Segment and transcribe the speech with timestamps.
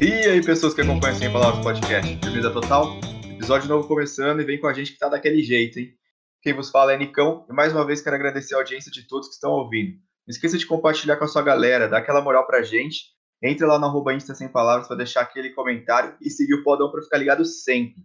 [0.00, 2.98] E aí, pessoas que acompanham Sem Palavras Podcast, firmeza total?
[3.30, 5.94] Episódio novo começando e vem com a gente que tá daquele jeito, hein?
[6.42, 9.28] Quem vos fala é Nicão e mais uma vez quero agradecer a audiência de todos
[9.28, 9.92] que estão ouvindo.
[10.26, 13.14] Não esqueça de compartilhar com a sua galera, dar aquela moral pra gente.
[13.42, 16.90] Entre lá no arroba Insta Sem Palavras para deixar aquele comentário e seguir o podão
[16.90, 18.02] para ficar ligado sempre.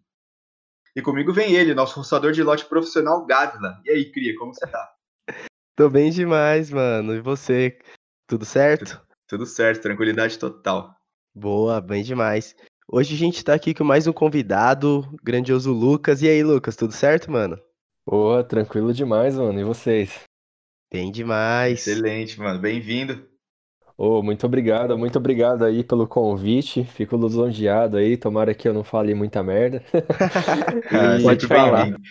[0.95, 3.79] E comigo vem ele, nosso roçador de lote profissional, Gávila.
[3.85, 4.98] E aí, Cria, como você tá?
[5.79, 7.15] Tô bem demais, mano.
[7.15, 7.79] E você?
[8.27, 9.01] Tudo certo?
[9.25, 10.93] Tudo certo, tranquilidade total.
[11.33, 12.53] Boa, bem demais.
[12.85, 16.21] Hoje a gente tá aqui com mais um convidado, grandioso Lucas.
[16.21, 17.57] E aí, Lucas, tudo certo, mano?
[18.05, 19.57] Boa, tranquilo demais, mano.
[19.57, 20.19] E vocês?
[20.91, 21.87] Bem demais.
[21.87, 22.59] Excelente, mano.
[22.59, 23.28] Bem-vindo.
[24.01, 26.85] Oh, muito obrigado, muito obrigado aí pelo convite.
[26.85, 28.15] Fico lisonjeado aí.
[28.15, 29.83] Tomara que eu não fale muita merda.
[30.91, 31.85] Ah, E sempre falar.
[31.85, 32.01] bem-vindo.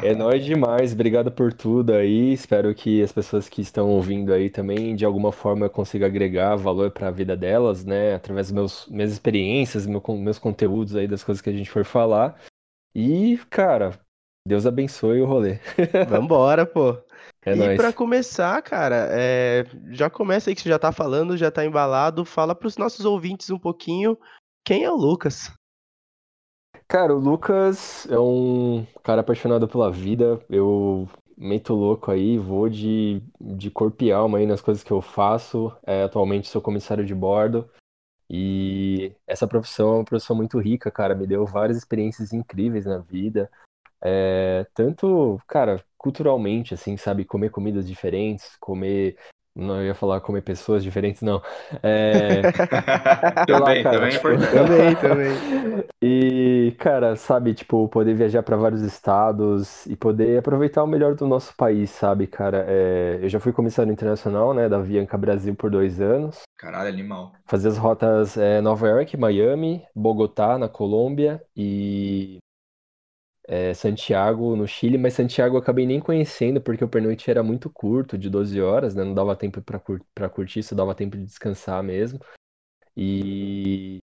[0.00, 0.92] é nóis demais.
[0.92, 2.32] Obrigado por tudo aí.
[2.32, 6.56] Espero que as pessoas que estão ouvindo aí também, de alguma forma, eu consiga agregar
[6.56, 8.14] valor para a vida delas, né?
[8.14, 11.70] Através dos meus, minhas experiências, meu, con- meus conteúdos aí, das coisas que a gente
[11.70, 12.40] for falar.
[12.94, 13.98] E, cara,
[14.46, 15.58] Deus abençoe o rolê.
[16.00, 16.96] Vambora, pô.
[17.42, 21.50] É e pra começar, cara, é, já começa aí que você já tá falando, já
[21.50, 22.24] tá embalado.
[22.24, 24.18] Fala pros nossos ouvintes um pouquinho
[24.64, 25.50] quem é o Lucas.
[26.86, 30.40] Cara, o Lucas é um cara apaixonado pela vida.
[30.48, 35.00] Eu meto louco aí, vou de, de corpo e alma aí nas coisas que eu
[35.00, 35.72] faço.
[35.86, 37.68] É, atualmente sou comissário de bordo.
[38.28, 41.14] E essa profissão é uma profissão muito rica, cara.
[41.14, 43.50] Me deu várias experiências incríveis na vida.
[44.02, 47.24] É, tanto, cara, culturalmente, assim, sabe?
[47.24, 49.16] Comer comidas diferentes, comer.
[49.54, 51.42] Não ia falar comer pessoas diferentes, não.
[51.82, 52.42] É,
[53.44, 54.28] sei lá, também, cara, também é tipo.
[54.52, 55.84] Também, também.
[56.00, 61.26] e, cara, sabe, tipo, poder viajar para vários estados e poder aproveitar o melhor do
[61.26, 62.64] nosso país, sabe, cara?
[62.68, 66.42] É, eu já fui comissário internacional, né, da Avianca Brasil por dois anos.
[66.56, 67.32] Caralho, animal.
[67.44, 72.38] Fazia as rotas é, Nova York, Miami, Bogotá, na Colômbia e
[73.48, 74.98] é, Santiago, no Chile.
[74.98, 78.94] Mas Santiago eu acabei nem conhecendo porque o pernoite era muito curto, de 12 horas,
[78.94, 79.04] né?
[79.04, 82.20] Não dava tempo para cur para curtir, só dava tempo de descansar mesmo.
[82.96, 84.00] E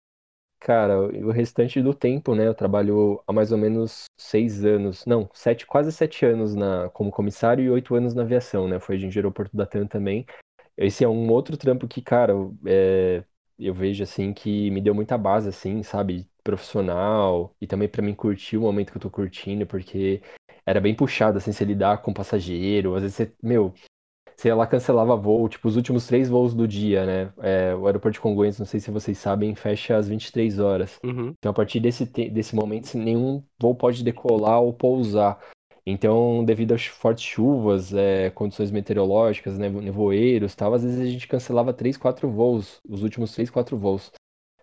[0.59, 2.47] Cara, o restante do tempo, né?
[2.47, 7.09] Eu trabalho há mais ou menos seis anos, não, sete, quase sete anos na, como
[7.11, 8.79] comissário e oito anos na aviação, né?
[8.79, 10.25] Foi de aeroporto da TAM também.
[10.77, 12.33] Esse é um outro trampo que, cara,
[12.65, 13.23] é,
[13.65, 16.27] eu vejo assim que me deu muita base, assim, sabe?
[16.43, 20.21] Profissional e também pra mim curtir o momento que eu tô curtindo, porque
[20.65, 22.95] era bem puxado, assim, você lidar com passageiro.
[22.95, 23.73] Às vezes você, meu,
[24.35, 27.33] você lá cancelava voo, tipo, os últimos três voos do dia, né?
[27.39, 30.99] É, o aeroporto de Congonhas, não sei se vocês sabem, fecha às 23 horas.
[31.03, 31.33] Uhum.
[31.37, 35.39] Então, a partir desse, desse momento, nenhum voo pode decolar ou pousar.
[35.85, 41.05] Então, devido às fortes chuvas, é, condições meteorológicas, né, nevoeiros, e tal, às vezes a
[41.05, 44.11] gente cancelava três, quatro voos, os últimos três, quatro voos.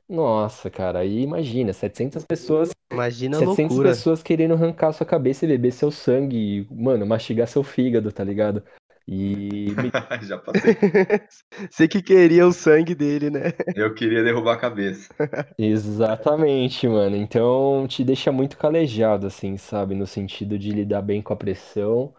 [0.08, 3.90] Nossa, cara, aí imagina, 700 pessoas, Imagina a 700 loucura.
[3.90, 6.36] pessoas querendo arrancar sua cabeça e beber seu sangue,
[6.70, 8.62] e, mano, mastigar seu fígado, tá ligado?
[9.10, 9.90] E me
[10.22, 10.76] Já passei.
[11.70, 13.54] Você que queria o sangue dele, né?
[13.74, 15.08] Eu queria derrubar a cabeça.
[15.58, 17.16] Exatamente, mano.
[17.16, 19.94] Então te deixa muito calejado, assim, sabe?
[19.94, 22.12] No sentido de lidar bem com a pressão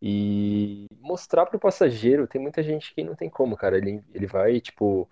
[0.00, 2.28] e mostrar pro passageiro.
[2.28, 3.76] Tem muita gente que não tem como, cara.
[3.76, 5.10] Ele, ele vai, tipo,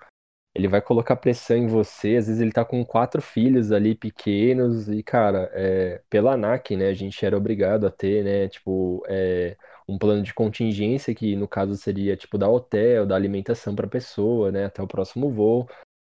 [0.54, 2.14] ele vai colocar pressão em você.
[2.14, 6.90] Às vezes ele tá com quatro filhos ali pequenos e, cara, é, pela ANAC, né?
[6.90, 8.48] A gente era obrigado a ter, né?
[8.48, 9.56] Tipo, é,
[9.88, 14.52] um plano de contingência que, no caso, seria, tipo, dar hotel, dar alimentação pra pessoa,
[14.52, 14.66] né?
[14.66, 15.68] Até o próximo voo.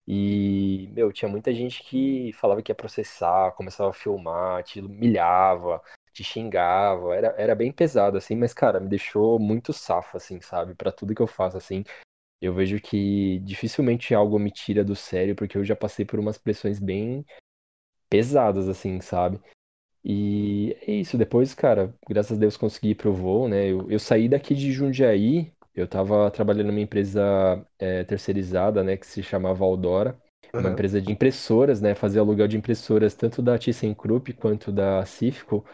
[0.07, 5.83] E, meu, tinha muita gente que falava que ia processar, começava a filmar, te humilhava,
[6.13, 7.15] te xingava.
[7.15, 10.75] Era, era bem pesado, assim, mas, cara, me deixou muito safo, assim, sabe?
[10.75, 11.85] Pra tudo que eu faço, assim.
[12.41, 16.39] Eu vejo que dificilmente algo me tira do sério, porque eu já passei por umas
[16.39, 17.25] pressões bem
[18.09, 19.41] pesadas, assim, sabe?
[20.05, 21.19] E é isso.
[21.19, 23.67] Depois, cara, graças a Deus consegui ir pro voo, né?
[23.67, 29.07] Eu, eu saí daqui de Jundiaí, eu tava trabalhando numa empresa é, terceirizada, né, que
[29.07, 30.19] se chamava Aldora.
[30.53, 30.73] Uma Aham.
[30.73, 31.95] empresa de impressoras, né?
[31.95, 35.65] Fazia aluguel de impressoras tanto da ThyssenKrupp quanto da Cifco.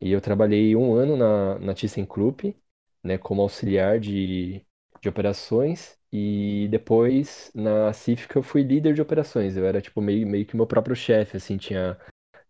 [0.00, 2.56] E eu trabalhei um ano na, na ThyssenKrupp,
[3.02, 4.64] né, como auxiliar de,
[5.00, 5.98] de operações.
[6.12, 9.56] E depois na Cifco eu fui líder de operações.
[9.56, 11.98] Eu era tipo meio, meio que meu próprio chefe, assim, tinha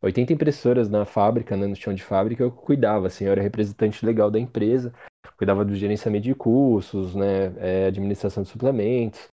[0.02, 4.05] 80 impressoras na fábrica, né, no chão de fábrica, eu cuidava, assim, eu era representante
[4.05, 4.93] legal da empresa,
[5.37, 9.29] cuidava do gerenciamento de custos, né, é, administração de suplementos.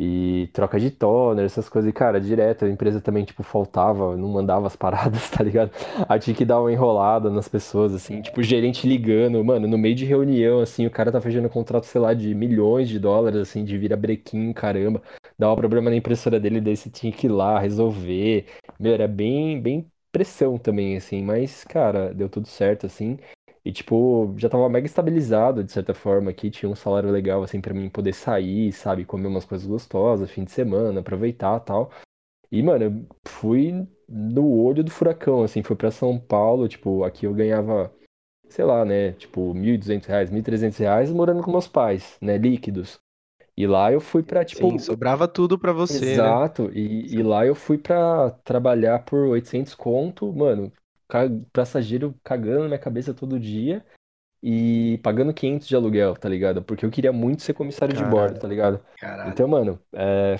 [0.00, 1.90] E troca de toner, essas coisas.
[1.90, 5.72] E, cara, direto, a empresa também, tipo, faltava, não mandava as paradas, tá ligado?
[6.08, 9.76] Aí tinha que dar uma enrolada nas pessoas, assim, tipo, o gerente ligando, mano, no
[9.76, 12.96] meio de reunião, assim, o cara tá fechando um contrato, sei lá, de milhões de
[12.96, 15.02] dólares, assim, de vira brequim, caramba.
[15.38, 18.46] Dava problema na impressora dele, daí você tinha que ir lá resolver.
[18.78, 23.18] Meu, era bem, bem pressão também, assim, mas, cara, deu tudo certo, assim.
[23.64, 26.50] E, tipo, já tava mega estabilizado, de certa forma, aqui.
[26.50, 29.04] Tinha um salário legal, assim, para mim poder sair, sabe?
[29.04, 31.90] Comer umas coisas gostosas, fim de semana, aproveitar tal.
[32.50, 35.62] E, mano, eu fui no olho do furacão, assim.
[35.62, 37.94] Fui para São Paulo, tipo, aqui eu ganhava,
[38.48, 39.12] sei lá, né?
[39.12, 42.38] Tipo, 1.200 reais, 1.300 reais morando com meus pais, né?
[42.38, 43.00] Líquidos.
[43.58, 44.70] E lá eu fui pra, tipo.
[44.70, 46.12] Sim, sobrava tudo pra você, né?
[46.12, 46.70] Exato.
[46.72, 50.72] E, e lá eu fui pra trabalhar por 800 conto, mano
[51.52, 53.84] passageiro cagando na minha cabeça todo dia
[54.42, 56.62] e pagando 500 de aluguel, tá ligado?
[56.62, 58.80] Porque eu queria muito ser comissário de bordo, tá ligado?
[58.98, 59.32] Caralho.
[59.32, 60.36] Então, mano, é,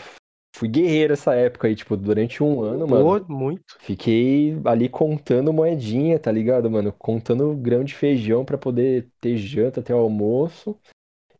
[0.55, 3.26] fui guerreiro essa época aí, tipo, durante um ano, Pô, mano.
[3.26, 3.79] muito.
[3.81, 6.93] Fiquei ali contando moedinha, tá ligado, mano?
[6.93, 10.79] Contando grão de feijão pra poder ter janta, ter almoço.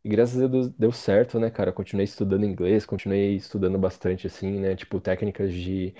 [0.03, 1.71] E graças a Deus deu certo, né, cara?
[1.73, 4.75] Continuei estudando inglês, continuei estudando bastante, assim, né?
[4.75, 5.93] Tipo, técnicas de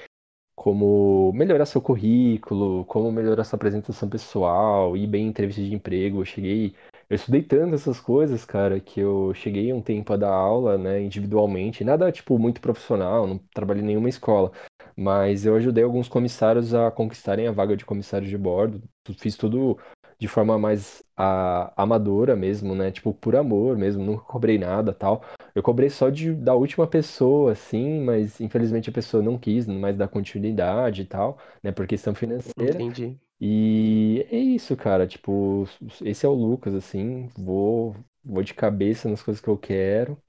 [0.56, 6.22] como melhorar seu currículo, como melhorar sua apresentação pessoal, ir bem em entrevista de emprego.
[6.22, 6.76] Eu cheguei,
[7.10, 11.02] eu estudei tanto essas coisas, cara, que eu cheguei um tempo a dar aula, né,
[11.02, 14.52] individualmente, nada tipo muito profissional, não trabalhei em nenhuma escola,
[14.98, 18.82] mas eu ajudei alguns comissários a conquistarem a vaga de comissário de bordo.
[19.18, 19.78] Fiz tudo
[20.20, 22.92] de forma mais a, amadora mesmo, né?
[22.92, 25.24] Tipo, por amor mesmo, nunca cobrei nada tal.
[25.56, 29.96] Eu cobrei só de, da última pessoa, assim, mas infelizmente a pessoa não quis mais
[29.98, 31.72] dar continuidade e tal, né?
[31.72, 32.84] Por questão financeira.
[32.84, 33.20] Entendi.
[33.42, 35.08] E é isso, cara.
[35.08, 35.66] Tipo,
[36.04, 37.28] esse é o Lucas, assim.
[37.38, 40.22] Vou, vou de cabeça nas coisas que eu quero.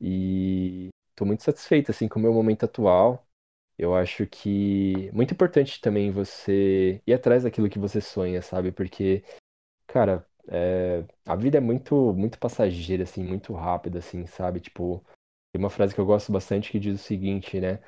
[0.00, 3.26] E tô muito satisfeito, assim, com o meu momento atual.
[3.80, 8.70] Eu acho que muito importante também você ir atrás daquilo que você sonha, sabe?
[8.70, 9.24] Porque,
[9.86, 14.60] cara, é, a vida é muito, muito passageira, assim, muito rápida, assim, sabe?
[14.60, 15.02] Tipo,
[15.50, 17.80] tem uma frase que eu gosto bastante que diz o seguinte, né?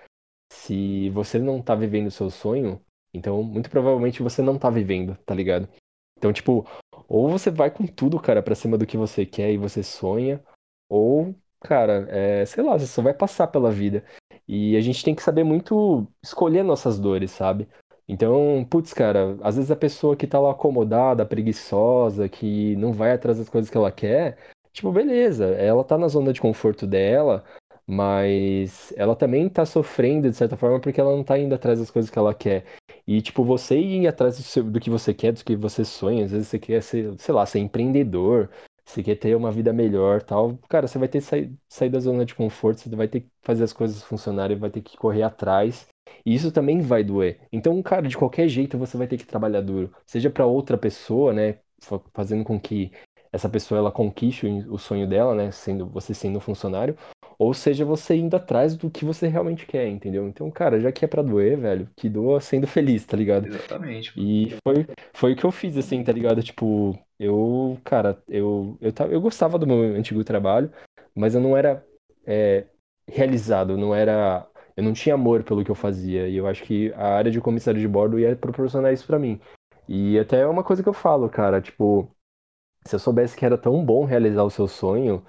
[0.50, 5.17] Se você não tá vivendo o seu sonho, então muito provavelmente você não tá vivendo,
[5.27, 5.69] tá ligado?
[6.17, 6.67] Então, tipo,
[7.06, 10.43] ou você vai com tudo, cara, pra cima do que você quer e você sonha,
[10.89, 14.05] ou, cara, é, sei lá, você só vai passar pela vida.
[14.47, 17.69] E a gente tem que saber muito escolher nossas dores, sabe?
[18.09, 23.12] Então, putz, cara, às vezes a pessoa que tá lá acomodada, preguiçosa, que não vai
[23.12, 24.37] atrás das coisas que ela quer,
[24.73, 27.44] tipo, beleza, ela tá na zona de conforto dela,
[27.87, 31.91] mas ela também tá sofrendo de certa forma porque ela não tá indo atrás das
[31.91, 32.65] coisas que ela quer.
[33.06, 36.25] E, tipo, você ir atrás do, seu, do que você quer, do que você sonha,
[36.25, 38.50] às vezes você quer ser, sei lá, ser empreendedor,
[38.84, 42.00] você quer ter uma vida melhor tal, cara, você vai ter que sair, sair da
[42.00, 45.23] zona de conforto, você vai ter que fazer as coisas funcionarem, vai ter que correr
[45.23, 45.87] atrás.
[46.26, 47.40] E isso também vai doer.
[47.52, 49.93] Então, cara, de qualquer jeito você vai ter que trabalhar duro.
[50.06, 51.58] Seja para outra pessoa, né,
[52.12, 52.90] fazendo com que
[53.32, 56.96] essa pessoa ela conquiste o sonho dela, né, sendo você sendo um funcionário,
[57.43, 60.29] ou seja você indo atrás do que você realmente quer, entendeu?
[60.29, 63.49] Então, cara, já que é pra doer, velho, que doa sendo feliz, tá ligado?
[63.49, 64.12] Exatamente.
[64.17, 66.41] E foi, foi o que eu fiz, assim, tá ligado?
[66.41, 70.71] Tipo, eu, cara, eu, eu, eu gostava do meu antigo trabalho,
[71.17, 71.85] mas eu não era
[72.25, 72.67] é,
[73.09, 74.47] realizado, não era.
[74.77, 76.29] Eu não tinha amor pelo que eu fazia.
[76.29, 79.41] E eu acho que a área de comissário de bordo ia proporcionar isso para mim.
[79.89, 82.09] E até é uma coisa que eu falo, cara, tipo,
[82.87, 85.25] se eu soubesse que era tão bom realizar o seu sonho,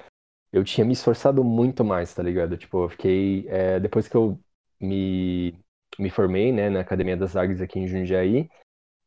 [0.53, 2.55] eu tinha me esforçado muito mais, tá ligado?
[2.55, 3.45] Tipo, eu fiquei.
[3.49, 4.39] É, depois que eu
[4.79, 5.57] me,
[5.97, 8.47] me formei, né, na Academia das Águias aqui em Jundiaí,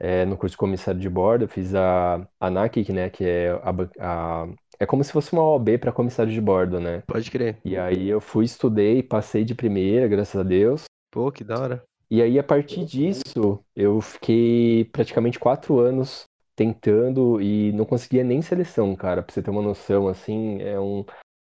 [0.00, 3.72] é, no curso de comissário de bordo, eu fiz a ANAC, né, que é a,
[4.00, 4.48] a
[4.78, 7.02] é como se fosse uma OB para comissário de bordo, né?
[7.06, 7.58] Pode crer.
[7.64, 10.84] E aí eu fui, estudei, passei de primeira, graças a Deus.
[11.10, 11.82] Pô, que da hora.
[12.10, 16.24] E aí, a partir disso, eu fiquei praticamente quatro anos
[16.54, 19.22] tentando e não conseguia nem seleção, cara.
[19.22, 21.04] Pra você ter uma noção, assim, é um,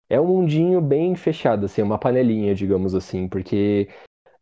[0.09, 3.89] é um mundinho bem fechado, assim, é uma panelinha, digamos assim, porque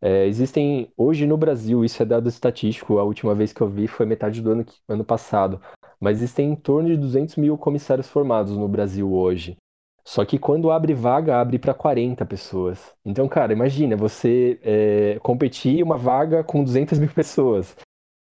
[0.01, 3.87] é, existem, hoje no Brasil, isso é dado estatístico, a última vez que eu vi
[3.87, 5.61] foi metade do ano, ano passado,
[5.99, 9.57] mas existem em torno de 200 mil comissários formados no Brasil hoje.
[10.03, 12.93] Só que quando abre vaga, abre para 40 pessoas.
[13.05, 17.75] Então, cara, imagina você é, competir uma vaga com 200 mil pessoas.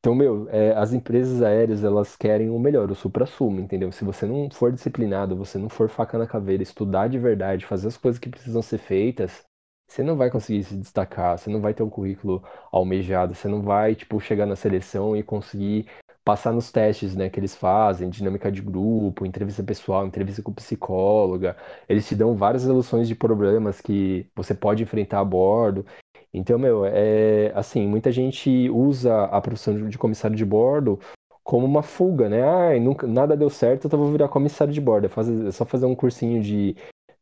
[0.01, 3.93] Então, meu, é, as empresas aéreas, elas querem o melhor, o supra-sumo, entendeu?
[3.93, 7.89] Se você não for disciplinado, você não for faca na caveira, estudar de verdade, fazer
[7.89, 9.45] as coisas que precisam ser feitas,
[9.87, 12.43] você não vai conseguir se destacar, você não vai ter um currículo
[12.73, 15.87] almejado, você não vai, tipo, chegar na seleção e conseguir
[16.25, 21.57] passar nos testes, né, que eles fazem, dinâmica de grupo, entrevista pessoal, entrevista com psicóloga.
[21.89, 25.85] Eles te dão várias soluções de problemas que você pode enfrentar a bordo.
[26.33, 30.99] Então, meu, é assim, muita gente usa a profissão de comissário de bordo
[31.43, 32.43] como uma fuga, né?
[32.43, 35.07] Ah, nunca, nada deu certo, então vou virar comissário de bordo.
[35.07, 36.77] É, fazer, é só fazer um cursinho de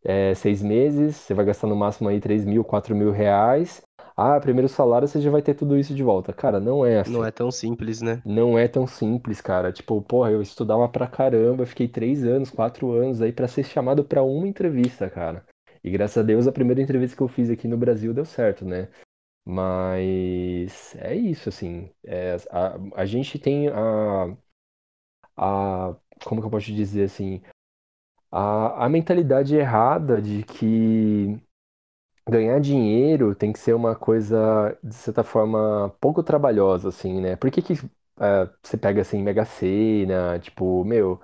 [0.04, 3.80] é, seis meses, você vai gastar no máximo aí 3 mil, 4 mil reais.
[4.16, 6.32] Ah, primeiro salário você já vai ter tudo isso de volta.
[6.32, 7.12] Cara, não é assim.
[7.12, 8.20] Não é tão simples, né?
[8.26, 9.72] Não é tão simples, cara.
[9.72, 14.04] Tipo, porra, eu estudava pra caramba, fiquei três anos, quatro anos aí para ser chamado
[14.04, 15.44] para uma entrevista, cara.
[15.88, 18.64] E graças a Deus a primeira entrevista que eu fiz aqui no Brasil deu certo,
[18.64, 18.88] né?
[19.46, 21.90] Mas é isso, assim.
[22.04, 24.36] É, a, a gente tem a,
[25.36, 25.94] a.
[26.24, 27.40] Como que eu posso dizer assim?
[28.30, 31.40] A, a mentalidade errada de que
[32.28, 37.36] ganhar dinheiro tem que ser uma coisa, de certa forma, pouco trabalhosa, assim, né?
[37.36, 37.74] Por que que
[38.20, 41.20] é, você pega, assim, Mega Sena, tipo, meu,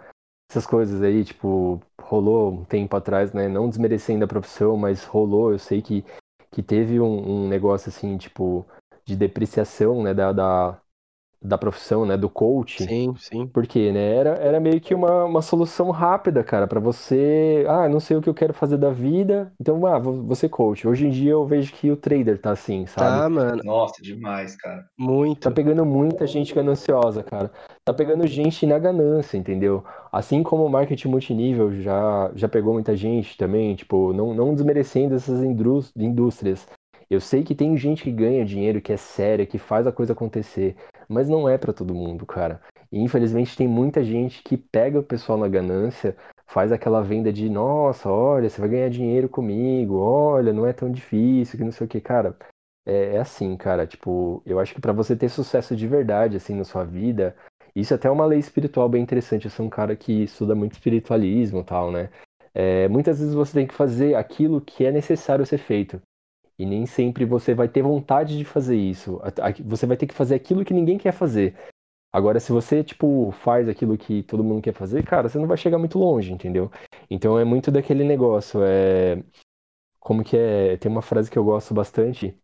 [0.49, 3.49] essas coisas aí, tipo, rolou um tempo atrás, né?
[3.49, 6.05] Não desmerecendo a profissão, mas rolou, eu sei que,
[6.51, 8.67] que teve um, um negócio, assim, tipo,
[9.05, 10.81] de depreciação, né, da, da,
[11.45, 12.83] da profissão, né, do coach.
[12.83, 13.47] Sim, sim.
[13.47, 18.01] Porque, né, era, era meio que uma, uma solução rápida, cara, para você, ah, não
[18.01, 20.89] sei o que eu quero fazer da vida, então, ah, vou, vou ser coach.
[20.89, 23.21] Hoje em dia eu vejo que o trader tá assim, sabe?
[23.21, 23.63] Tá, mano.
[23.63, 24.87] Nossa, demais, cara.
[24.99, 25.41] Muito.
[25.41, 27.51] Tá pegando muita gente gananciosa, cara.
[27.85, 29.85] Tá pegando gente na ganância, entendeu?
[30.11, 35.15] Assim como o marketing multinível já, já pegou muita gente também, tipo, não, não desmerecendo
[35.15, 36.67] essas indústrias.
[37.15, 40.13] Eu sei que tem gente que ganha dinheiro, que é séria, que faz a coisa
[40.13, 40.77] acontecer,
[41.09, 42.61] mas não é para todo mundo, cara.
[42.91, 46.17] E infelizmente tem muita gente que pega o pessoal na ganância,
[46.47, 50.91] faz aquela venda de, nossa, olha, você vai ganhar dinheiro comigo, olha, não é tão
[50.91, 52.37] difícil, que não sei o que, cara.
[52.85, 56.55] É, é assim, cara, tipo, eu acho que para você ter sucesso de verdade, assim,
[56.55, 57.37] na sua vida,
[57.77, 59.45] isso é até uma lei espiritual bem interessante.
[59.45, 62.11] Eu sou um cara que estuda muito espiritualismo e tal, né?
[62.53, 66.01] É, muitas vezes você tem que fazer aquilo que é necessário ser feito.
[66.59, 69.21] E nem sempre você vai ter vontade de fazer isso.
[69.65, 71.57] Você vai ter que fazer aquilo que ninguém quer fazer.
[72.13, 75.57] Agora, se você, tipo, faz aquilo que todo mundo quer fazer, cara, você não vai
[75.57, 76.71] chegar muito longe, entendeu?
[77.11, 78.61] Então é muito daquele negócio.
[78.63, 79.21] É...
[80.01, 80.77] Como que é?
[80.77, 82.41] Tem uma frase que eu gosto bastante.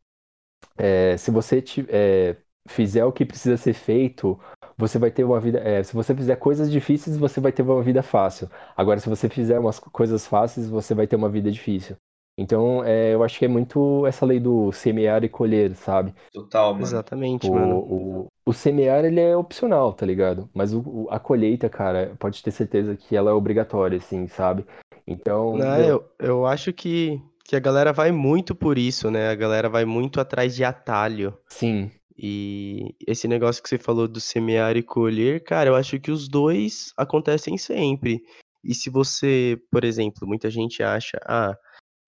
[0.76, 1.16] É...
[1.16, 2.36] Se você te, é...
[2.68, 4.40] fizer o que precisa ser feito,
[4.76, 5.60] você vai ter uma vida.
[5.60, 5.82] É...
[5.84, 8.50] Se você fizer coisas difíceis, você vai ter uma vida fácil.
[8.76, 11.96] Agora, se você fizer umas coisas fáceis, você vai ter uma vida difícil.
[12.40, 16.14] Então, é, eu acho que é muito essa lei do semear e colher, sabe?
[16.32, 17.04] Total, mano.
[17.04, 17.84] Exatamente, O, mano.
[18.26, 20.50] o, o semear, ele é opcional, tá ligado?
[20.54, 24.66] Mas o, o- a colheita, cara, pode ter certeza que ela é obrigatória, assim, sabe?
[25.06, 29.28] Então, Não, meu, eu, eu acho que, que a galera vai muito por isso, né?
[29.30, 31.36] A galera vai muito atrás de atalho.
[31.48, 36.10] sim, E esse negócio que você falou do semear e colher, cara, eu acho que
[36.10, 38.22] os dois acontecem sempre.
[38.64, 41.56] E se você, por exemplo, muita gente acha, ah,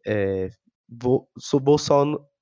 [0.07, 0.51] é,
[0.89, 1.79] vou, sou, vou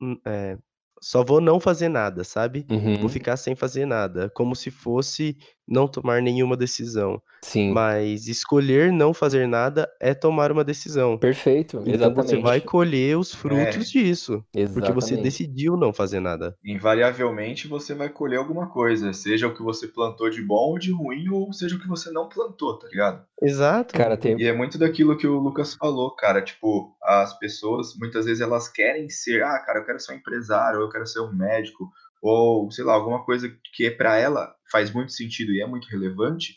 [0.01, 0.59] n- é,
[1.01, 2.67] só vou não fazer nada, sabe?
[2.99, 5.37] Vou uhum, ficar sem fazer nada, como se fosse
[5.71, 7.23] não tomar nenhuma decisão.
[7.43, 11.21] sim, Mas escolher não fazer nada é tomar uma decisão.
[11.21, 15.93] perfeito, Então você vai exatamente, colher os É, frutos disso, porque você exatamente, decidiu não
[15.93, 16.57] fazer nada.
[16.65, 20.93] invariavelmente você vai colher alguma coisa, seja o que você plantou de bom ou de
[20.93, 23.27] ruim, ou seja o que você não plantou, tá ligado?
[23.43, 23.93] Exato.
[23.95, 26.43] cara, tem, E é muito daquilo que o Lucas falou, cara.
[26.43, 30.79] Tipo, as pessoas, muitas vezes, elas querem ser, ah, cara, eu quero ser um empresário,
[30.81, 31.91] ou eu quero ser um médico,
[32.23, 36.57] ou sei lá, alguma coisa que para ela faz muito sentido e é muito relevante,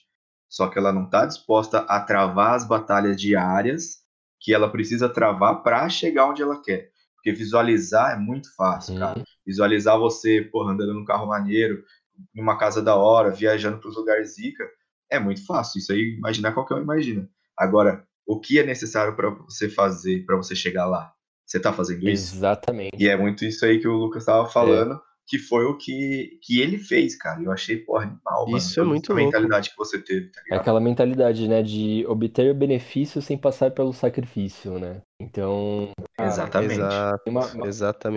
[0.50, 4.04] só que ela não tá disposta a travar as batalhas diárias
[4.40, 6.92] que ela precisa travar para chegar onde ela quer.
[7.16, 9.18] Porque visualizar é muito fácil, cara.
[9.18, 11.84] uhum, Visualizar você, porra, andando num carro maneiro,
[12.34, 14.64] numa casa da hora, viajando para os lugares zica,
[15.10, 15.80] é muito fácil.
[15.80, 17.30] Isso aí, imaginar qualquer um imagina.
[17.58, 21.14] Agora, o que é necessário para você fazer para você chegar lá?
[21.46, 22.36] Você tá fazendo isso?
[22.98, 25.78] E exatamente, é muito isso aí que o Lucas tava é, falando, que foi o
[25.78, 27.42] que, que ele fez, cara.
[27.42, 28.58] Eu achei, porra, animal, mano.
[28.58, 29.20] Isso é A muito louco.
[29.26, 30.56] mentalidade que você teve, tá é ligado?
[30.56, 35.02] aquela mentalidade, né, de obter benefício sem passar pelo sacrifício, né?
[35.20, 36.64] Então, cara, Exatamente.
[36.64, 37.68] Exato, uma, uma-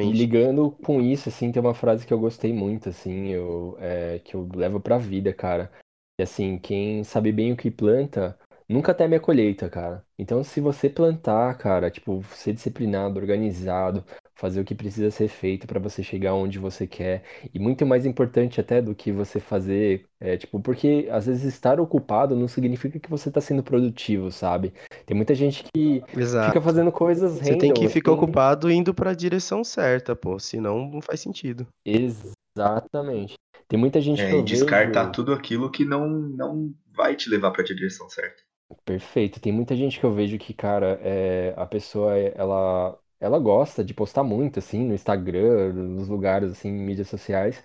[0.01, 0.13] E exatamente.
[0.13, 4.35] ligando com isso, assim, tem uma frase que eu gostei muito, assim, eu, é, que
[4.35, 5.73] eu levo pra vida, cara.
[6.19, 10.05] E assim, quem sabe bem o que planta, nunca teme a colheita, cara.
[10.19, 14.05] Então, se você plantar, cara, tipo, ser disciplinado, organizado,
[14.37, 18.07] fazer o que precisa ser feito pra você chegar onde você quer, e muito mais
[18.07, 23.01] importante até do que você fazer, é, tipo, porque às vezes estar ocupado não significa
[23.01, 24.73] que você tá sendo produtivo, sabe?
[25.07, 26.05] Tem muita gente que
[26.41, 26.63] fica Exato.
[26.63, 30.89] fazendo coisas Você tem que random, ficar assim, ocupado indo pra direção certa, pô, senão
[30.91, 31.67] não faz sentido.
[31.87, 33.35] Exatamente.
[33.69, 35.13] Tem muita gente É, que eu e descartar vejo.
[35.13, 38.43] tudo aquilo que não, não vai te levar para a direção certa.
[38.85, 39.41] Perfeito.
[39.41, 43.85] Tem muita gente que eu vejo que, cara, é, a pessoa, é- ela, ela gosta
[43.85, 47.63] de postar muito, assim, no Instagram, nos lugares, assim, em mídias sociais,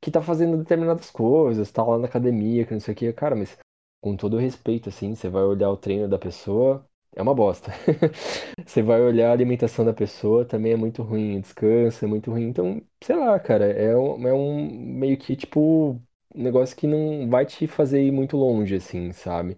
[0.00, 3.12] que tá fazendo determinadas coisas, tá lá na academia, que não sei o quê.
[3.12, 3.58] Cara, mas
[4.00, 7.70] com todo o respeito, assim, você vai olhar o treino da pessoa, é uma bosta.
[8.66, 12.30] Você vai olhar a alimentação da pessoa, também é muito ruim, o descanso é muito
[12.30, 12.44] ruim.
[12.44, 16.00] Então, sei lá, cara, é um, é um meio que, tipo,
[16.34, 19.56] um negócio que não vai te fazer ir muito longe, assim, sabe?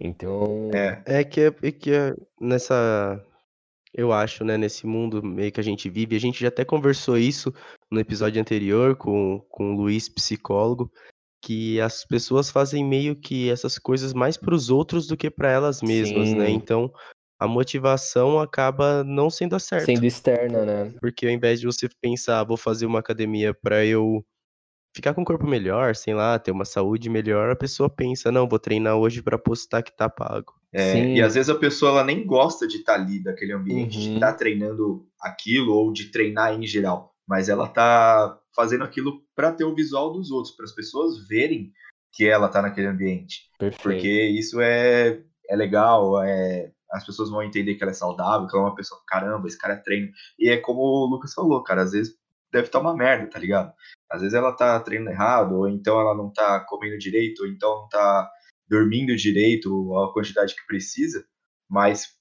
[0.00, 3.24] Então, É, É que é, é que é nessa,
[3.94, 7.18] eu acho, né, nesse mundo meio que a gente vive, a gente já até conversou
[7.18, 7.52] isso
[7.90, 10.90] no episódio anterior com, com o Luiz, psicólogo,
[11.42, 15.50] que as pessoas fazem meio que essas coisas mais para os outros do que para
[15.50, 16.48] elas mesmas, né?
[16.48, 16.90] sim, Então,
[17.38, 20.94] a motivação acaba não sendo a certa, sendo externa, né?
[21.00, 24.24] porque ao invés de você pensar, "Ah, vou fazer uma academia para eu
[24.94, 28.48] ficar com um corpo melhor, sei lá, ter uma saúde melhor, a pessoa pensa, não,
[28.48, 30.52] vou treinar hoje para postar que tá pago.
[30.72, 34.14] é, e às vezes a pessoa ela nem gosta de estar ali daquele ambiente, de
[34.14, 39.52] estar uhum, treinando aquilo ou de treinar em geral, mas ela tá fazendo aquilo para
[39.52, 41.72] ter o visual dos outros, para as pessoas verem
[42.12, 44.38] que ela tá naquele ambiente, porque perfeito.
[44.38, 48.66] isso é, é legal, é, as pessoas vão entender que ela é saudável, que ela
[48.66, 51.92] é uma pessoa, caramba, esse cara treina, e é como o Lucas falou, cara, às
[51.92, 52.14] vezes
[52.52, 53.72] deve estar uma merda, tá ligado?
[54.10, 57.82] Às vezes ela tá treinando errado, ou então ela não tá comendo direito, ou então
[57.82, 58.30] não tá
[58.68, 61.24] dormindo direito a quantidade que precisa,
[61.68, 62.14] mas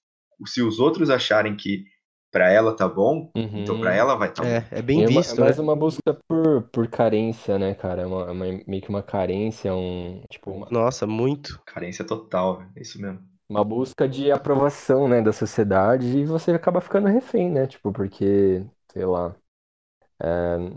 [0.48, 1.86] se os outros acharem que
[2.32, 3.96] para ela tá bom, então para Uhum.
[3.96, 4.62] ela vai tá bom.
[4.72, 5.60] É, é bem É, uma- é visto, mais né?
[5.60, 8.02] uma busca por, por carência, né, cara?
[8.04, 11.62] É uma, é uma- meio que uma carência, um, tipo, uma, Nossa, muito.
[11.66, 13.28] Carência total, velho, é isso mesmo.
[13.50, 17.68] uma busca de aprovação, né, da sociedade e você acaba ficando refém, né?
[17.68, 19.41] Tipo, porque, sei lá, é,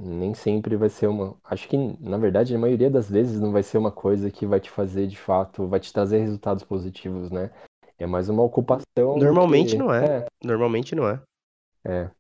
[0.02, 1.36] nem sempre vai ser uma.
[1.44, 4.60] Acho que, na verdade, a maioria das vezes não vai ser uma coisa que vai
[4.60, 7.50] te fazer, de fato, vai te trazer resultados positivos, né?
[7.98, 9.78] É mais uma ocupação Normalmente que.
[9.78, 10.04] não é.
[10.04, 11.22] É, Normalmente não é.
[11.84, 12.10] é.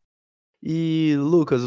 [0.62, 1.62] E, Lucas,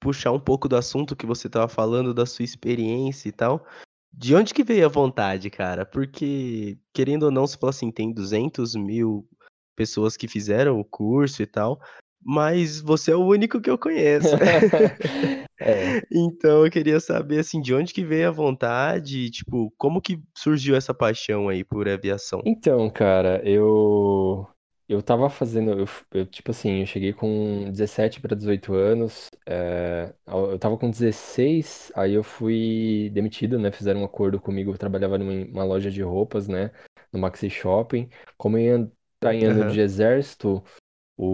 [0.00, 3.64] puxar um pouco do assunto que você tava falando, da sua experiência e tal.
[4.12, 5.84] De onde que veio a vontade, cara?
[5.84, 9.26] Porque, querendo ou não, você falou assim, tem 200 mil
[9.74, 11.80] pessoas que fizeram o curso e tal,
[12.24, 14.36] mas você é o único que eu conheço.
[15.60, 15.98] É.
[16.10, 20.76] Então, eu queria saber, assim, de onde que veio a vontade, tipo, como que surgiu
[20.76, 22.46] essa paixão aí por aviação?
[22.46, 24.46] Então, cara, eu
[24.86, 30.14] eu tava fazendo, eu, eu, tipo assim, eu cheguei com 17 para 18 anos, é,
[30.26, 33.72] eu tava com 16, aí eu fui demitido, né?
[33.72, 36.70] Fizeram um acordo comigo, eu trabalhava numa uma loja de roupas, né?
[37.10, 38.10] No Maxi Shopping.
[38.36, 39.80] Como eu ia estar em ano de Aham.
[39.80, 40.62] exército,
[41.16, 41.26] o,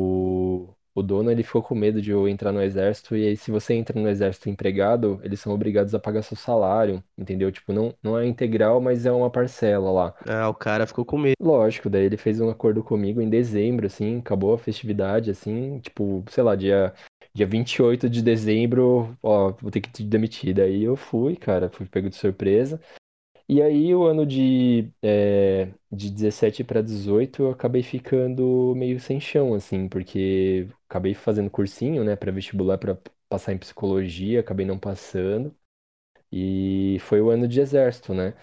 [1.00, 3.74] o dono ele ficou com medo de eu entrar no exército, e aí se você
[3.74, 7.50] entra no exército empregado, eles são obrigados a pagar seu salário, entendeu?
[7.50, 10.14] Tipo, não, não é integral, mas é uma parcela lá.
[10.28, 11.36] Ah, o cara ficou com medo.
[11.40, 16.24] Lógico, daí ele fez um acordo comigo em dezembro, assim, acabou a festividade, assim, tipo,
[16.30, 16.92] sei lá, dia,
[17.34, 20.54] dia 28 de dezembro, ó, vou ter que te demitir.
[20.54, 22.80] Daí eu fui, cara, fui pego de surpresa.
[23.52, 29.18] E aí o ano de, é, de 17 para 18 eu acabei ficando meio sem
[29.20, 32.96] chão, assim, porque acabei fazendo cursinho, né, para vestibular para
[33.28, 35.52] passar em psicologia, acabei não passando.
[36.32, 38.34] E foi o ano de exército, né?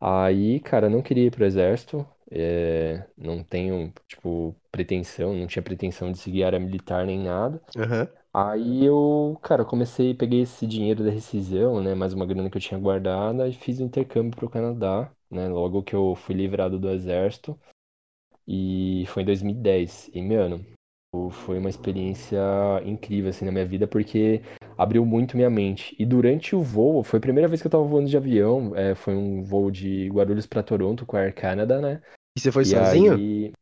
[0.00, 6.12] Aí, cara, não queria ir pro exército, é, não tenho, tipo, pretensão, não tinha pretensão
[6.12, 7.62] de seguir área militar nem nada.
[7.78, 8.08] Aham.
[8.32, 12.60] Aí eu, cara, comecei, peguei esse dinheiro da rescisão, né, mais uma grana que eu
[12.60, 16.88] tinha guardada e fiz o intercâmbio pro Canadá, né, logo que eu fui livrado do
[16.90, 17.58] exército,
[18.46, 20.10] e foi em 2010.
[20.14, 20.64] E, mano,
[21.32, 22.38] foi uma experiência
[22.84, 24.42] incrível, assim, na minha vida, porque
[24.78, 25.96] abriu muito minha mente.
[25.98, 28.94] E durante o voo, foi a primeira vez que eu tava voando de avião, é,
[28.94, 32.02] foi um voo de Guarulhos pra Toronto com a Air Canada, né?
[32.36, 33.20] E você foi E sozinho?
[33.20, 33.52] aí,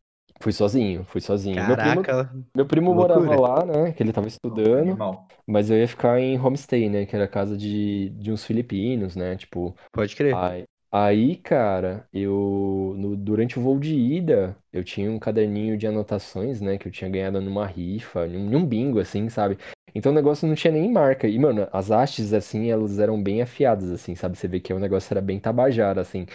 [0.41, 1.65] fui sozinho, fui sozinho.
[1.65, 5.29] Meu primo, Caraca, meu primo morava lá, né, que ele tava estudando, Animal.
[5.47, 9.17] mas eu ia ficar em homestay, né, que era a casa de, de uns filipinos,
[9.17, 9.75] né, tipo...
[9.93, 10.35] Pode crer.
[10.35, 15.87] Aí, aí, cara, eu no- durante o voo de ida, eu tinha um caderninho de
[15.87, 19.59] anotações, né, que eu tinha ganhado numa rifa, num, num bingo, assim, sabe?
[19.95, 21.27] Então o negócio não tinha nem marca.
[21.27, 24.37] E, mano, as hastes, assim, elas eram bem afiadas, assim, sabe?
[24.37, 26.27] Você vê que o negócio era bem tabajara, assim.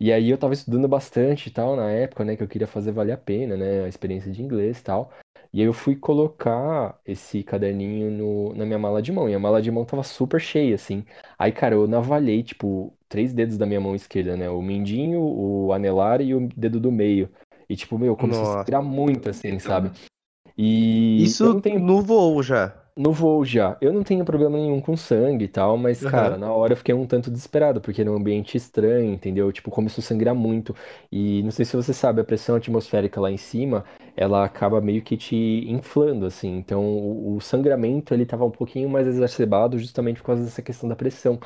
[0.00, 2.92] E aí eu tava estudando bastante e tal, na época, né, que eu queria fazer
[2.92, 5.12] valer a pena, né, a experiência de inglês e tal.
[5.52, 9.38] E aí eu fui colocar esse caderninho no, na minha mala de mão, e a
[9.38, 11.04] mala de mão tava super cheia, assim.
[11.38, 14.48] Aí, cara, eu navalhei, tipo, três dedos da minha mão esquerda, né?
[14.50, 17.30] O mindinho, o anelar e o dedo do meio.
[17.68, 18.64] E, tipo, meu, começou a Nossa.
[18.64, 19.90] sangrar muito, assim, Então, sabe?
[20.58, 21.80] E eu Isso não tenho.
[21.80, 22.74] no voo já.
[22.98, 23.78] No voo já.
[23.80, 26.04] Eu não tenho problema nenhum com sangue e tal, mas, Aham.
[26.04, 29.50] cara, na hora eu fiquei um tanto desesperado, porque era um ambiente estranho, entendeu?
[29.52, 30.74] Tipo, começou a sangrar muito.
[31.12, 33.84] E não sei se você sabe, a pressão atmosférica lá em cima,
[34.16, 35.36] ela acaba meio que te
[35.70, 36.56] inflando, assim.
[36.56, 40.88] Então, o, o sangramento, ele tava um pouquinho mais exacerbado justamente por causa dessa questão
[40.88, 41.38] da pressão.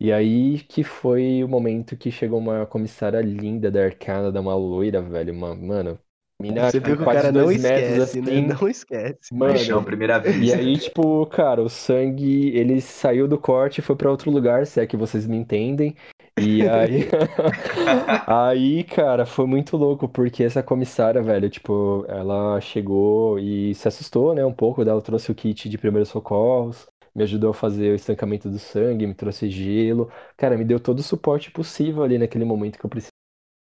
[0.00, 4.54] E aí que foi o momento que chegou uma comissária linda da Air Canada, uma
[4.54, 5.98] loira, velho, uma, mano,
[6.40, 8.32] mina Você viu que o quase cara não dois metros, esquece, né?
[8.32, 8.46] assim.
[8.46, 9.34] Não esquece.
[9.34, 10.36] Mano, Paixão, primeira vez.
[10.36, 14.66] E aí, tipo, cara, o sangue, ele saiu do corte e foi pra outro lugar,
[14.66, 15.96] se é que vocês me entendem.
[16.38, 17.08] E aí,
[18.26, 24.34] aí, cara, foi muito louco, porque essa comissária, velho, tipo, ela chegou e se assustou,
[24.34, 27.94] né, um pouco, ela trouxe o kit de primeiros socorros, me ajudou a fazer o
[27.94, 32.44] estancamento do sangue, me trouxe gelo, cara, me deu todo o suporte possível ali naquele
[32.44, 32.90] momento que eu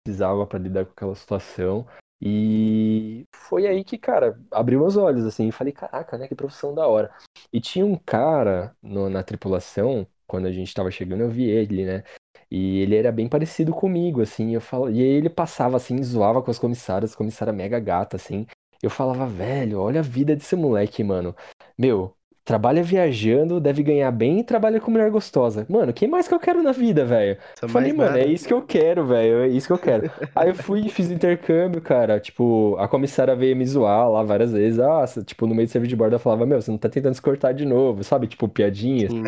[0.05, 1.87] precisava pra lidar com aquela situação.
[2.21, 6.75] E foi aí que, cara, abriu meus olhos, assim, e falei, caraca, né, que profissão
[6.75, 7.13] da hora.
[7.53, 11.85] E tinha um cara no- na tripulação, quando a gente tava chegando, eu vi ele,
[11.87, 12.03] né?
[12.51, 16.43] E ele era bem parecido comigo, assim, eu falo, e aí ele passava assim, zoava
[16.43, 18.47] com as comissárias, comissária mega gata, assim.
[18.83, 21.35] Eu falava, velho, olha a vida desse moleque, mano.
[21.77, 22.17] Meu,
[22.49, 25.67] trabalha viajando, deve ganhar bem e trabalha com mulher gostosa.
[25.69, 27.37] Mano, o que mais que eu quero na vida, velho?
[27.69, 28.33] Falei, mano, é nada.
[28.33, 30.11] isso que eu quero, velho, é isso que eu quero.
[30.35, 32.19] Aí eu fui e fiz intercâmbio, cara.
[32.19, 34.81] Tipo, a comissária veio me zoar lá várias vezes.
[34.81, 37.13] Ah, tipo, no meio do serviço de bordo, ela falava, meu, você não tá tentando
[37.13, 38.27] se cortar de novo, sabe?
[38.27, 39.13] Tipo, piadinhas.
[39.13, 39.25] Sim.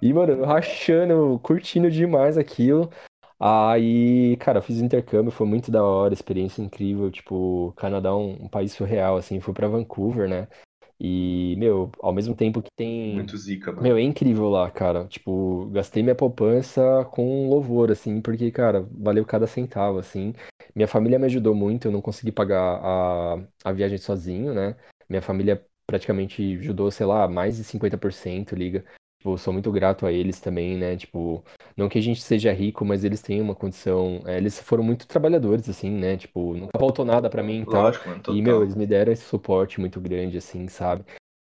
[0.00, 2.88] E, mano, rachando, curtindo demais aquilo.
[3.40, 7.10] Aí, cara, eu fiz intercâmbio, foi muito da hora, experiência incrível.
[7.10, 9.40] Tipo, Canadá é um, um país surreal, assim.
[9.40, 10.46] Fui pra Vancouver, né?
[11.04, 13.14] E, meu, ao mesmo tempo que tem.
[13.14, 13.84] Muito zica, mano.
[13.84, 15.06] Meu, é incrível lá, cara.
[15.08, 20.32] Tipo, gastei minha poupança com louvor, assim, porque, cara, valeu cada centavo, assim.
[20.76, 24.76] Minha família me ajudou muito, eu não consegui pagar a, a viagem sozinho, né?
[25.08, 28.84] Minha família praticamente ajudou, sei lá, mais de 50%, liga.
[29.22, 30.96] Tipo, sou muito grato a eles também, né?
[30.96, 31.44] Tipo,
[31.76, 34.20] não que a gente seja rico, mas eles têm uma condição.
[34.26, 36.16] é, eles foram muito trabalhadores, assim, né?
[36.16, 37.84] Tipo, nunca faltou nada pra mim e tal.
[37.84, 41.04] Lógico, mano, E, meu, eles me deram esse suporte muito grande, assim, sabe?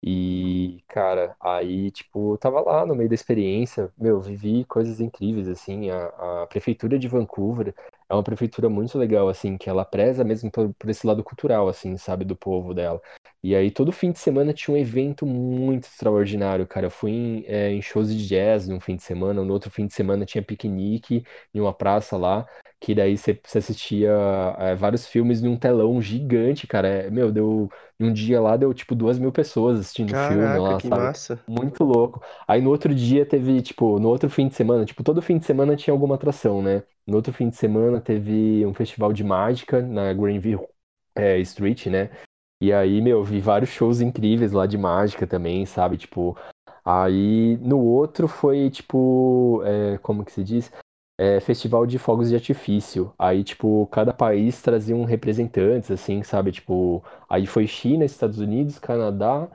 [0.08, 5.48] E, cara, aí, tipo, eu tava lá no meio da experiência, meu, vivi coisas incríveis,
[5.48, 7.74] assim, a, a prefeitura de Vancouver
[8.08, 11.68] é uma prefeitura muito legal, assim, que ela preza mesmo por, por esse lado cultural,
[11.68, 13.02] assim, sabe, do povo dela.
[13.46, 17.46] E aí, todo fim de semana tinha um evento muito extraordinário, cara, eu fui em,
[17.46, 20.42] é, em shows de jazz num fim de semana, no outro fim de semana tinha
[20.42, 22.48] piquenique em uma praça lá,
[22.80, 24.10] que daí você assistia
[24.58, 27.70] é, vários filmes num telão gigante, cara, é, meu, deu...
[28.00, 31.02] Um dia lá deu, tipo, duas mil pessoas assistindo o filme lá, que sabe?
[31.04, 31.40] massa.
[31.48, 32.24] Muito louco.
[32.48, 35.46] Aí no outro dia teve, tipo, no outro fim de semana, tipo, todo fim de
[35.46, 36.82] semana tinha alguma atração, né?
[37.06, 40.68] No outro fim de semana teve um festival de mágica na Greenville
[41.16, 42.10] é, Street, né?
[42.62, 45.98] E aí, meu, vi vários shows incríveis lá de mágica também, sabe?
[45.98, 46.38] Tipo,
[46.84, 50.72] aí no outro foi, tipo, é, como que se diz?
[51.18, 53.14] É, festival de fogos de artifício.
[53.18, 56.52] Aí, tipo, cada país trazia um representantes, assim, sabe?
[56.52, 59.48] Tipo, aí foi China, Estados Unidos, Canadá,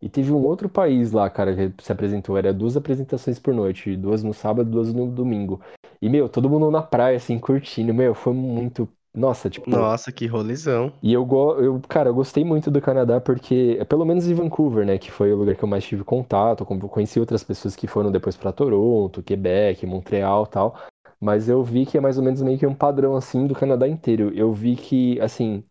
[0.00, 2.38] e teve um outro país lá, cara, que se apresentou.
[2.38, 5.60] Era duas apresentações por noite, duas no sábado, duas no domingo.
[6.00, 7.92] E, meu, todo mundo na praia, assim, curtindo.
[7.94, 8.88] Meu, foi muito.
[9.14, 9.70] Nossa, tipo.
[9.70, 10.92] Nossa, que rolezão.
[11.02, 14.84] E eu, go- eu, cara, eu gostei muito do Canadá porque, pelo menos em Vancouver,
[14.84, 18.10] né, que foi o lugar que eu mais tive contato, conheci outras pessoas que foram
[18.10, 20.76] depois pra Toronto, Quebec, Montreal, tal.
[21.20, 23.86] Mas eu vi que é mais ou menos meio que um padrão assim do Canadá
[23.88, 24.32] inteiro.
[24.34, 25.62] Eu vi que, assim,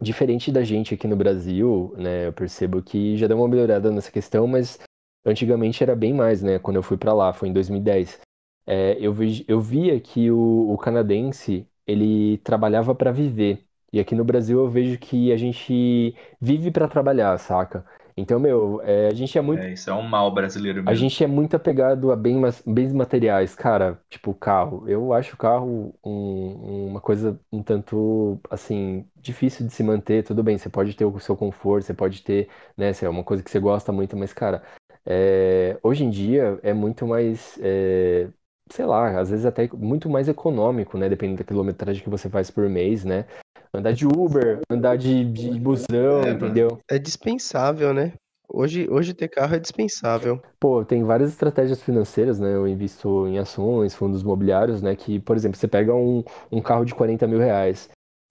[0.00, 4.10] diferente da gente aqui no Brasil, né, eu percebo que já deu uma melhorada nessa
[4.10, 4.78] questão, mas
[5.24, 8.20] antigamente era bem mais, né, quando eu fui pra lá, foi em 2010.
[8.66, 13.66] É, eu, vi, eu via que o, o canadense, ele trabalhava pra viver.
[13.92, 17.84] E aqui no Brasil eu vejo que a gente vive pra trabalhar, saca?
[18.16, 20.94] Então, meu, é, a gente é muito É, isso é um mal brasileiro a mesmo.
[20.94, 24.88] gente é muito apegado a bem, bens materiais, cara, tipo carro.
[24.88, 30.22] Eu acho o carro um- uma coisa um tanto, assim, difícil de se manter.
[30.24, 33.24] Tudo bem, você pode ter o seu conforto, você pode ter, né, se é uma
[33.24, 34.62] coisa que você gosta muito, mas, cara,
[35.04, 38.28] é, hoje em dia é muito mais, é,
[38.70, 42.50] sei lá, às vezes até muito mais econômico, né, dependendo da quilometragem que você faz
[42.50, 43.24] por mês, né?
[43.72, 46.78] Andar de Uber, andar de, de busão, É, entendeu?
[46.88, 48.12] É dispensável, né?
[48.48, 50.40] Hoje, hoje ter carro é dispensável.
[50.58, 52.54] Pô, tem várias estratégias financeiras, né?
[52.54, 54.94] Eu invisto em ações, fundos imobiliários, né?
[54.94, 57.90] Que, por exemplo, você pega um, um carro de 40 mil reais.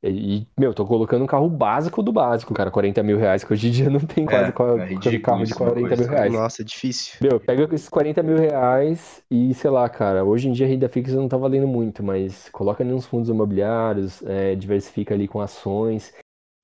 [0.10, 2.70] E, meu, tô colocando um carro básico do básico, cara.
[2.72, 5.44] 40 mil reais, que hoje em dia não tem quase É, qua- é ridículo carro
[5.46, 6.12] de isso, uma 40 mil coisa.
[6.16, 6.34] reais.
[6.34, 7.14] Nossa, é difícil.
[7.22, 10.90] Meu, pega esses 40 mil reais e, sei lá, cara, hoje em dia a renda
[10.90, 15.40] fixa não tá valendo muito, mas coloca ali uns fundos imobiliários, é, diversifica ali com
[15.42, 16.14] ações.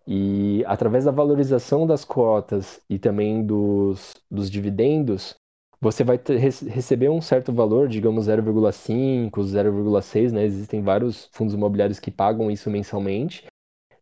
[0.08, 5.36] E através da valorização das cotas e também dos, dos dividendos,
[5.82, 10.44] você vai ter, receber um certo valor, digamos 0,5, 0,6, né?
[10.46, 13.46] Existem vários fundos imobiliários que pagam isso mensalmente.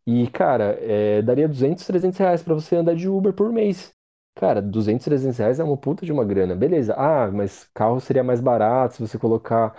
[0.06, 3.92] E, cara, é, daria 200, 300 reais para você andar de Uber por mês.
[4.36, 6.56] Cara, 200, 300 reais é uma puta de uma grana.
[6.56, 6.96] Beleza.
[6.98, 9.76] Ah, mas carro seria mais barato se você colocar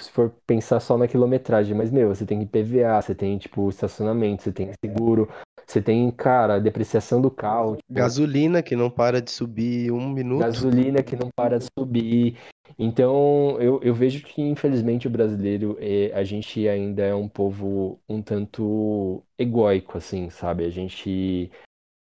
[0.00, 4.42] se for pensar só na quilometragem, mas, meu, você tem IPVA, você tem, tipo, estacionamento,
[4.42, 5.28] você tem seguro,
[5.72, 7.76] você tem, cara, depreciação do carro.
[7.76, 10.40] Tipo, gasolina que não para de subir um minuto.
[10.40, 12.36] Gasolina que não para de subir.
[12.78, 17.98] Então, eu, eu vejo que, infelizmente, o brasileiro, é, a gente ainda é um povo
[18.08, 20.64] um tanto egóico, assim, sabe?
[20.64, 21.50] A gente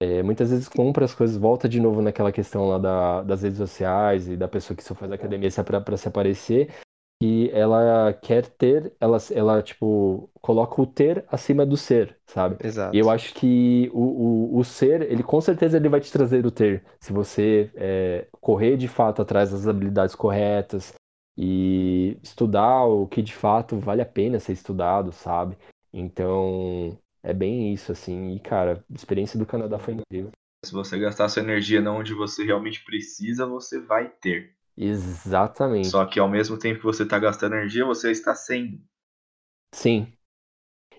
[0.02, 3.58] é, muitas vezes compra as coisas, volta de novo naquela questão lá da, das redes
[3.58, 6.70] sociais e da pessoa que só faz academia para se aparecer
[7.20, 12.56] que ela quer ter, ela, ela tipo, coloca o ter acima do ser, sabe?
[12.64, 12.94] Exato.
[12.94, 16.44] E eu acho que o, o, o ser, ele com certeza ele vai te trazer
[16.44, 20.92] o ter, se você é, correr de fato atrás das habilidades corretas
[21.36, 25.56] e estudar o que de fato vale a pena ser estudado, sabe?
[25.92, 28.34] Então, é bem isso, assim.
[28.34, 30.30] E, cara, a experiência do Canadá foi incrível.
[30.64, 34.54] Se você gastar sua energia não onde você realmente precisa, você vai ter.
[34.76, 35.88] Exatamente.
[35.88, 38.80] Só que ao mesmo tempo que você está gastando energia, você está sendo.
[39.72, 40.12] Sim.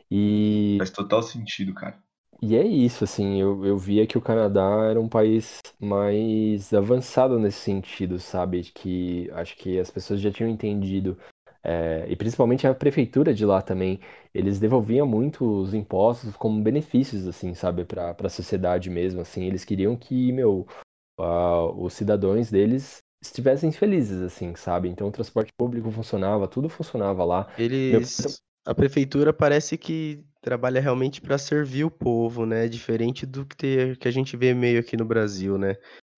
[0.09, 0.77] E.
[0.77, 2.01] Faz total sentido, cara.
[2.41, 7.39] E é isso, assim, eu, eu via que o Canadá era um país mais avançado
[7.39, 8.61] nesse sentido, sabe?
[8.63, 11.17] Que acho que as pessoas já tinham entendido,
[11.63, 13.99] é, e principalmente a prefeitura de lá também,
[14.33, 19.65] eles devolviam muito os impostos como benefícios, assim, sabe, para a sociedade mesmo, assim, eles
[19.65, 20.67] queriam que, meu,
[21.77, 24.89] os cidadãos deles estivessem felizes, assim, sabe?
[24.89, 27.47] Então o transporte público funcionava, tudo funcionava lá.
[27.57, 28.19] Eles.
[28.19, 28.31] Meu...
[28.67, 32.67] A prefeitura parece que trabalha realmente para servir o povo, né?
[32.67, 35.75] Diferente do que, ter, que a gente vê meio aqui no Brasil, né?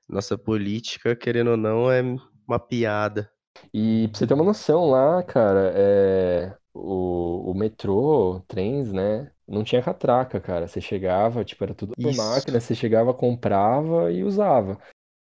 [0.08, 2.02] Nossa política, querendo ou não, é
[2.48, 3.30] uma piada.
[3.74, 6.56] E pra você ter uma noção lá, cara, é...
[6.74, 9.30] o, o metrô, trens, né?
[9.46, 10.68] Não tinha catraca, cara.
[10.68, 14.78] Você chegava, tipo, era tudo por máquina, você chegava, comprava e usava.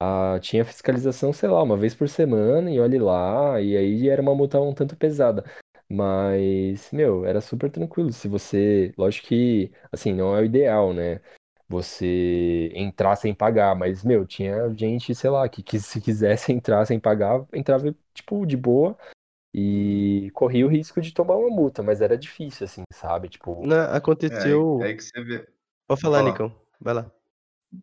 [0.01, 4.21] Ah, tinha fiscalização, sei lá, uma vez por semana, e olhe lá, e aí era
[4.21, 5.45] uma multa um tanto pesada.
[5.89, 8.13] Mas, meu, era super tranquilo.
[8.13, 8.93] Se você.
[8.99, 11.21] Lógico que, assim, não é o ideal, né?
[11.69, 16.85] Você entrar sem pagar, mas, meu, tinha gente, sei lá, que, que se quisesse entrar
[16.87, 18.97] sem pagar, entrava, tipo, de boa
[19.55, 23.29] e corria o risco de tomar uma multa, mas era difícil, assim, sabe?
[23.29, 23.67] Tipo.
[23.67, 24.79] Não, aconteceu.
[24.83, 25.49] É, é aí que você vê.
[25.89, 26.55] Pode falar, Nicão.
[26.81, 27.11] Vai lá.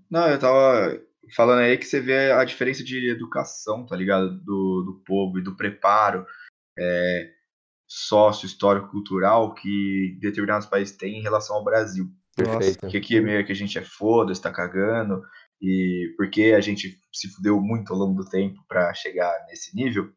[0.09, 1.01] Não, eu tava
[1.35, 4.29] falando aí que você vê a diferença de educação, tá ligado?
[4.43, 6.25] Do, do povo e do preparo
[6.77, 7.29] é,
[7.87, 12.09] sócio, histórico, cultural que determinados países têm em relação ao Brasil.
[12.35, 12.79] Perfeito.
[12.79, 15.21] Porque aqui é meio que a gente é foda, está cagando,
[15.61, 20.11] e porque a gente se fudeu muito ao longo do tempo para chegar nesse nível.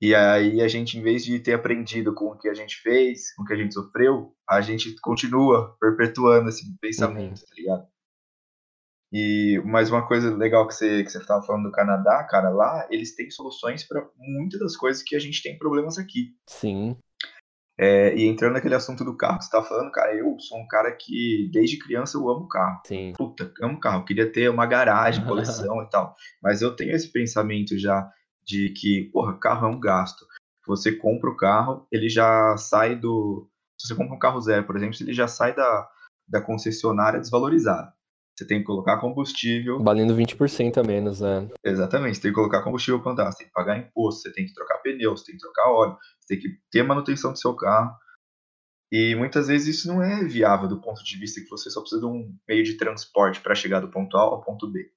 [0.00, 3.34] E aí a gente, em vez de ter aprendido com o que a gente fez,
[3.34, 7.46] com o que a gente sofreu, a gente continua perpetuando esse pensamento, uhum.
[7.46, 7.88] tá ligado?
[9.12, 12.86] E mais uma coisa legal que você que você estava falando do Canadá, cara, lá
[12.90, 16.34] eles têm soluções para muitas das coisas que a gente tem problemas aqui.
[16.46, 16.96] Sim.
[17.80, 20.66] É, e entrando naquele assunto do carro que você tá falando, cara, eu sou um
[20.66, 22.82] cara que desde criança eu amo carro.
[22.84, 23.12] Sim.
[23.16, 24.00] Puta, amo carro.
[24.00, 26.14] Eu queria ter uma garagem, coleção e tal.
[26.42, 28.10] Mas eu tenho esse pensamento já
[28.44, 30.26] de que, porra, carro é um gasto.
[30.66, 33.48] Você compra o carro, ele já sai do.
[33.80, 35.88] Se você compra um carro zero, por exemplo, ele já sai da,
[36.26, 37.92] da concessionária desvalorizado.
[38.38, 39.82] Você tem que colocar combustível.
[39.82, 41.48] Valendo 20% a menos, né?
[41.64, 44.46] Exatamente, você tem que colocar combustível para andar, você tem que pagar imposto, você tem
[44.46, 47.52] que trocar pneu, você tem que trocar óleo, você tem que ter manutenção do seu
[47.56, 47.96] carro.
[48.92, 52.00] E muitas vezes isso não é viável do ponto de vista que você só precisa
[52.00, 54.88] de um meio de transporte para chegar do ponto A ao ponto B.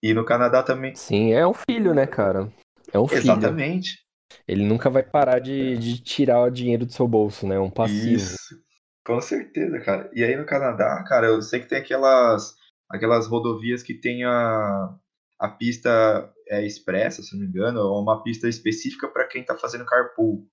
[0.00, 0.94] E no Canadá também.
[0.94, 2.52] Sim, é um filho, né, cara?
[2.92, 3.18] É um filho.
[3.18, 3.98] Exatamente.
[4.46, 7.56] Ele nunca vai parar de, de tirar o dinheiro do seu bolso, né?
[7.56, 8.14] É um passivo.
[8.14, 8.60] Isso.
[9.04, 10.08] Com certeza, cara.
[10.14, 12.59] E aí no Canadá, cara, eu sei que tem aquelas
[12.90, 14.94] aquelas rodovias que tem a,
[15.38, 19.56] a pista é, expressa, se não me engano, ou uma pista específica para quem está
[19.56, 20.46] fazendo carpool.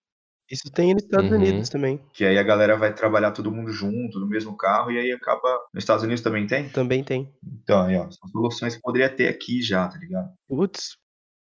[0.50, 1.38] Isso tem nos Estados uhum.
[1.38, 2.00] Unidos também.
[2.14, 5.50] Que aí a galera vai trabalhar todo mundo junto, no mesmo carro, e aí acaba.
[5.74, 6.70] Nos Estados Unidos também tem?
[6.70, 7.30] Também tem.
[7.44, 10.32] Então, aí, ó, são soluções que poderia ter aqui já, tá ligado?
[10.48, 10.96] Putz,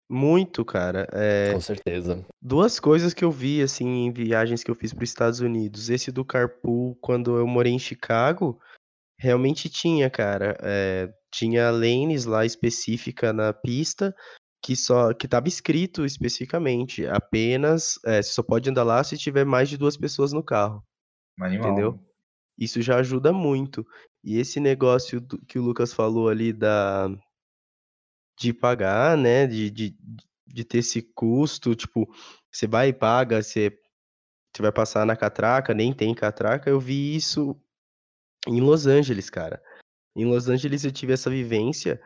[0.09, 1.05] muito, cara.
[1.11, 1.51] É...
[1.51, 2.25] Com certeza.
[2.41, 5.89] Duas coisas que eu vi, assim, em viagens que eu fiz para os Estados Unidos.
[5.89, 8.57] Esse do carpool, quando eu morei em Chicago,
[9.23, 10.57] Realmente tinha, cara.
[10.61, 14.13] É, tinha lanes lá específica na pista
[14.61, 19.45] que só que estava escrito especificamente apenas é, você só pode andar lá se tiver
[19.45, 20.83] mais de duas pessoas no carro.
[21.39, 21.71] Animal.
[21.71, 21.99] Entendeu?
[22.57, 23.85] Isso já ajuda muito.
[24.21, 27.09] E esse negócio do, que o Lucas falou ali da
[28.37, 29.47] de pagar, né?
[29.47, 29.97] De, de,
[30.45, 32.13] de ter esse custo, tipo,
[32.51, 33.71] você vai e paga, você,
[34.53, 36.69] você vai passar na catraca, nem tem catraca.
[36.69, 37.57] Eu vi isso
[38.47, 39.61] em Los Angeles, cara.
[40.15, 42.01] Em Los Angeles eu tive essa vivência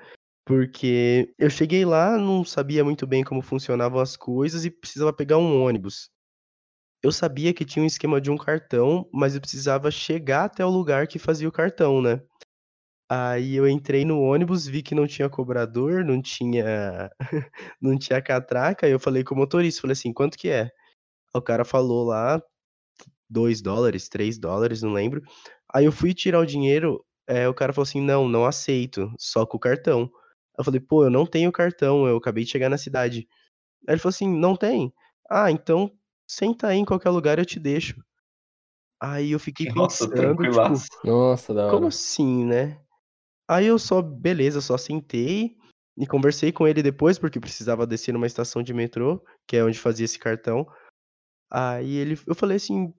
[0.46, 5.38] porque eu cheguei lá, não sabia muito bem como funcionavam as coisas e precisava pegar
[5.38, 6.10] um ônibus.
[7.04, 10.70] Eu sabia que tinha um esquema de um cartão, mas eu precisava chegar até o
[10.70, 12.22] lugar que fazia o cartão, né?
[13.10, 17.10] Aí eu entrei no ônibus, vi que não tinha cobrador, não tinha
[17.82, 20.70] não tinha catraca, eu falei com o motorista, falei assim: "Quanto que é?".
[21.36, 22.42] O cara falou lá
[23.30, 25.22] 2 dólares, 3 dólares, não lembro.
[25.78, 29.46] Aí eu fui tirar o dinheiro, é, o cara falou assim: "Não, não aceito, só
[29.46, 30.12] com o cartão".
[30.58, 33.28] Eu falei: "Pô, eu não tenho cartão, eu acabei de chegar na cidade".
[33.88, 34.92] Aí ele falou assim: "Não tem?
[35.30, 35.92] Ah, então
[36.28, 38.04] senta aí em qualquer lugar, eu te deixo".
[39.00, 41.08] Aí eu fiquei Nossa, pensando, tipo.
[41.08, 41.88] Nossa, da como hora.
[41.90, 42.82] assim, né?
[43.48, 45.56] Aí eu só, beleza, só sentei
[45.96, 49.78] e conversei com ele depois, porque precisava descer numa estação de metrô, que é onde
[49.78, 50.68] fazia esse cartão.
[51.52, 52.92] Aí ele, eu falei assim,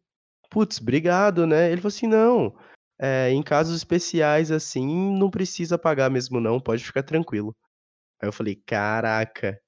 [0.51, 1.69] putz, obrigado, né?
[1.71, 2.57] Ele falou assim, não,
[3.01, 4.87] é, em casos especiais assim,
[5.19, 7.55] não precisa pagar mesmo não, pode ficar tranquilo.
[8.21, 9.59] Aí eu falei, caraca,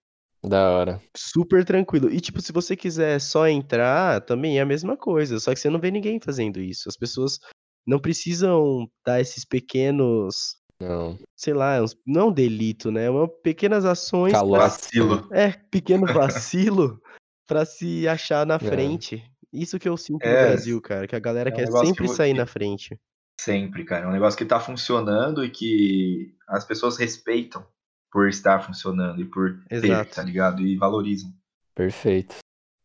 [0.43, 1.01] Da hora.
[1.17, 2.11] super tranquilo.
[2.11, 5.71] E tipo, se você quiser só entrar, também é a mesma coisa, só que você
[5.71, 6.89] não vê ninguém fazendo isso.
[6.89, 7.39] As pessoas
[7.87, 11.19] não precisam dar esses pequenos, Não.
[11.37, 13.09] sei lá, não é um delito, né?
[13.09, 14.59] Uma pequenas ações pra, Calote.
[14.63, 15.29] Vacilo.
[15.33, 17.01] é, pequeno vacilo
[17.47, 18.59] pra se achar na É.
[18.59, 19.23] frente.
[19.53, 21.87] Isso que eu sinto no É, Brasil, cara, que a galera é um quer que
[21.87, 22.99] sempre vo- sair que- na frente.
[23.41, 24.05] Sempre, cara.
[24.05, 27.67] É um negócio que tá funcionando e que as pessoas respeitam
[28.13, 30.15] por estar funcionando e por ter, Exato.
[30.15, 30.61] tá ligado?
[30.63, 31.33] E valorizam.
[31.75, 32.37] Perfeito.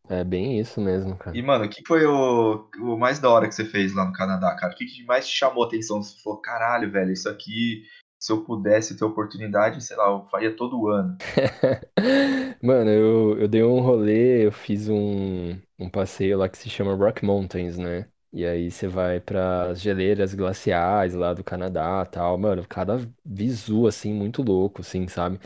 [0.08, 1.36] É bem isso mesmo, cara.
[1.36, 4.12] E, mano, o que foi o, o mais da hora que você fez lá no
[4.12, 4.72] Canadá, cara?
[4.72, 6.00] O que, que mais te chamou a atenção?
[6.02, 7.82] Você falou, caralho, velho, isso aqui,
[8.18, 11.18] se eu pudesse ter oportunidade, sei lá, eu faria todo ano.
[12.62, 16.94] Mano, eu, eu dei um rolê, eu fiz um, um passeio lá que se chama
[16.94, 18.08] Rock Mountains, né?
[18.32, 22.36] E aí você vai para as geleiras glaciais lá do Canadá tal.
[22.38, 25.38] Mano, cada visu, assim, muito louco, assim, sabe?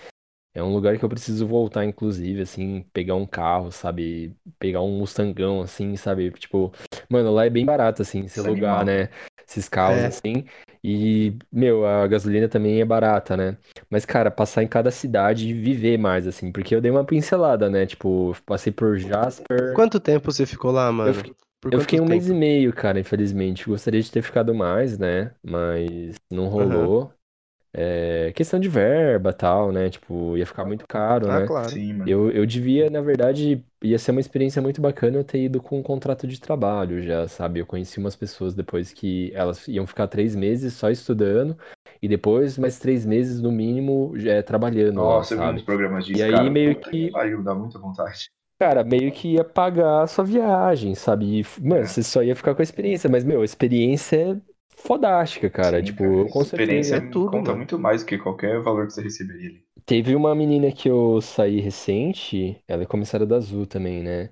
[0.55, 4.37] É um lugar que eu preciso voltar, inclusive, assim, pegar um carro, sabe?
[4.59, 6.31] Pegar um Mustangão, assim, sabe?
[6.33, 6.73] Tipo,
[7.11, 8.87] mano, lá é bem barato, assim, esse Isso é lugar, animal.
[8.87, 9.09] né?
[9.51, 10.07] Esses carros, É.
[10.07, 10.45] assim.
[10.83, 13.59] E, meu, a gasolina também é barata, né?
[13.91, 17.69] Mas, cara, passar em cada cidade e viver mais, assim, porque eu dei uma pincelada,
[17.69, 17.85] né?
[17.87, 19.75] Tipo, passei por Jasper.
[19.75, 21.17] Quanto tempo você ficou lá, mano?
[21.17, 22.35] fiquei- Por Eu fiquei um mês e tempo?
[22.35, 23.67] meio, cara, infelizmente.
[23.67, 25.35] Gostaria de ter ficado mais, né?
[25.43, 27.13] Mas não rolou.
[27.73, 29.91] É, questão de verba tal, né?
[29.91, 31.51] Tipo, ia ficar muito caro, Ah, né?
[31.51, 31.79] claro.
[31.79, 32.13] Sim, mano.
[32.13, 35.79] Eu, eu devia, na verdade, ia ser uma experiência muito bacana eu ter ido com
[35.79, 37.61] um contrato de trabalho já, sabe?
[37.61, 41.57] Eu conheci umas pessoas depois que elas iam ficar três meses só estudando
[42.03, 45.65] e depois mais três meses no mínimo já trabalhando lá, Nossa, eu vi uns sabe?
[45.65, 46.51] programas disso, E aí cara.
[46.51, 48.31] meio Puta que- que pariu, dá muita vontade.
[48.59, 51.41] Cara, meio que ia pagar a sua viagem, sabe?
[51.41, 51.87] E, mano, É.
[51.87, 54.41] você só ia ficar com a experiência, mas, meu, a experiência é
[54.81, 55.83] fodástica, cara.
[55.83, 56.97] Sim, Tipo, cara, com experiência certeza.
[56.97, 57.57] É tudo, conta mano.
[57.57, 59.65] muito mais do que qualquer valor que você receberia ali.
[59.87, 64.31] Teve uma menina que eu saí recente, ela é comissária da Azul também, né?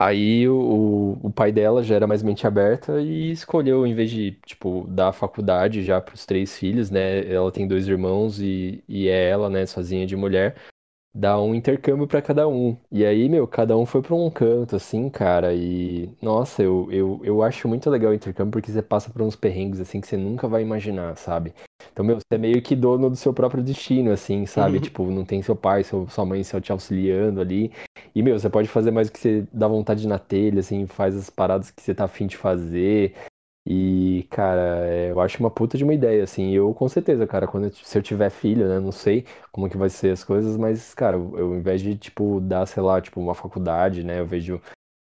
[0.00, 4.32] Aí o, o pai dela já era mais mente aberta e escolheu, em vez de,
[4.46, 7.26] tipo, dar a faculdade já pros três filhos, né?
[7.32, 10.56] Ela tem dois irmãos e, e é ela, né, sozinha de mulher,
[11.14, 12.76] dar um intercâmbio pra cada um.
[12.90, 17.20] E aí, meu, cada um foi pra um canto, assim, cara, e nossa, eu, eu,
[17.24, 20.16] eu acho muito legal o intercâmbio porque você passa por uns perrengues, assim, que você
[20.16, 21.52] nunca vai imaginar, sabe?
[21.92, 24.76] Então, meu, você é meio que dono do seu próprio destino, assim, sabe?
[24.76, 24.82] Uhum.
[24.82, 27.72] Tipo, não tem seu pai, seu, sua mãe só te auxiliando ali.
[28.14, 31.16] E, meu, você pode fazer mais o que você dá vontade na telha, assim, faz
[31.16, 33.14] as paradas que você tá afim de fazer.
[33.70, 36.52] E, cara, é, eu acho uma puta de uma ideia, assim.
[36.52, 39.76] Eu, com certeza, cara, quando eu, se eu tiver filho, né, não sei como que
[39.76, 43.00] vai ser as coisas, mas, cara, eu, eu, ao invés de, tipo, dar, sei lá,
[43.00, 44.60] tipo, uma faculdade, né, eu vejo.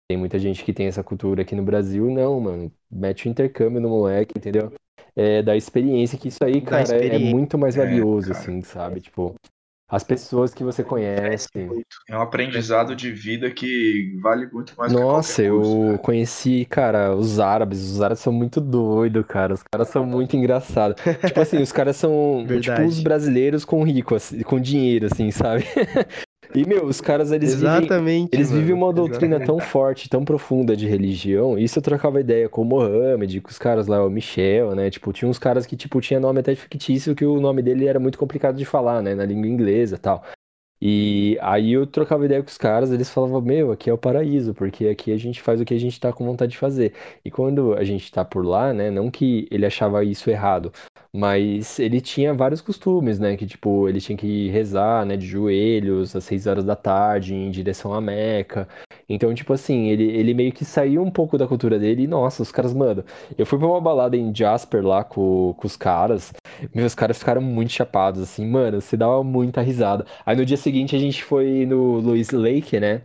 [0.09, 2.73] Tem muita gente que tem essa cultura aqui no Brasil, não, mano.
[2.91, 4.73] Mete o intercâmbio no moleque, entendeu?
[5.17, 7.19] É, da experiência, que isso aí, Da cara, é, é experiência.
[7.19, 8.33] muito mais É, valioso, cara.
[8.33, 9.01] assim, sabe?
[9.01, 9.35] Tipo,
[9.93, 11.49] as pessoas que você conhece.
[12.09, 15.99] É um aprendizado de vida que vale muito mais Nossa, que eu cara.
[15.99, 17.79] conheci, cara, os árabes.
[17.93, 19.53] Os árabes são muito doidos, cara.
[19.53, 20.97] Os caras são muito engraçados.
[21.27, 22.89] Tipo assim, os caras são tipo Verdade.
[22.89, 25.65] os brasileiros com rico, assim, com dinheiro, assim, sabe?
[26.55, 30.77] E, meu, os caras, eles vivem, Exatamente, eles vivem uma doutrina tão forte, tão profunda
[30.77, 31.59] de religião.
[31.59, 34.91] Isso eu trocava ideia com o Mohammed, com os caras lá, o Michel, né?
[34.91, 37.99] Tipo, tinha uns caras que, tipo, tinha nome até fictício que o nome dele era
[37.99, 39.15] muito complicado de falar, né?
[39.15, 40.23] Na língua inglesa e tal.
[40.85, 44.53] E aí eu trocava ideia com os caras, eles falavam, meu, aqui é o paraíso,
[44.53, 46.93] porque aqui a gente faz o que a gente tá com vontade de fazer.
[47.25, 50.73] E quando a gente tá por lá, né, não que ele achava isso errado,
[51.15, 56.17] mas ele tinha vários costumes, né, que tipo, ele tinha que rezar, né, de joelhos
[56.17, 58.67] às seis horas da tarde, em direção à Meca.
[59.09, 62.43] Então, tipo assim, ele, ele meio que saiu um pouco da cultura dele e, nossa,
[62.43, 63.05] os caras, mano,
[63.39, 66.33] eu fui pra uma balada em Jasper lá com, com os caras,
[66.75, 70.07] meus caras ficaram muito chapados, assim, mano, você dava muita risada.
[70.25, 73.03] Aí no dia seguinte a gente foi no Louis Lake, né?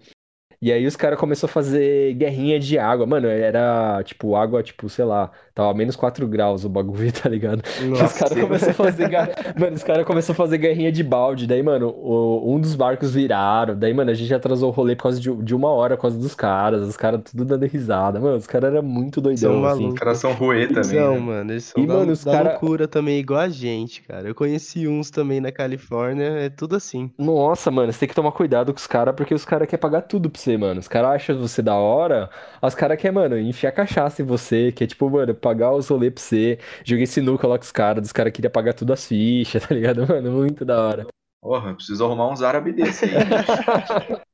[0.62, 3.05] E aí os caras começaram a fazer guerrinha de água.
[3.05, 7.62] Mano, era tipo água, tipo, sei lá, tava menos 4 graus o bagulho, tá ligado?
[7.88, 8.05] Nossa.
[8.05, 9.08] Os caras começaram a fazer.
[9.60, 11.45] Mano, os caras começaram a fazer guerrinha de balde.
[11.47, 13.78] Daí, mano, o- um dos barcos viraram.
[13.78, 16.18] Daí, mano, a gente atrasou o rolê por causa de, de uma hora por causa
[16.18, 16.82] dos caras.
[16.88, 18.20] Os caras tudo dando risada.
[18.20, 19.88] Mano, os caras eram muito doidão, São assim.
[19.89, 20.84] Os caras são ruê também.
[20.84, 21.20] São, né?
[21.20, 24.28] mano, eles são E, da, mano, os da cara- loucura também, igual a gente, cara.
[24.28, 27.12] Eu conheci uns também na Califórnia, é tudo assim.
[27.18, 30.01] Nossa, mano, você tem que tomar cuidado com os caras, porque os caras querem pagar
[30.01, 30.80] tudo pra você, mano.
[30.80, 32.30] Os caras acham você da hora,
[32.62, 36.14] os caras querem, mano, enfiar cachaça em você, que é tipo, mano, pagar os rolês
[36.14, 36.60] pra você.
[36.86, 40.08] Joguei sinuca lá com os caras, os caras queriam pagar tudo as fichas, tá ligado,
[40.08, 40.32] mano?
[40.32, 41.08] Muito da hora.
[41.41, 43.12] Porra, preciso arrumar uns árabes desse aí.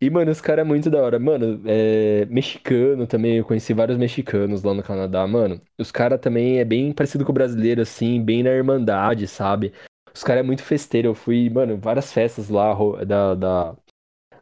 [0.00, 1.18] E, mano, os caras é muito da hora.
[1.18, 2.24] Mano, é...
[2.26, 5.60] mexicano também, eu conheci vários mexicanos lá no Canadá, mano.
[5.76, 9.72] Os caras também é bem parecido com o brasileiro, assim, bem na irmandade, sabe?
[10.14, 11.08] Os caras é muito festeiro.
[11.08, 12.74] Eu fui, mano, várias festas lá
[13.04, 13.76] da, da,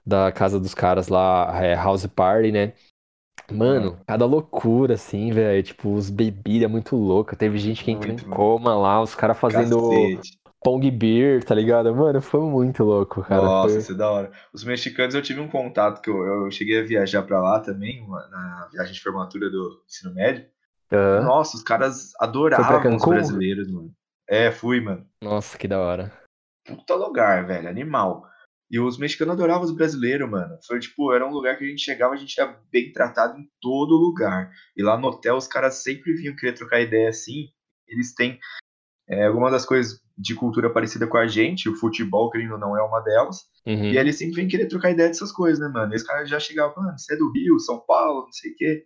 [0.07, 2.73] da casa dos caras lá, é, House Party, né?
[3.51, 5.63] Mano, cada loucura, assim, velho.
[5.63, 7.39] Tipo, os bebidas muito loucas.
[7.39, 9.79] Teve gente que entrou em coma lá, os caras fazendo
[10.19, 10.39] Cacete.
[10.63, 11.95] Pong Beer, tá ligado?
[11.95, 13.43] Mano, foi muito louco, cara.
[13.43, 14.33] Nossa, Foi- isso é da hora.
[14.53, 18.03] Os mexicanos eu tive um contato que eu, eu cheguei a viajar pra lá também,
[18.03, 20.47] uma- na viagem de formatura do ensino médio.
[20.93, 21.25] Aham.
[21.25, 23.95] Nossa, os caras adoravam os brasileiros, mano.
[24.29, 25.07] É, fui, mano.
[25.23, 26.13] Nossa, que da hora.
[26.65, 28.27] Puta lugar, velho, animal.
[28.71, 30.59] E os mexicanos adoravam os brasileiros, mano.
[30.67, 33.49] Foi tipo, era um lugar que a gente chegava, a gente era bem tratado em
[33.61, 34.51] todo lugar.
[34.77, 37.49] E lá no hotel os caras sempre vinham querer trocar ideia assim.
[37.87, 38.39] Eles têm
[39.09, 42.77] é, alguma das coisas de cultura parecida com a gente, o futebol, querendo ou não,
[42.77, 43.45] é uma delas.
[43.67, 43.93] Uhum.
[43.93, 45.93] E eles sempre vêm querer trocar ideia dessas coisas, né, mano?
[45.93, 48.57] E os caras já chegavam, mano, você é do Rio, São Paulo, não sei o
[48.57, 48.85] quê.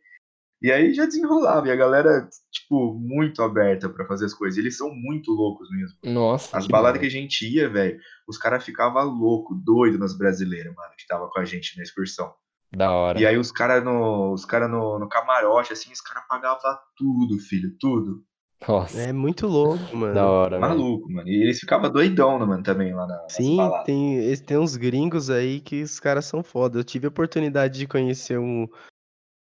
[0.63, 1.67] E aí já desenrolava.
[1.69, 4.59] E a galera, tipo, muito aberta pra fazer as coisas.
[4.59, 5.97] Eles são muito loucos mesmo.
[6.05, 7.17] Nossa, As que baladas que massa.
[7.17, 7.99] a gente ia, velho,
[8.29, 12.33] os caras ficavam louco, doido nas brasileiras, mano, que tava com a gente na excursão.
[12.73, 13.19] Da hora.
[13.21, 16.59] E aí os caras no, os cara no, no camarote, assim, os caras pagavam
[16.97, 18.23] tudo, filho, tudo.
[18.69, 20.15] Nossa, É muito louco, mano.
[20.15, 20.61] da hora.
[20.61, 21.27] Maluco, mano.
[21.27, 23.57] E eles ficavam doidão, mano, também lá na, Sim,
[23.87, 26.79] tem, tem uns gringos aí que os caras são foda.
[26.79, 28.69] Eu tive a oportunidade de conhecer um-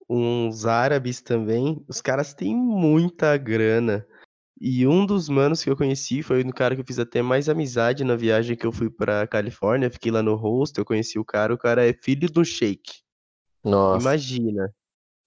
[0.10, 1.84] uns árabes também.
[1.88, 4.06] Os caras têm muita grana.
[4.60, 7.49] E um dos manos que eu conheci foi um cara que eu fiz até mais
[7.49, 9.89] amizade na viagem que eu fui pra Califórnia.
[9.89, 11.54] Fiquei lá no hostel, eu conheci o cara.
[11.54, 13.01] O cara é filho do Sheik.
[13.64, 14.01] Nossa.
[14.01, 14.74] Imagina.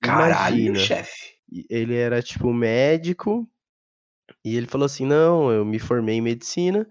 [0.01, 1.37] Caralho, chefe.
[1.69, 3.49] Ele era tipo médico
[4.45, 6.87] e ele falou assim: "Não, eu me formei em medicina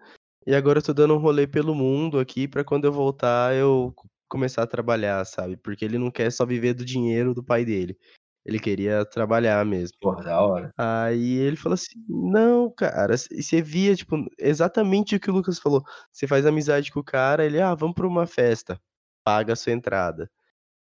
[0.45, 3.93] e agora eu tô dando um rolê pelo mundo aqui pra quando eu voltar eu
[4.29, 5.57] começar a trabalhar, sabe?
[5.57, 7.97] Porque ele não quer só viver do dinheiro do pai dele.
[8.45, 9.97] Ele queria trabalhar mesmo.
[9.99, 10.73] Porra, da hora.
[10.77, 15.59] Aí ele falou assim: "Não, cara", e você via tipo exatamente o que o Lucas
[15.59, 15.83] falou.
[16.11, 18.79] Você faz amizade com o cara, ele: "Ah, vamos pra uma festa".
[19.25, 20.29] Paga a sua entrada.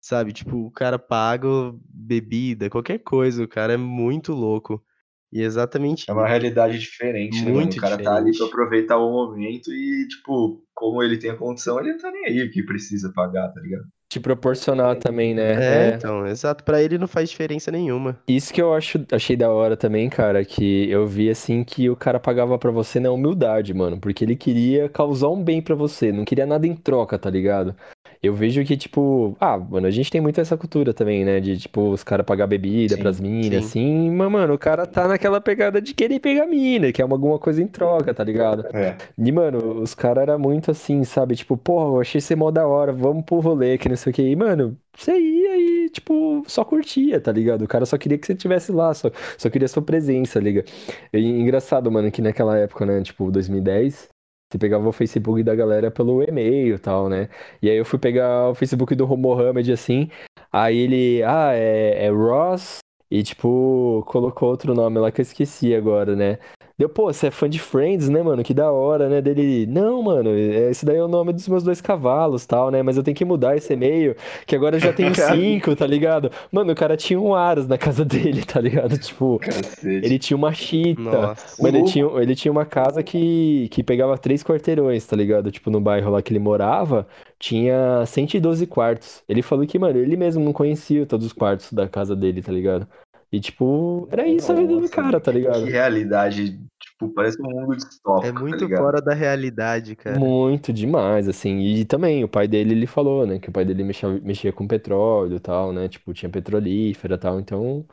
[0.00, 1.48] Sabe, tipo, o cara paga
[1.90, 4.84] bebida, qualquer coisa, o cara é muito louco.
[5.32, 7.56] E exatamente É uma realidade diferente, né, mano?
[7.60, 8.42] Muito O cara tá ali pra diferente.
[8.50, 12.42] aproveitar o momento e, tipo, como ele tem a condição, ele não tá nem aí
[12.42, 13.84] o que precisa pagar, tá ligado?
[14.10, 15.52] Te proporcionar também, né?
[15.52, 15.94] É, É.
[15.96, 16.64] então, exato.
[16.64, 18.18] Pra ele não faz diferença nenhuma.
[18.26, 21.96] Isso que eu acho, achei da hora também, cara, que eu vi assim que o
[21.96, 26.10] cara pagava pra você na humildade, mano, porque ele queria causar um bem pra você,
[26.10, 27.76] não queria nada em troca, tá ligado?
[28.22, 31.40] Eu vejo que, tipo, ah, mano, a gente tem muito essa cultura também, né?
[31.40, 33.80] De, tipo, os caras pagar bebida Sim, pras minas, sim.
[33.80, 37.62] assim, mas, mano, o cara tá naquela pegada de querer pegar mina, quer alguma coisa
[37.62, 38.66] em troca, tá ligado?
[38.74, 38.96] É.
[39.16, 41.36] E, mano, os caras eram muito assim, sabe?
[41.36, 44.14] Tipo, porra, eu achei você mó da hora, vamos pro rolê, que não sei o
[44.14, 44.22] que.
[44.22, 45.56] E, mano, você ia
[45.86, 47.62] e, tipo, só curtia, tá ligado?
[47.62, 50.64] O cara só queria que você estivesse lá, só, só queria sua presença, liga.
[51.12, 54.08] E, engraçado, mano, que naquela época, né, tipo, 2010,
[54.50, 57.28] você pegava o Facebook da galera pelo e-mail e tal, né?
[57.62, 60.10] E aí eu fui pegar o Facebook do Mohamed, assim,
[60.52, 62.78] aí ele, ah, é, é Ross,
[63.10, 66.38] e, tipo, colocou outro nome lá que eu esqueci agora, né?
[66.78, 68.44] Deu, pô, você é fã de Friends, né, mano?
[68.44, 69.20] Que da hora, né?
[69.20, 72.84] Dele, não, mano, é, esse daí é o nome dos meus dois cavalos, tal, né?
[72.84, 74.14] Mas eu tenho que mudar esse e-mail,
[74.46, 76.30] que agora eu já tenho cinco, tá ligado?
[76.52, 78.96] Mano, o cara tinha um Aras na casa dele, tá ligado?
[78.96, 80.06] Tipo, Cacete.
[80.06, 81.02] ele tinha uma chita.
[81.02, 81.60] Nossa.
[81.60, 85.50] Mas ele tinha, ele tinha uma casa que, que pegava três quarteirões, tá ligado?
[85.50, 87.08] Tipo, no bairro lá que ele morava,
[87.40, 89.24] tinha 112 quartos.
[89.28, 92.52] Ele falou que, mano, ele mesmo não conhecia todos os quartos da casa dele, tá
[92.52, 92.86] ligado?
[93.30, 95.64] E, tipo, era isso a vida do Nossa, cara, tá ligado?
[95.64, 98.80] Que realidade, tipo, parece um mundo distópico, É tá muito ligado?
[98.80, 100.18] fora da realidade, cara.
[100.18, 101.60] Muito demais, assim.
[101.60, 103.38] E também, o pai dele, ele falou, né?
[103.38, 105.88] Que o pai dele mexia, mexia com petróleo e tal, né?
[105.88, 107.38] Tipo, tinha petrolífera e tal.
[107.38, 107.86] Então,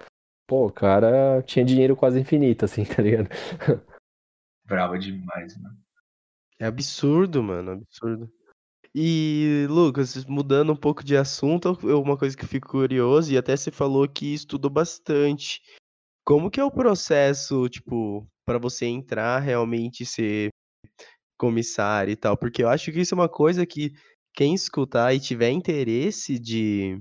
[0.48, 3.30] pô, o cara tinha dinheiro quase infinito, assim, tá ligado?
[4.66, 5.76] Brava demais, mano.
[6.58, 8.32] É absurdo, mano, absurdo.
[8.98, 13.54] E, Lucas, mudando um pouco de assunto, uma coisa que eu fico curioso, e até
[13.58, 15.62] você falou que estudou bastante.
[16.24, 20.50] Como que é o processo, tipo, para você entrar realmente e ser
[21.38, 22.38] comissário e tal?
[22.38, 23.92] Porque eu acho que isso é uma coisa que
[24.34, 26.98] quem escutar e tiver interesse de,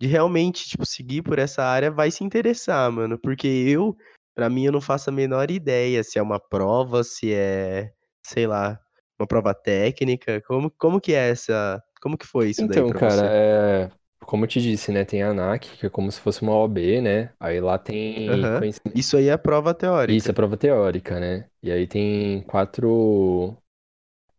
[0.00, 3.16] de realmente, tipo, seguir por essa área vai se interessar, mano.
[3.16, 3.96] Porque eu,
[4.34, 7.92] pra mim, eu não faço a menor ideia se é uma prova, se é,
[8.24, 8.80] sei lá,
[9.18, 10.40] uma prova técnica.
[10.42, 11.82] Como, como que é essa.
[12.00, 13.90] Como que foi isso daí Então, cara, é...
[14.26, 15.04] Como eu te disse, né?
[15.04, 17.32] Tem a ANAC, que é como se fosse uma OAB, né?
[17.40, 18.98] Aí lá tem conhecimento.
[18.98, 19.74] Isso aí é prova
[20.06, 20.34] Isso é teórica.
[20.34, 21.48] prova teórica, né?
[21.62, 23.56] E aí tem quatro,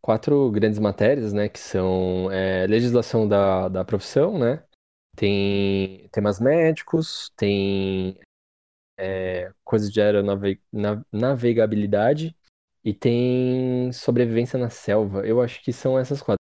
[0.02, 1.50] quatro grandes matérias, né?
[1.50, 4.64] Que são é, legislação da, da profissão, né?
[5.16, 8.18] Tem temas médicos, tem
[8.98, 12.36] é, coisas de aeronave- na- navegabilidade
[12.84, 15.26] e tem sobrevivência na selva.
[15.26, 16.40] Eu acho que são essas quatro.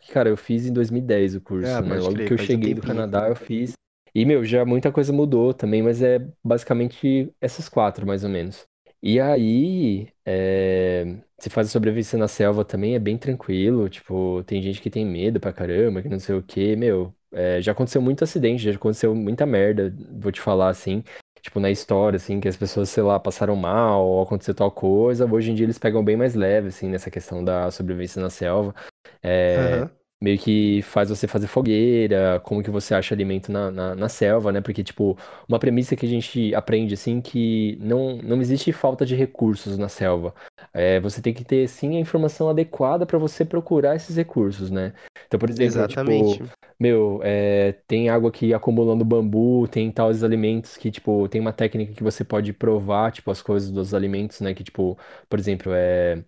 [0.00, 1.96] Que, Cara, eu fiz em 2010 o curso, Ah, né?
[1.96, 2.82] Logo crer, que eu cheguei do.
[2.82, 3.72] Canadá, eu fiz.
[4.14, 8.64] E, meu, já muita coisa mudou também, mas é basicamente essas quatro, mais ou menos.
[9.02, 11.04] E aí, é...
[11.38, 13.88] se faz a sobrevivência na selva também é bem tranquilo.
[13.88, 16.74] Tipo, tem gente que tem medo pra caramba, que não sei o quê.
[16.74, 21.04] Meu, é, já aconteceu muito acidente, já aconteceu muita merda, vou te falar assim.
[21.46, 25.26] Tipo, na história, assim, que as pessoas, sei lá, passaram mal, ou aconteceu tal coisa.
[25.32, 28.74] Hoje em dia eles pegam bem mais leve, assim, nessa questão da sobrevivência na selva.
[29.22, 29.90] É, Aham.
[30.20, 34.50] Meio que faz você fazer fogueira, como que você acha alimento na, na, na selva,
[34.52, 34.60] né?
[34.60, 35.16] Porque, tipo,
[35.48, 39.88] uma premissa que a gente aprende, assim, que não, não existe falta de recursos na
[39.88, 40.34] selva.
[40.72, 44.94] É, você tem que ter, sim, a informação adequada para você procurar esses recursos, né?
[45.26, 46.42] Então, por exemplo, tipo, Exatamente.
[46.78, 51.92] meu, é, tem água aqui acumulando bambu, tem tais alimentos que, tipo, tem uma técnica
[51.94, 54.54] que você pode provar, tipo, as coisas dos alimentos, né?
[54.54, 54.98] Que, tipo,
[55.28, 56.24] por exemplo, é.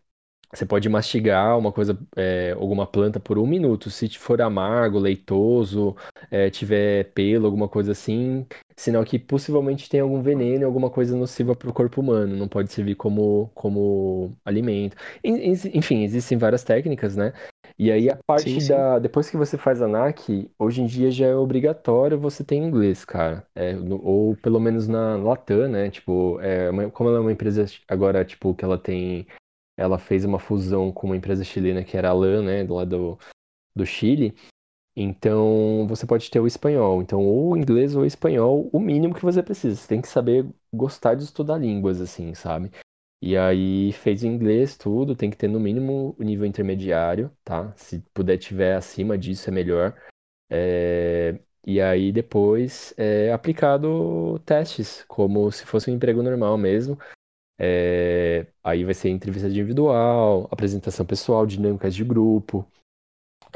[0.52, 3.90] Você pode mastigar uma coisa, é, alguma planta por um minuto.
[3.90, 5.94] Se for amargo, leitoso,
[6.30, 8.46] é, tiver pelo, alguma coisa assim,
[8.76, 12.34] sinal que possivelmente tem algum veneno, alguma coisa nociva para o corpo humano.
[12.36, 14.96] Não pode servir como, como alimento.
[15.22, 17.32] En- en- Enfim, existem várias técnicas, né?
[17.78, 18.68] E aí a Sim, parte sim.
[18.68, 18.98] da.
[18.98, 23.04] Depois que você faz a NAC, hoje em dia já é obrigatório você ter inglês,
[23.04, 23.46] cara.
[23.54, 25.90] É, no- ou pelo menos na Latam, né?
[25.90, 29.26] Tipo, é como ela é uma empresa agora, tipo, que ela tem
[29.78, 33.18] ela fez uma fusão com uma empresa chilena que era a LAN, né, lá do,
[33.76, 34.34] do Chile.
[34.96, 37.00] Então, você pode ter o espanhol.
[37.02, 39.76] Então, ou inglês ou espanhol, o mínimo que você precisa.
[39.76, 42.70] Você tem que saber gostar de estudar línguas, assim, sabe?
[43.22, 47.72] E aí, fez inglês, tudo, tem que ter no mínimo o nível intermediário, tá?
[47.76, 49.96] Se puder tiver acima disso, é melhor.
[50.50, 56.98] É, E aí, depois, é aplicado testes, como se fosse um emprego normal mesmo.
[57.58, 62.64] É, aí vai ser entrevista individual, apresentação pessoal, dinâmicas de grupo,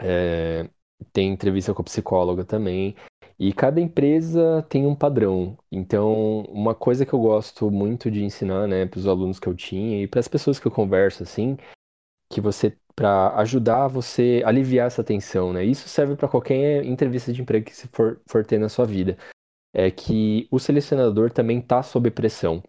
[0.00, 0.68] é,
[1.12, 2.96] tem entrevista com a psicóloga também.
[3.38, 5.57] E cada empresa tem um padrão.
[5.70, 9.55] Então, uma coisa que eu gosto muito de ensinar, né, para os alunos que eu
[9.55, 11.57] tinha e para as pessoas que eu converso, assim,
[12.30, 15.64] que você, para ajudar você a aliviar essa tensão, né?
[15.64, 19.18] Isso serve para qualquer entrevista de emprego que você for, for ter na sua vida.
[19.74, 22.62] É que o selecionador também está sob pressão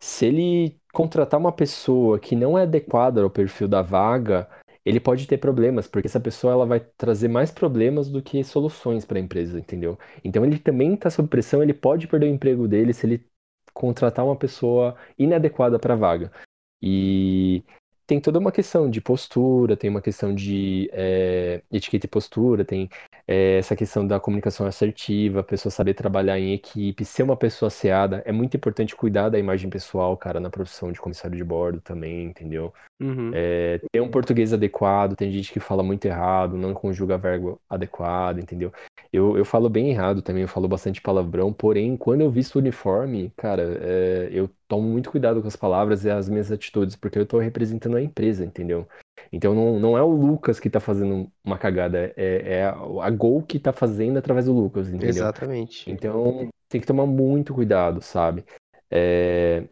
[0.00, 4.48] se ele contratar uma pessoa que não é adequada ao perfil da vaga,
[4.84, 9.04] ele pode ter problemas, porque essa pessoa ela vai trazer mais problemas do que soluções
[9.04, 9.98] para a empresa, entendeu?
[10.24, 13.26] Então ele também está sob pressão, ele pode perder o emprego dele se ele
[13.74, 16.32] contratar uma pessoa inadequada para a vaga.
[16.80, 17.64] E
[18.06, 22.88] tem toda uma questão de postura, tem uma questão de eh, etiqueta e postura, tem
[23.26, 27.66] eh, essa questão da comunicação assertiva, a pessoa saber trabalhar em equipe, ser uma pessoa
[27.68, 28.22] asseada.
[28.24, 32.26] É muito importante cuidar da imagem pessoal, cara, na profissão de comissário de bordo também,
[32.26, 32.72] entendeu?
[33.00, 33.30] Uhum.
[33.34, 38.38] É, tem um português adequado, tem gente que fala muito errado, não conjuga verbo adequado,
[38.38, 38.72] entendeu?
[39.12, 42.58] Eu, eu falo bem errado também, eu falo bastante palavrão, porém, quando eu visto o
[42.58, 47.18] uniforme, cara, é, eu tomo muito cuidado com as palavras e as minhas atitudes, porque
[47.18, 48.88] eu tô representando a empresa, entendeu?
[49.32, 52.70] Então não, não é o Lucas que tá fazendo uma cagada, é, é a,
[53.06, 55.28] a Gol que tá fazendo através do Lucas, entendeu?
[55.28, 55.86] Exatamente.
[55.86, 58.44] Então tem que tomar muito cuidado, sabe?
[58.90, 59.68] É,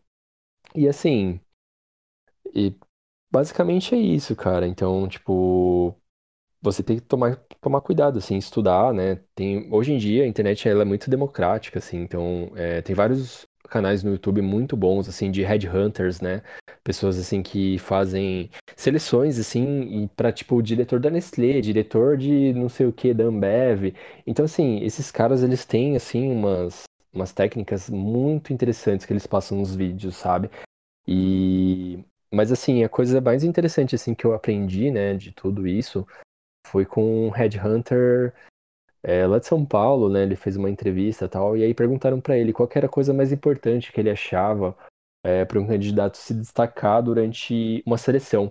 [0.75, 1.41] E assim,
[2.55, 2.75] e
[3.35, 4.67] basicamente é isso, cara.
[4.67, 5.93] Então, tipo,
[6.63, 9.17] você tem que tomar, tomar cuidado, assim, estudar, né?
[9.35, 13.45] Tem, hoje em dia a internet ela é muito democrática, assim, então é, tem vários
[13.69, 16.43] canais no YouTube muito bons, assim, de headhunters, né?
[16.85, 22.69] Pessoas, assim, que fazem seleções, assim, para tipo, o diretor da Nestlé, diretor de não
[22.69, 23.95] sei o que, da Ambev.
[24.27, 29.59] Então, assim, esses caras, eles têm, assim, umas, umas técnicas muito interessantes que eles passam
[29.59, 30.49] nos vídeos, sabe?
[31.09, 32.05] E...
[32.35, 36.07] Mas, assim, a coisa mais interessante, assim, que eu aprendi, né, de tudo isso
[36.67, 38.35] foi com um headhunter
[39.03, 40.23] é, lá de São Paulo, né?
[40.23, 43.31] Ele fez uma entrevista tal, e aí perguntaram para ele qual era a coisa mais
[43.33, 44.77] importante que ele achava
[45.23, 48.51] é, para um candidato se destacar durante uma seleção.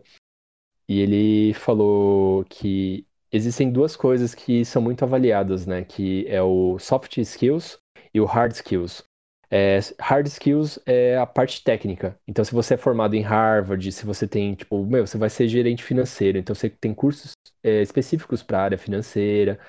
[0.88, 5.84] E ele falou que existem duas coisas que são muito avaliadas, né?
[5.84, 7.80] Que é o soft skills
[8.14, 9.04] e o hard skills.
[9.56, 12.18] É, hard skills é a parte técnica.
[12.28, 15.48] Então, se você é formado em Harvard, se você tem, tipo, meu, você vai ser
[15.48, 19.60] gerente financeiro, então você tem cursos é, específicos para a área financeira,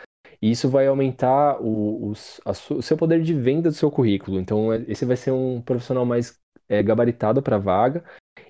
[0.41, 4.41] e isso vai aumentar o, o seu poder de venda do seu currículo.
[4.41, 8.03] Então, é- esse vai ser um profissional mais é, gabaritado para a vaga,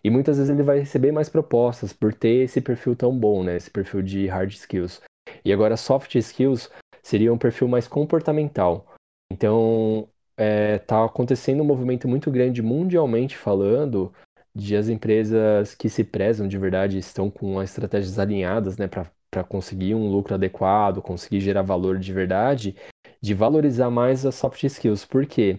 [0.05, 3.57] e muitas vezes ele vai receber mais propostas por ter esse perfil tão bom, né?
[3.57, 5.03] Esse perfil de hard skills.
[5.45, 6.71] E agora, soft skills
[7.03, 8.87] seria um perfil mais comportamental.
[9.33, 14.13] Então, é, tá acontecendo um movimento muito grande mundialmente falando
[14.55, 19.11] de as empresas que se prezam de verdade estão com as estratégias alinhadas, né, para
[19.35, 22.77] para conseguir um lucro adequado, conseguir gerar valor de verdade,
[23.21, 25.05] de valorizar mais as soft skills.
[25.05, 25.59] Por quê?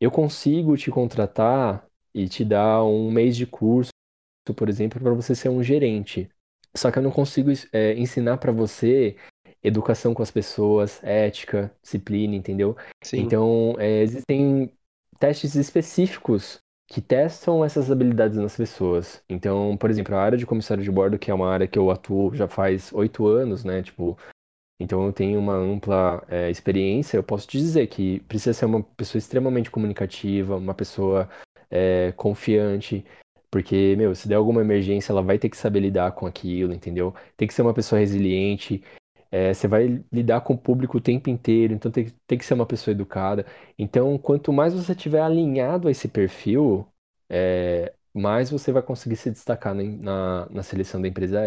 [0.00, 3.90] Eu consigo te contratar e te dar um mês de curso,
[4.56, 6.30] por exemplo, para você ser um gerente.
[6.74, 9.16] Só que eu não consigo é, ensinar para você
[9.62, 12.76] educação com as pessoas, ética, disciplina, entendeu?
[13.02, 13.20] Sim.
[13.20, 14.72] Então, é, existem
[15.18, 19.22] testes específicos que testam essas habilidades nas pessoas.
[19.28, 21.90] Então, por exemplo, a área de comissário de bordo, que é uma área que eu
[21.90, 23.82] atuo já faz oito anos, né?
[23.82, 24.16] Tipo,
[24.80, 27.18] então eu tenho uma ampla é, experiência.
[27.18, 31.28] Eu posso te dizer que precisa ser uma pessoa extremamente comunicativa, uma pessoa
[31.70, 33.04] é, confiante,
[33.50, 37.14] porque, meu, se der alguma emergência, ela vai ter que saber lidar com aquilo, entendeu?
[37.36, 38.82] Tem que ser uma pessoa resiliente.
[39.30, 42.54] É, você vai lidar com o público o tempo inteiro, então tem, tem que ser
[42.54, 43.44] uma pessoa educada.
[43.78, 46.86] Então, quanto mais você tiver alinhado a esse perfil,
[47.28, 51.46] é, mais você vai conseguir se destacar na, na, na seleção da empresa.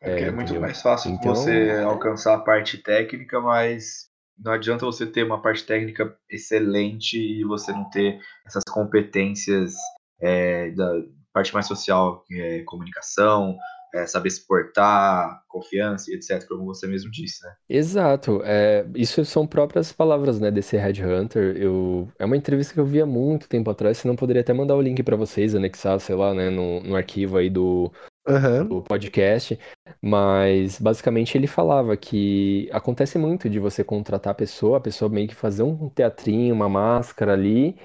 [0.00, 0.60] É porque é, É, muito entendeu?
[0.60, 4.08] mais fácil Então- você alcançar a parte técnica, mas
[4.38, 9.74] não adianta você ter uma parte técnica excelente e você não ter essas competências
[10.20, 11.02] é, da
[11.32, 13.56] parte mais social, que é comunicação,
[13.94, 17.52] é, saber se portar, confiança e etc., como você mesmo disse, né?
[17.68, 21.56] Exato, é, isso são próprias palavras, né, desse Headhunter.
[21.56, 24.52] Eu, é uma entrevista que eu vi há muito tempo atrás, se não poderia até
[24.52, 27.92] mandar o link para vocês, anexar, sei lá, né, no, no arquivo aí do,
[28.26, 28.64] Aham.
[28.66, 29.58] do podcast,
[30.00, 35.28] mas basicamente ele falava que acontece muito de você contratar a pessoa, a pessoa meio
[35.28, 37.76] que fazer um teatrinho, uma máscara ali,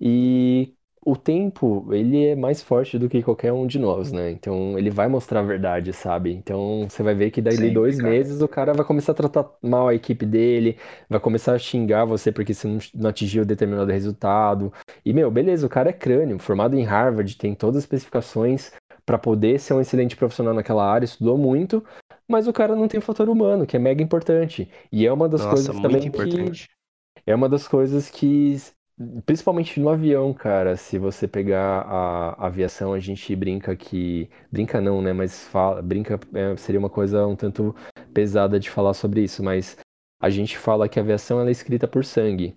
[0.00, 0.74] e
[1.04, 4.30] o tempo, ele é mais forte do que qualquer um de nós, né?
[4.30, 6.32] Então ele vai mostrar a verdade, sabe?
[6.32, 8.00] Então você vai ver que daí Sempre, dois cara.
[8.00, 10.78] meses o cara vai começar a tratar mal a equipe dele,
[11.08, 14.72] vai começar a xingar você porque você não, não atingiu determinado resultado.
[15.04, 18.72] E, meu, beleza, o cara é crânio, formado em Harvard, tem todas as especificações
[19.06, 21.84] para poder ser um excelente profissional naquela área, estudou muito,
[22.28, 24.70] mas o cara não tem o fator humano, que é mega importante.
[24.90, 26.68] E é uma das Nossa, coisas também que importante.
[27.26, 28.56] é uma das coisas que,
[29.26, 34.28] principalmente no avião, cara, se você pegar a aviação, a gente brinca que.
[34.50, 35.12] Brinca não, né?
[35.12, 37.74] Mas fala, brinca é, seria uma coisa um tanto
[38.12, 39.76] pesada de falar sobre isso, mas
[40.20, 42.56] a gente fala que a aviação ela é escrita por sangue.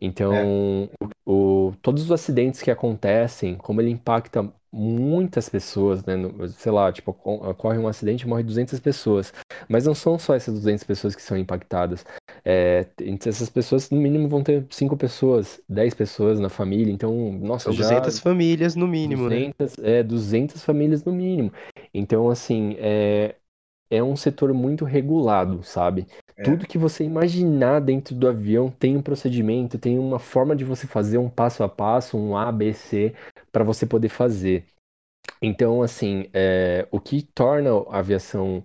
[0.00, 0.88] Então,
[1.26, 6.16] o, o- todos os acidentes que acontecem, como ele impacta muitas pessoas, né?
[6.16, 9.32] no- sei lá, tipo, ocor- ocorre um acidente e morre 200 pessoas.
[9.68, 12.04] Mas não são só essas 200 pessoas que são impactadas.
[12.44, 16.92] É, entre essas pessoas, no mínimo, vão ter 5 pessoas, 10 pessoas na família.
[16.92, 19.36] Então, nossa, São já 200 famílias no mínimo, né?
[19.36, 21.52] 200, é, 200 famílias no mínimo.
[21.94, 23.34] Então, assim, é,
[23.92, 26.06] é um setor muito regulado, sabe?
[26.34, 26.42] É.
[26.42, 30.86] Tudo que você imaginar dentro do avião tem um procedimento, tem uma forma de você
[30.86, 33.14] fazer um passo a passo, um A, B, C,
[33.52, 34.64] para você poder fazer.
[35.42, 38.64] Então, assim, é, o que torna a aviação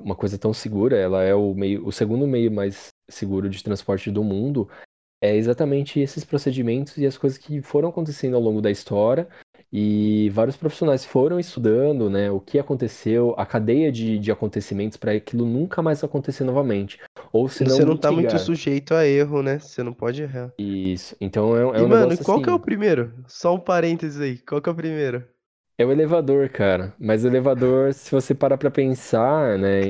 [0.00, 4.10] uma coisa tão segura, ela é o meio, o segundo meio mais seguro de transporte
[4.10, 4.68] do mundo,
[5.22, 9.28] é exatamente esses procedimentos e as coisas que foram acontecendo ao longo da história
[9.78, 15.12] e vários profissionais foram estudando, né, o que aconteceu, a cadeia de, de acontecimentos para
[15.12, 16.98] aquilo nunca mais acontecer novamente.
[17.30, 19.58] Ou se Você não tá muito sujeito a erro, né?
[19.58, 20.50] Você não pode errar.
[20.58, 21.14] Isso.
[21.20, 22.44] Então é, é e, um mano, qual assim...
[22.44, 23.12] que é o primeiro?
[23.26, 24.38] Só um parênteses aí.
[24.38, 25.22] Qual que é o primeiro?
[25.76, 26.94] É o elevador, cara.
[26.98, 29.82] Mas o elevador, se você parar pra pensar, né,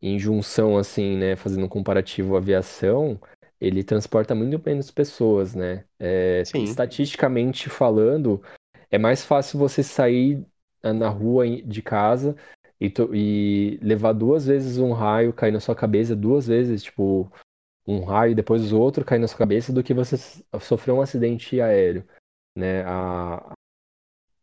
[0.00, 3.20] em, em junção, assim, né, fazendo um comparativo à aviação,
[3.60, 5.84] ele transporta muito menos pessoas, né?
[5.96, 6.64] É, Sim.
[6.64, 8.42] estatisticamente falando,
[8.94, 10.46] é mais fácil você sair
[10.82, 12.36] na rua de casa
[12.80, 17.28] e, e levar duas vezes um raio cair na sua cabeça, duas vezes, tipo,
[17.84, 20.16] um raio e depois o outro cair na sua cabeça, do que você
[20.60, 22.06] sofrer um acidente aéreo.
[22.56, 22.84] Né?
[22.84, 23.52] A,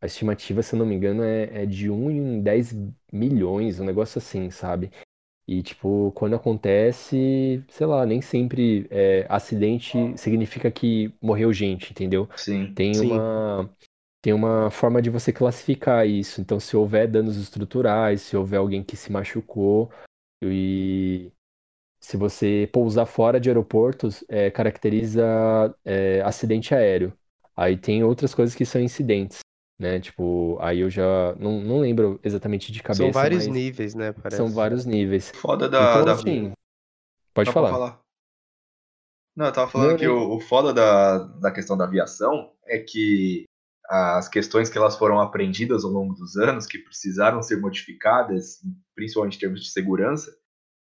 [0.02, 2.76] a estimativa, se eu não me engano, é, é de 1 em 10
[3.10, 4.91] milhões, um negócio assim, sabe?
[5.47, 12.28] E, tipo, quando acontece, sei lá, nem sempre é, acidente significa que morreu gente, entendeu?
[12.36, 12.74] Sim.
[12.74, 13.12] Tem Sim.
[13.12, 13.70] uma
[14.22, 16.42] tem uma forma de você classificar isso.
[16.42, 19.92] Então, se houver danos estruturais, se houver alguém que se machucou
[20.44, 21.32] e
[22.00, 25.24] se você pousar fora de aeroportos, é, caracteriza
[25.86, 27.14] é, acidente aéreo.
[27.56, 29.40] Aí tem outras coisas que são incidentes
[29.82, 30.00] né?
[30.00, 34.14] Tipo, aí eu já não, não lembro exatamente de cabeça, São vários mas níveis, né?
[34.14, 34.38] Parece.
[34.38, 35.32] são vários níveis.
[35.34, 35.90] Foda da.
[35.90, 36.12] Então, da...
[36.14, 36.52] assim,
[37.34, 38.00] pode Não, falar.
[39.36, 42.52] Não, eu tava falando Não, que nem- o, o foda da, da questão da aviação
[42.66, 43.46] é que
[43.94, 48.60] as questões que elas foram aprendidas ao longo dos anos, que precisaram ser modificadas,
[48.96, 50.32] principalmente em termos de segurança,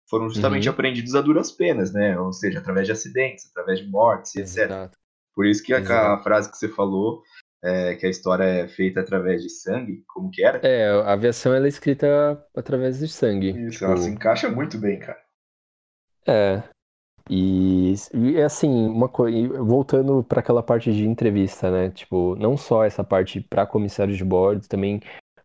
[0.10, 0.74] foram justamente Uhum.
[0.74, 2.20] aprendidas a duras penas, né?
[2.20, 4.66] Ou seja, através de acidentes, através de mortes, etc.
[4.66, 4.98] Exato.
[5.36, 7.24] Por isso que a, a frase que você falou,
[7.64, 10.66] é, que a história é feita através de sangue, como que era?
[10.66, 13.52] É, a aviação ela é escrita através de sangue.
[13.52, 15.20] Isso, Tipo, ela se encaixa muito bem, cara.
[16.28, 16.64] É.
[17.30, 21.92] E, e é assim, uma coisa, voltando para aquela parte de entrevista, né?
[21.92, 25.00] Tipo, não só essa parte para comissários de bordo, também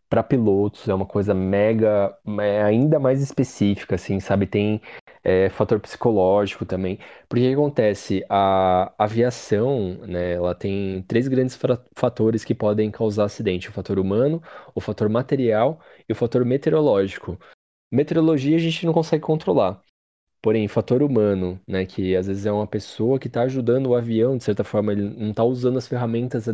[0.09, 4.47] para pilotos, é uma coisa mega, é ainda mais específica, assim, sabe?
[4.47, 4.81] Tem
[5.23, 6.99] é, fator psicológico também.
[7.29, 8.25] Porque o que acontece?
[8.29, 11.59] A aviação, né, ela tem três grandes
[11.95, 14.41] fatores que podem causar acidente: o fator humano,
[14.73, 15.79] o fator material
[16.09, 17.37] e o fator meteorológico.
[17.91, 19.84] Meteorologia a gente não consegue controlar.
[20.45, 24.37] Porém, fator humano, né, que às vezes é uma pessoa que está ajudando o avião,
[24.37, 26.45] de certa forma, ele não está usando as ferramentas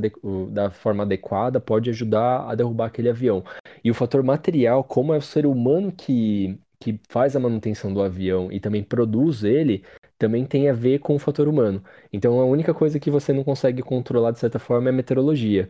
[0.49, 3.43] da forma adequada, pode ajudar a derrubar aquele avião.
[3.83, 8.01] E o fator material, como é o ser humano que, que faz a manutenção do
[8.01, 9.83] avião e também produz ele,
[10.17, 11.83] também tem a ver com o fator humano.
[12.13, 15.67] Então, a única coisa que você não consegue controlar, de certa forma, é a meteorologia.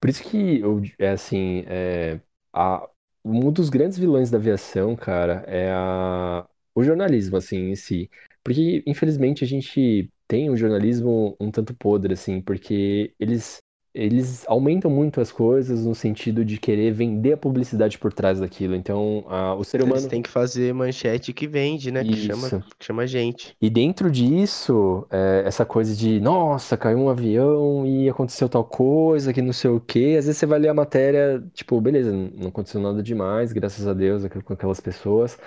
[0.00, 0.62] Por isso que,
[0.98, 2.20] é assim, é,
[2.52, 2.88] a-
[3.24, 6.46] um dos grandes vilões da aviação, cara, é a,
[6.78, 8.10] o jornalismo, assim, em si.
[8.42, 13.58] Porque, infelizmente, a gente tem um jornalismo um tanto podre, assim, porque eles,
[13.94, 18.74] eles aumentam muito as coisas no sentido de querer vender a publicidade por trás daquilo.
[18.74, 20.08] Então, a- o ser Eles humano.
[20.08, 22.04] têm que fazer manchete que vende, né?
[22.04, 22.48] Que chama,
[22.78, 23.54] que chama gente.
[23.60, 29.32] E dentro disso, é, essa coisa de, nossa, caiu um avião e aconteceu tal coisa,
[29.32, 30.16] que não sei o quê.
[30.18, 33.92] Às vezes você vai ler a matéria, tipo, beleza, não aconteceu nada demais, graças a
[33.94, 35.38] Deus, com aquelas pessoas.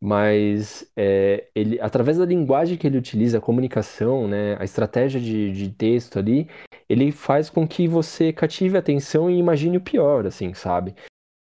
[0.00, 5.52] Mas é, ele, através da linguagem que ele utiliza, a comunicação, né, a estratégia de,
[5.52, 6.48] de texto ali,
[6.88, 10.94] ele faz com que você cative a atenção e imagine o pior, assim, sabe?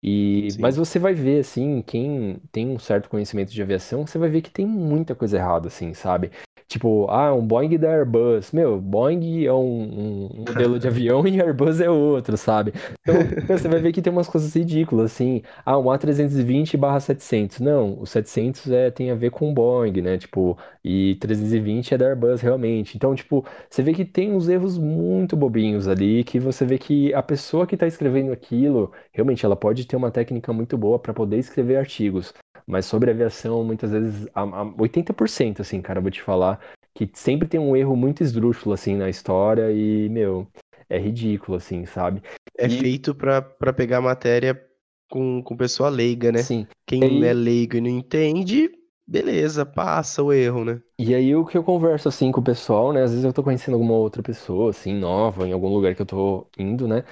[0.02, 0.62] E, Sim.
[0.62, 4.42] mas você vai ver, assim, quem tem um certo conhecimento de aviação, você vai ver
[4.42, 6.32] que tem muita coisa errada, assim, sabe?
[6.68, 8.52] Tipo, ah, um Boeing da Airbus.
[8.52, 12.74] Meu, Boeing é um, um modelo de avião e Airbus é outro, sabe?
[13.02, 13.16] Então,
[13.48, 15.42] você vai ver que tem umas coisas ridículas, assim.
[15.66, 17.60] Ah, um A320/700.
[17.60, 20.18] Não, o 700 é, tem a ver com Boeing, né?
[20.18, 22.96] Tipo, e 320 é da Airbus, realmente.
[22.98, 27.14] Então, tipo, você vê que tem uns erros muito bobinhos ali, que você vê que
[27.14, 31.14] a pessoa que está escrevendo aquilo, realmente, ela pode ter uma técnica muito boa para
[31.14, 32.34] poder escrever artigos.
[32.68, 36.60] Mas sobre aviação, muitas vezes, a, a 80%, assim, cara, vou te falar,
[36.94, 40.48] que sempre tem um erro muito esdrúxulo, assim, na história e, meu,
[40.90, 42.22] é ridículo, assim, sabe?
[42.58, 44.60] É E- feito pra, pra pegar matéria
[45.10, 46.42] com, com pessoa leiga, né?
[46.42, 46.68] Sim.
[46.88, 48.72] Quem aí- é leigo e não entende,
[49.08, 50.82] beleza, passa o erro, né?
[50.98, 53.04] E aí o que eu converso assim com o pessoal, né?
[53.04, 56.06] Às vezes eu tô conhecendo alguma outra pessoa, assim, nova, em algum lugar que eu
[56.06, 57.04] tô indo, né?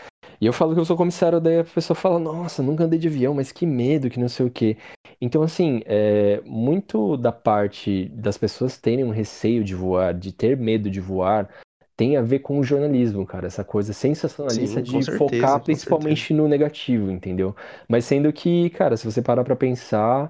[0.43, 3.07] E eu falo que eu sou comissário, daí a pessoa fala, nossa, nunca andei de
[3.07, 4.75] avião, mas que medo, que não sei o quê.
[5.21, 10.57] Então, assim, é, muito da parte das pessoas terem um receio de voar, de ter
[10.57, 11.47] medo de voar,
[11.95, 13.47] tem a ver com o jornalismo, cara.
[13.47, 17.55] Essa coisa sensacionalista Sim, de certeza, focar principalmente no negativo, entendeu?
[17.87, 20.29] Mas sendo que, cara, se você parar pra pensar,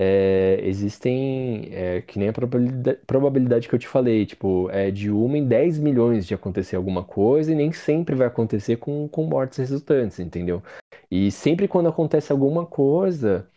[0.00, 5.10] é, existem, é, que nem a probabilidade, probabilidade que eu te falei, tipo, é de
[5.10, 9.24] uma em 10 milhões de acontecer alguma coisa e nem sempre vai acontecer com, com
[9.24, 10.62] mortes resultantes, entendeu?
[11.10, 13.48] E sempre quando acontece alguma coisa,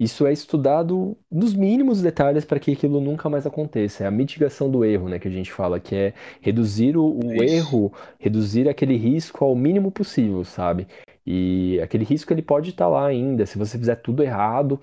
[0.00, 4.04] isso é estudado nos mínimos detalhes para que aquilo nunca mais aconteça.
[4.04, 7.34] É a mitigação do erro, né, que a gente fala, que é reduzir o, o
[7.34, 7.42] Isso.
[7.42, 10.86] erro, reduzir aquele risco ao mínimo possível, sabe?
[11.26, 13.44] E aquele risco ele pode estar lá ainda.
[13.44, 14.80] Se você fizer tudo errado,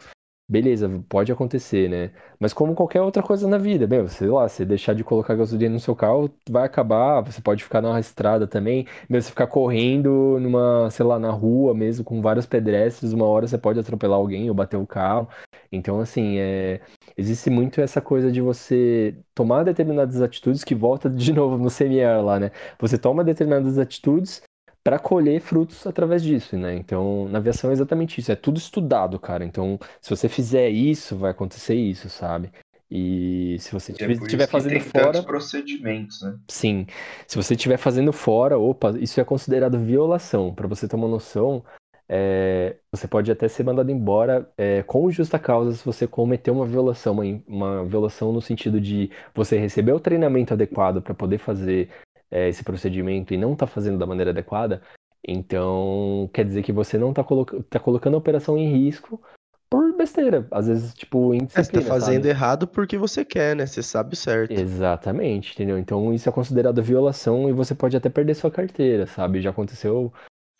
[0.51, 2.11] beleza, pode acontecer, né?
[2.37, 5.73] Mas como qualquer outra coisa na vida, meu, sei lá, você deixar de colocar gasolina
[5.73, 10.37] no seu carro, vai acabar, você pode ficar na estrada também, mesmo você ficar correndo
[10.41, 14.49] numa, sei lá, na rua mesmo, com vários pedestres, uma hora você pode atropelar alguém
[14.49, 15.29] ou bater o carro.
[15.71, 16.81] Então, assim, é,
[17.17, 22.21] existe muito essa coisa de você tomar determinadas atitudes que volta de novo no CMR
[22.23, 22.51] lá, né?
[22.79, 24.41] Você toma determinadas atitudes
[24.83, 26.75] para colher frutos através disso, né?
[26.75, 29.45] Então, na aviação é exatamente isso, é tudo estudado, cara.
[29.45, 32.51] Então, se você fizer isso, vai acontecer isso, sabe?
[32.89, 36.37] E se você é estiver que fazendo tem fora, procedimentos, né?
[36.49, 36.85] sim.
[37.25, 40.53] Se você estiver fazendo fora, opa, isso é considerado violação.
[40.53, 41.63] Para você ter uma noção,
[42.09, 46.65] é, você pode até ser mandado embora é, com justa causa se você cometeu uma
[46.65, 51.89] violação, uma, uma violação no sentido de você receber o treinamento adequado para poder fazer
[52.31, 54.81] é, esse procedimento e não está fazendo da maneira adequada,
[55.27, 59.21] então quer dizer que você não está coloca tá colocando a operação em risco
[59.69, 62.27] por besteira, às vezes, tipo, É, você tá indisciplina, fazendo sabe?
[62.27, 63.65] errado porque você quer, né?
[63.65, 64.53] Você sabe o certo.
[64.53, 65.77] Exatamente, entendeu?
[65.77, 69.41] Então isso é considerado violação e você pode até perder sua carteira, sabe?
[69.41, 70.11] Já aconteceu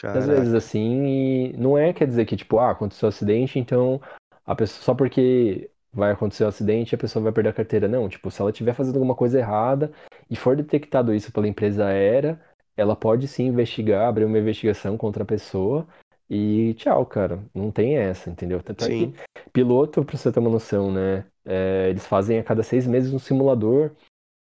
[0.04, 4.02] Às vezes assim, e não é quer dizer que, tipo, ah, aconteceu um acidente, então
[4.46, 7.88] a pessoa, só porque vai acontecer um acidente, a pessoa vai perder a carteira.
[7.88, 9.92] Não, tipo, se ela estiver fazendo alguma coisa errada
[10.30, 12.40] e for detectado isso pela empresa aérea,
[12.78, 15.88] ela pode sim investigar, abrir uma investigação contra a pessoa
[16.30, 17.44] e tchau, cara.
[17.54, 18.62] Não tem essa, entendeu?
[18.64, 19.14] Tanto é que Sim.
[19.52, 21.26] piloto, pra você ter uma noção, né?
[21.46, 23.92] é, eles fazem a cada seis meses um simulador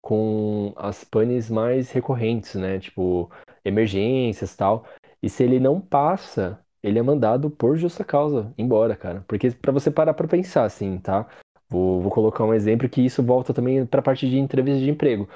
[0.02, 2.80] com as panes mais recorrentes, né?
[2.80, 3.30] Tipo,
[3.64, 4.86] emergências e tal.
[5.22, 9.24] E se ele não passa, ele é mandado por justa causa embora, cara.
[9.28, 11.28] Porque pra você parar pra pensar, assim, tá?
[11.70, 15.30] Vou, vou colocar um exemplo que isso volta também pra parte de entrevista de emprego.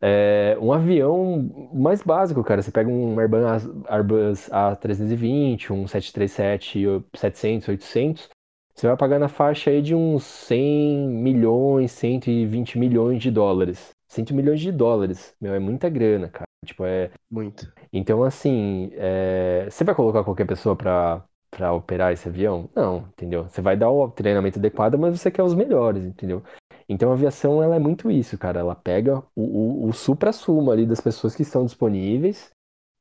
[0.00, 2.62] É, um avião mais básico, cara.
[2.62, 3.42] Você pega um Airbus,
[3.88, 8.28] Airbus A320, um 737, 700, 800.
[8.74, 13.90] Você vai pagar na faixa aí de uns 100 milhões, 120 milhões de dólares.
[14.06, 16.47] 100 milhões de dólares, meu, é muita grana, cara.
[16.64, 17.10] Tipo, é.
[17.30, 17.72] Muito.
[17.92, 22.68] Então, assim, é, você vai colocar qualquer pessoa pra, pra operar esse avião?
[22.74, 23.44] Não, entendeu?
[23.44, 26.42] Você vai dar o treinamento adequado, mas você quer os melhores, entendeu?
[26.88, 28.60] Então, a aviação, ela é muito isso, cara.
[28.60, 32.50] Ela pega o, o, o supra-sumo ali das pessoas que estão disponíveis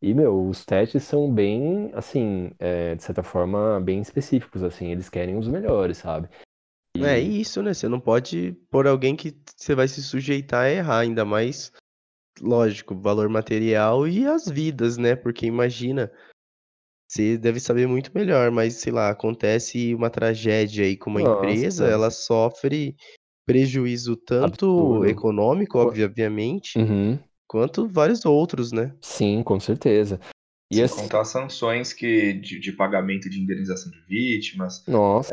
[0.01, 4.91] e, meu, os testes são bem, assim, é, de certa forma, bem específicos, assim.
[4.91, 6.29] Eles querem os melhores, sabe?
[6.99, 7.73] É E, isso, né?
[7.73, 11.71] Você não pode pôr alguém que você vai se sujeitar a errar, ainda mais,
[12.41, 15.15] lógico, valor material e as vidas, né?
[15.15, 16.11] Porque imagina,
[17.07, 21.83] você deve saber muito melhor, mas sei lá, acontece uma tragédia aí com uma empresa,
[21.83, 22.95] nossa, ela sofre
[23.45, 25.05] prejuízo tanto absurdo.
[25.05, 27.17] econômico, Co- obviamente, Uhum,
[27.47, 28.93] quanto vários outros, né?
[29.01, 30.19] sim, com certeza.
[30.69, 35.31] E Sem assim, contar as sanções que, de, de pagamento de indenização de vítimas, nossa,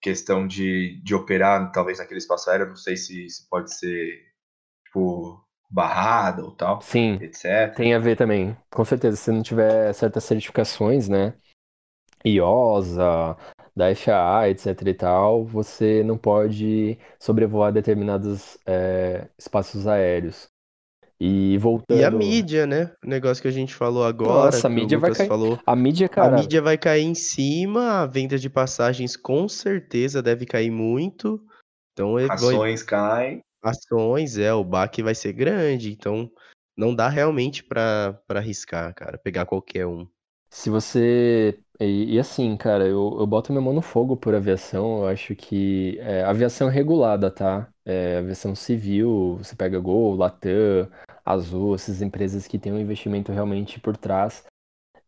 [0.00, 4.26] questão de, de operar, talvez naquele espaço aéreo, não sei se, se pode ser,
[4.86, 7.74] tipo, barrada ou tal, sim, etc.
[7.74, 8.56] tem a ver também.
[8.70, 11.34] Com certeza, se não tiver certas certificações, né?
[12.26, 13.36] IOSA,
[13.76, 20.48] da FAA, etc e tal, você não pode sobrevoar determinados é, espaços aéreos.
[21.20, 21.58] E
[21.90, 22.94] E a voltando, mídia, né?
[23.04, 25.32] O negócio que a gente falou agora, nossa, a mídia vai cair.
[25.32, 25.60] falou.
[25.66, 30.22] A mídia, A cara, mídia vai cair em cima, a venda de passagens com certeza
[30.22, 31.42] deve cair muito.
[31.92, 33.42] Então, ele vai- Ações caem.
[33.62, 35.92] Ações, é, o baque vai ser grande.
[35.92, 36.30] Então,
[36.76, 40.06] não dá realmente pra arriscar, cara, pegar qualquer um.
[40.50, 41.60] se você.
[41.80, 45.00] E, e assim, cara, eu, eu boto minha mão no fogo por aviação.
[45.02, 47.72] Eu acho que é, aviação regulada, tá?
[47.84, 50.90] É, aviação civil, você pega Gol, Latam,
[51.24, 54.44] Azul, essas empresas que têm um investimento realmente por trás.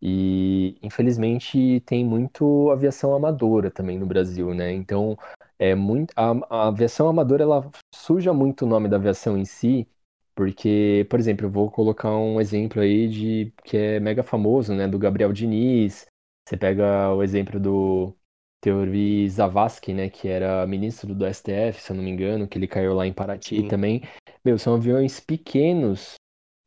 [0.03, 4.73] E infelizmente tem muito aviação amadora também no Brasil, né?
[4.73, 5.17] Então
[5.61, 9.87] é muito a, a aviação amadora ela suja muito o nome da aviação em si,
[10.35, 14.89] porque, por exemplo, eu vou colocar um exemplo aí de que é mega famoso, né?
[14.89, 16.07] Do Gabriel Diniz.
[16.49, 18.17] Você pega o exemplo do
[18.63, 20.09] Teori Zavascki, né?
[20.09, 23.13] Que era ministro do STF, se eu não me engano, que ele caiu lá em
[23.13, 23.69] Paraty Sim.
[23.69, 24.03] também.
[24.43, 26.15] Meu, são aviões pequenos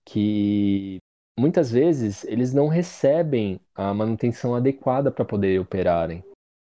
[0.05, 0.99] que
[1.39, 6.23] muitas vezes eles não recebem a manutenção adequada para poder operarem,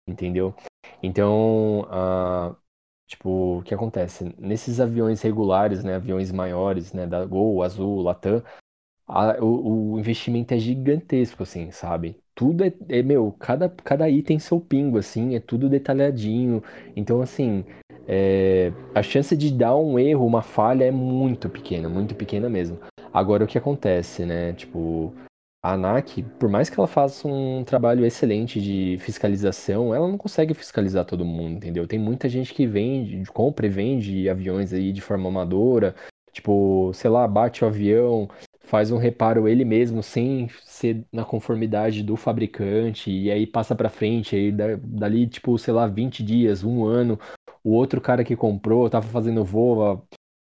[0.08, 0.54] entendeu?
[1.02, 2.56] Então, a,
[3.08, 4.34] tipo, o que acontece?
[4.38, 8.44] Nesses aviões regulares, né, aviões maiores, né, da Gol, Azul, Latam,
[9.08, 12.20] a, o, o, investimento é gigantesco, assim, sabe?
[12.36, 16.62] Tudo é, é, meu, cada, cada item seu pingo, assim, é tudo detalhadinho.
[16.96, 17.64] Então, assim,
[18.08, 22.80] é, a chance de dar um erro, uma falha é muito pequena, muito pequena mesmo.
[23.14, 24.54] Agora, o que acontece, né?
[24.54, 25.14] Tipo,
[25.68, 30.54] a ANAC, por mais que ela faça um trabalho excelente de fiscalização, ela não consegue
[30.54, 31.86] fiscalizar todo mundo, entendeu?
[31.86, 35.94] Tem muita gente que vende, compra e vende aviões aí de forma amadora,
[36.32, 38.30] tipo, sei lá, bate o avião,
[38.62, 43.90] faz um reparo ele mesmo sem ser na conformidade do fabricante e aí passa para
[43.90, 47.18] frente aí dali tipo sei lá 20 dias um ano
[47.64, 50.06] o outro cara que comprou tava fazendo voo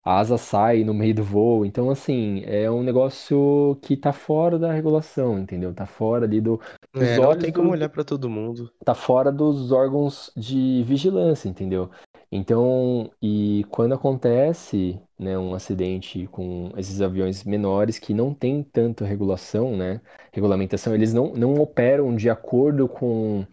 [0.07, 1.67] a asa sai no meio do voo.
[1.67, 5.75] Então assim é um negócio que tá fora da regulação entendeu?
[5.75, 6.61] Tá fora ali do
[6.95, 8.73] dos é, não tem como do, olhar para todo mundo.
[8.85, 11.91] tá fora dos órgãos de vigilância entendeu?
[12.31, 19.05] Então, e quando acontece, né, um acidente com esses aviões menores que não tem tanto
[19.05, 20.01] regulação, né,
[20.33, 23.47] regulamentação, eles não, não operam de acordo com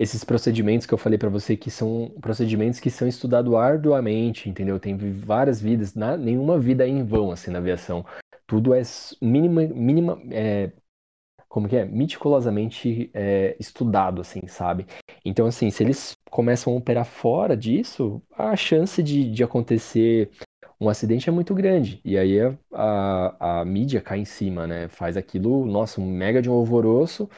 [0.00, 4.80] esses procedimentos que eu falei para você, que são procedimentos que são estudados arduamente, entendeu?
[4.80, 8.02] Tem várias vidas, na, nenhuma vida é em vão, assim, na aviação.
[8.46, 8.80] Tudo é
[9.20, 10.72] mínima, mínima, é,
[11.50, 14.86] como que é, meticulosamente é, estudado, assim, sabe?
[15.22, 20.30] Então, assim, se eles começam a operar fora disso, a chance de, de acontecer
[20.80, 22.00] um acidente é muito grande.
[22.02, 24.88] E aí a, a, a mídia cai em cima, né?
[24.88, 27.28] Faz aquilo, nossa, um mega de um alvoroço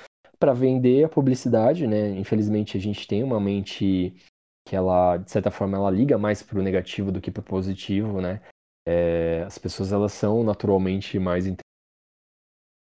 [0.43, 2.19] para vender a publicidade, né?
[2.19, 4.13] Infelizmente a gente tem uma mente
[4.67, 8.41] que ela, de certa forma, ela liga mais pro negativo do que pro positivo, né?
[8.85, 11.45] É, as pessoas elas são naturalmente mais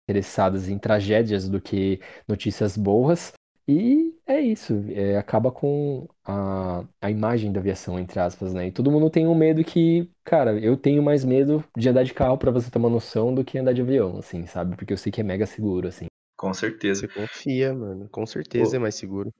[0.08, 3.34] interessadas em tragédias do que notícias boas.
[3.68, 8.68] E é isso, é, acaba com a, a imagem da aviação, entre aspas, né?
[8.68, 12.14] E todo mundo tem um medo que, cara, eu tenho mais medo de andar de
[12.14, 14.74] carro, para você ter uma noção, do que andar de avião, assim, sabe?
[14.74, 16.06] Porque eu sei que é mega seguro, assim.
[16.42, 17.02] Com certeza.
[17.02, 18.08] Você confia, mano.
[18.10, 19.32] Com certeza Ô, é mais seguro.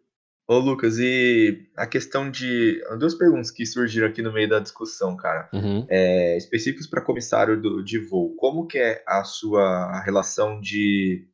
[0.47, 2.81] Ô, Lucas, e a questão de.
[2.97, 5.51] Duas perguntas que surgiram aqui no meio da discussão, cara.
[5.53, 5.85] Uhum.
[5.91, 8.37] É, específicos para comissário do, de voo.
[8.37, 11.27] Como que é a sua relação de,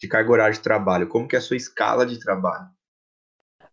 [0.00, 1.08] de carga horária de trabalho?
[1.08, 2.68] Como que é a sua escala de trabalho?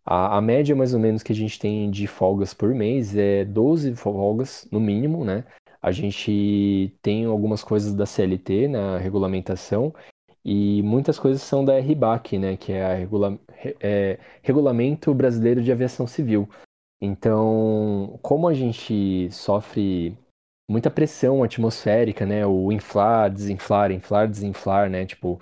[0.04, 3.44] A, a média, mais ou menos, que a gente tem de folgas por mês é
[3.44, 5.44] 12 folgas, no mínimo, né?
[5.80, 9.94] A gente tem algumas coisas da CLT na regulamentação
[10.48, 13.36] e muitas coisas são da RBAC, né, que é a Regula
[13.80, 16.48] é, Regulamento Brasileiro de Aviação Civil.
[17.00, 20.16] Então, como a gente sofre
[20.70, 25.40] muita pressão atmosférica, né, o inflar, desinflar, inflar, desinflar, né, tipo,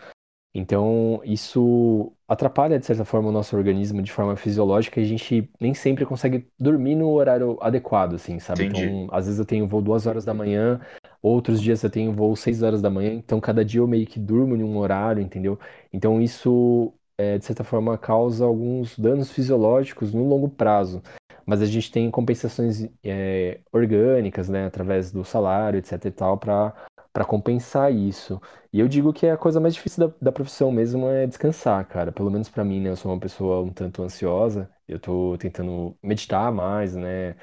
[0.55, 5.51] então isso atrapalha de certa forma o nosso organismo de forma fisiológica e a gente
[5.61, 8.65] nem sempre consegue dormir no horário adequado, assim, sabe?
[8.65, 8.87] Entendi.
[8.87, 10.81] Então, às vezes eu tenho voo duas horas da manhã,
[11.25, 14.21] Outros dias eu tenho voo 6 horas da manhã, então cada dia eu meio que
[14.21, 15.59] durmo em um horário, entendeu?
[15.91, 21.03] Então isso, é, de certa forma, causa alguns danos fisiológicos no longo prazo.
[21.47, 26.75] Mas a gente tem compensações é, orgânicas, né, através do salário, etc e tal, para
[27.15, 28.41] para compensar isso.
[28.73, 32.13] E eu digo que a coisa mais difícil da, da profissão mesmo é descansar, cara.
[32.13, 32.91] Pelo menos para mim, né?
[32.91, 34.71] Eu sou uma pessoa um tanto ansiosa.
[34.89, 37.37] Eu tô tentando meditar mais, né?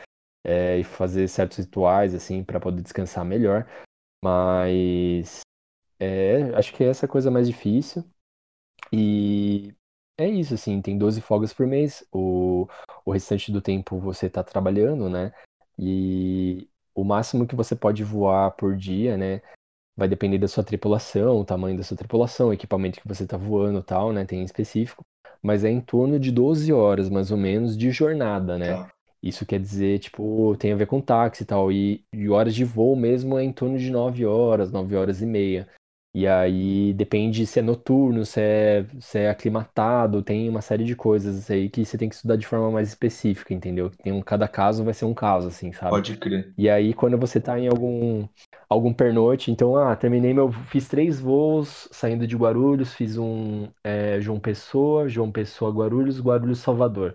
[0.44, 3.68] é, e fazer certos rituais assim para poder descansar melhor.
[4.24, 5.42] Mas
[6.00, 8.04] é, acho que essa é a coisa mais difícil.
[8.92, 9.74] E
[10.18, 12.06] é isso, assim, tem 12 folgas por mês.
[12.12, 12.68] O,
[13.06, 15.34] o restante do tempo você está trabalhando, né?
[15.78, 19.42] E o máximo que você pode voar por dia, né?
[19.96, 23.38] Vai depender da sua tripulação, o tamanho da sua tripulação, o equipamento que você está
[23.38, 24.26] voando tal, né?
[24.26, 25.04] Tem específico.
[25.42, 28.76] Mas é em torno de 12 horas, mais ou menos, de jornada, né?
[28.76, 28.92] Tá.
[29.22, 31.72] Isso quer dizer, tipo, tem a ver com táxi e tal.
[31.72, 35.26] E, e horas de voo mesmo é em torno de 9 horas, 9 horas e
[35.26, 35.68] meia.
[36.14, 40.94] E aí depende se é noturno, se é, se é aclimatado, tem uma série de
[40.94, 43.90] coisas aí que você tem que estudar de forma mais específica, entendeu?
[43.90, 45.92] Tem um, cada caso vai ser um caso, assim, sabe?
[45.92, 46.54] Pode crer.
[46.58, 48.28] E aí quando você tá em algum,
[48.72, 50.50] algum pernoite, então, ah, terminei meu.
[50.50, 56.60] Fiz três voos saindo de Guarulhos, fiz um é, João Pessoa, João Pessoa Guarulhos, Guarulhos
[56.60, 57.14] Salvador.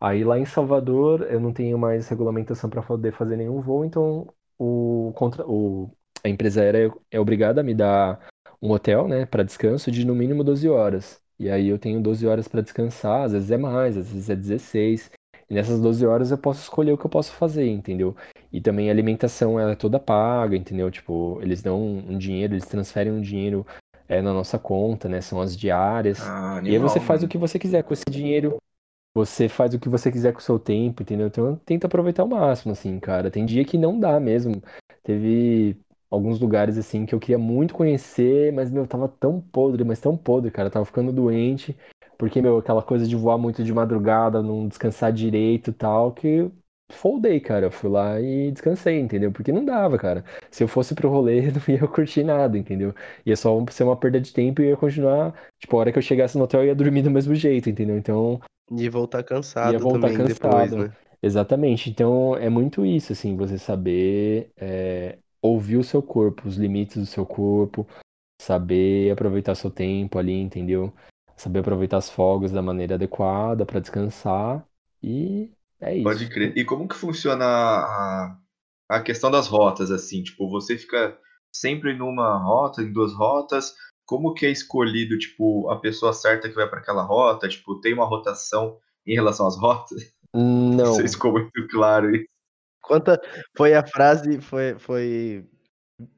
[0.00, 4.26] Aí lá em Salvador eu não tenho mais regulamentação para poder fazer nenhum voo, então
[4.58, 5.88] o, contra, o,
[6.24, 8.18] a empresa aérea é obrigada a me dar
[8.60, 11.22] um hotel, né, para descanso de no mínimo 12 horas.
[11.38, 14.34] E aí eu tenho 12 horas para descansar, às vezes é mais, às vezes é
[14.34, 15.10] 16.
[15.48, 18.16] E nessas 12 horas eu posso escolher o que eu posso fazer, entendeu?
[18.52, 20.90] E também a alimentação ela é toda paga, entendeu?
[20.90, 23.64] Tipo, eles dão um dinheiro, eles transferem um dinheiro
[24.08, 25.20] é, na nossa conta, né?
[25.20, 26.20] São as diárias.
[26.20, 28.56] Ah, animal, e aí você faz o que você quiser com esse dinheiro.
[29.14, 31.26] Você faz o que você quiser com o seu tempo, entendeu?
[31.26, 33.30] Então tenta aproveitar ao máximo, assim, cara.
[33.30, 34.62] Tem dia que não dá mesmo.
[35.02, 35.76] Teve
[36.10, 40.16] alguns lugares, assim, que eu queria muito conhecer, mas, meu, tava tão podre, mas tão
[40.16, 40.68] podre, cara.
[40.68, 41.76] Eu tava ficando doente.
[42.18, 46.50] Porque, meu, aquela coisa de voar muito de madrugada, não descansar direito e tal, que
[46.94, 47.66] foldei, cara.
[47.66, 49.32] Eu fui lá e descansei, entendeu?
[49.32, 50.24] Porque não dava, cara.
[50.50, 52.94] Se eu fosse pro rolê, não ia curtir nada, entendeu?
[53.24, 55.34] Ia só ser uma perda de tempo e ia continuar.
[55.58, 57.96] Tipo, a hora que eu chegasse no hotel, eu ia dormir do mesmo jeito, entendeu?
[57.96, 60.76] Então, E voltar cansado ia voltar também depois, cansado.
[60.84, 60.96] né?
[61.22, 61.90] Exatamente.
[61.90, 67.06] Então é muito isso, assim, você saber é, ouvir o seu corpo, os limites do
[67.06, 67.86] seu corpo,
[68.40, 70.92] saber aproveitar seu tempo ali, entendeu?
[71.36, 74.66] Saber aproveitar as folgas da maneira adequada para descansar
[75.02, 75.50] e
[75.80, 76.32] é Pode isso.
[76.32, 76.56] crer.
[76.56, 78.36] E como que funciona a,
[78.88, 80.22] a questão das rotas, assim?
[80.22, 81.18] Tipo, você fica
[81.52, 83.74] sempre numa rota, em duas rotas?
[84.04, 87.48] Como que é escolhido, tipo, a pessoa certa que vai para aquela rota?
[87.48, 90.12] Tipo, tem uma rotação em relação às rotas?
[90.34, 92.28] Não sei se Não, ficou muito claro isso.
[92.82, 93.20] Quanta
[93.56, 95.44] foi a frase, foi, foi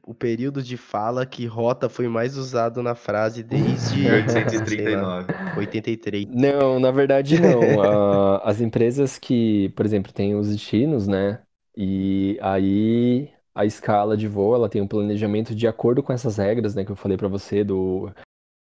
[0.07, 5.35] o período de fala que rota foi mais usado na frase desde, sei lá, 1839.
[5.55, 6.27] 83.
[6.27, 7.61] Não, na verdade não.
[8.43, 11.43] As empresas que, por exemplo, têm os destinos, né?
[11.77, 16.75] E aí a escala de voo, ela tem um planejamento de acordo com essas regras,
[16.75, 18.11] né, que eu falei pra você do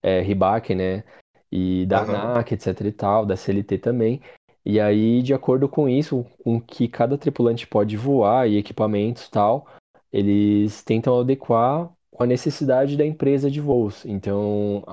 [0.03, 1.03] é, RBAC, né?
[1.51, 2.33] E da Aham.
[2.33, 4.21] ANAC, etc e tal, da CLT também.
[4.65, 9.31] E aí, de acordo com isso, com que cada tripulante pode voar e equipamentos e
[9.31, 9.67] tal,
[10.11, 14.05] eles tentam adequar com a necessidade da empresa de voos.
[14.05, 14.83] Então,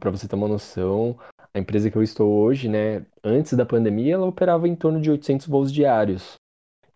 [0.00, 1.18] para você ter uma noção,
[1.52, 5.10] a empresa que eu estou hoje, né, antes da pandemia, ela operava em torno de
[5.10, 6.34] 800 voos diários.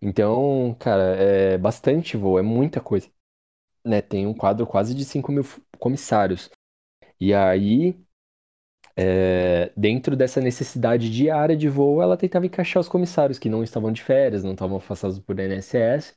[0.01, 3.09] Então, cara, é bastante voo, é muita coisa,
[3.85, 4.01] né?
[4.01, 5.43] Tem um quadro quase de 5 mil
[5.79, 6.49] comissários.
[7.19, 7.97] E aí,
[8.95, 13.91] é, dentro dessa necessidade diária de voo, ela tentava encaixar os comissários que não estavam
[13.91, 16.15] de férias, não estavam afastados por INSS,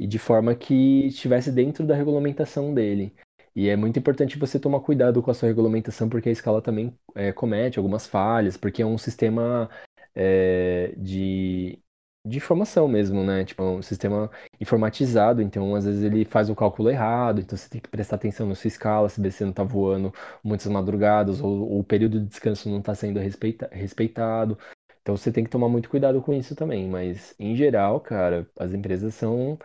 [0.00, 3.14] e de forma que estivesse dentro da regulamentação dele.
[3.54, 6.96] E é muito importante você tomar cuidado com a sua regulamentação, porque a escala também
[7.14, 9.68] é, comete algumas falhas, porque é um sistema
[10.14, 11.78] é, de,
[12.26, 13.44] de informação mesmo, né?
[13.44, 17.68] Tipo, é um sistema informatizado, então às vezes ele faz o cálculo errado, então você
[17.68, 21.68] tem que prestar atenção na sua escala, se você não está voando muitas madrugadas, ou,
[21.72, 24.56] ou o período de descanso não está sendo respeita, respeitado.
[25.02, 28.72] Então você tem que tomar muito cuidado com isso também, mas em geral, cara, as
[28.72, 29.58] empresas são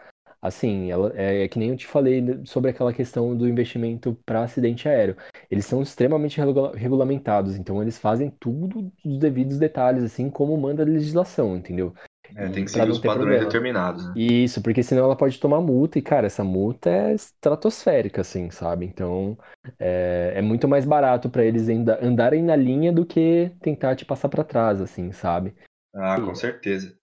[0.48, 4.44] Assim, ela, é, é que nem eu te falei sobre aquela questão do investimento para
[4.44, 5.16] acidente aéreo.
[5.50, 10.84] Eles são extremamente regula- regulamentados, então eles fazem tudo dos devidos detalhes, assim como manda
[10.84, 11.94] a legislação, entendeu?
[12.36, 13.40] É, tem que seguir os padrões problema.
[13.40, 14.18] determinados, né?
[14.18, 18.86] Isso, porque senão ela pode tomar multa, e, cara, essa multa é estratosférica, assim, sabe?
[18.86, 19.38] Então,
[19.80, 24.06] é, é muito mais barato para eles ainda andarem na linha do que tentar te
[24.06, 25.54] passar para trás, assim, sabe?
[25.96, 26.96] Ah, com E é certeza.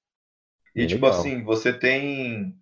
[0.77, 1.07] E bem tipo legal.
[1.07, 2.59] assim, você tem,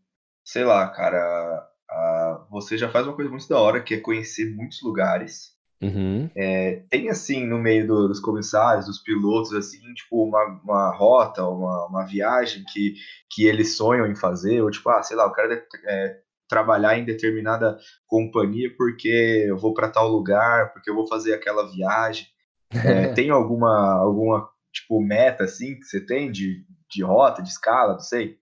[0.50, 4.46] sei lá, cara, a- você já faz uma coisa muito da hora, que é conhecer
[4.52, 5.54] muitos lugares.
[5.80, 6.28] Uhum.
[6.36, 11.44] É, tem assim, no meio do- dos comissários, dos pilotos, assim, tipo, uma, uma rota,
[11.46, 12.94] uma, uma viagem que,
[13.30, 16.98] que eles sonham em fazer, ou tipo, ah, sei lá, eu quero de- é, trabalhar
[16.98, 22.26] em determinada companhia porque eu vou para tal lugar, porque eu vou fazer aquela viagem.
[22.84, 27.94] É, tem alguma, alguma, tipo, meta, assim, que você tem de, de rota, de escala,
[27.94, 28.38] não sei?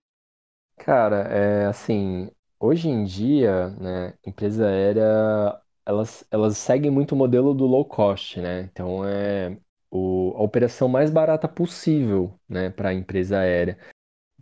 [0.78, 7.52] Cara, é assim, hoje em dia, né, empresa aérea, elas, elas seguem muito o modelo
[7.52, 8.62] do low cost, né?
[8.62, 9.58] Então é
[9.90, 13.78] o, a operação mais barata possível, né, para a empresa aérea.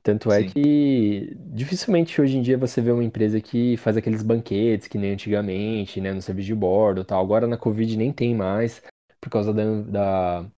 [0.02, 0.52] Tanto é Sim.
[0.52, 5.12] que dificilmente hoje em dia você vê uma empresa que faz aqueles banquetes que nem
[5.14, 7.22] antigamente, né, no serviço de bordo, e tal.
[7.24, 8.82] Agora na Covid nem tem mais
[9.20, 10.50] por causa da, da,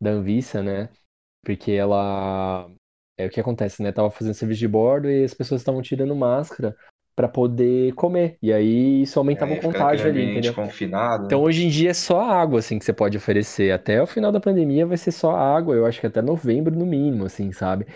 [0.00, 0.90] da Anvisa, né?
[1.44, 2.70] Porque ela.
[3.16, 3.92] É o que acontece, né?
[3.92, 6.76] Tava fazendo serviço de bordo e as pessoas estavam tirando máscara
[7.14, 8.36] pra poder comer.
[8.42, 10.54] E aí isso aumentava o Aí contágio ali, entendeu?
[10.54, 11.44] confinado, Então né?
[11.44, 13.72] hoje em dia é só água, assim, que você pode oferecer.
[13.72, 16.84] Até o final da pandemia vai ser só água, eu acho que até novembro no
[16.84, 17.86] mínimo, assim, sabe?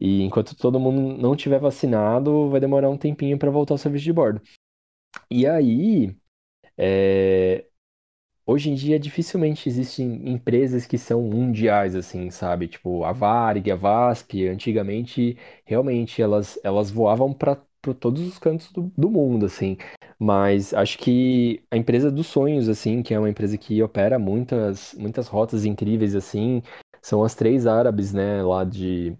[0.00, 4.04] E enquanto todo mundo não tiver vacinado, vai demorar um tempinho pra voltar ao serviço
[4.04, 4.42] de bordo.
[5.30, 6.16] E aí,
[6.78, 7.66] é,
[8.48, 12.68] Hoje em dia, dificilmente existem empresas que são mundiais, assim, sabe?
[12.68, 17.56] Tipo, a Varig, a VASP, antigamente, realmente, elas, elas voavam para
[17.98, 19.76] todos os cantos do, do mundo, assim.
[20.18, 24.94] Mas acho que a empresa dos sonhos, assim, que é uma empresa que opera muitas,
[24.94, 26.62] muitas rotas incríveis, assim,
[27.02, 29.16] são as três árabes, né, lá de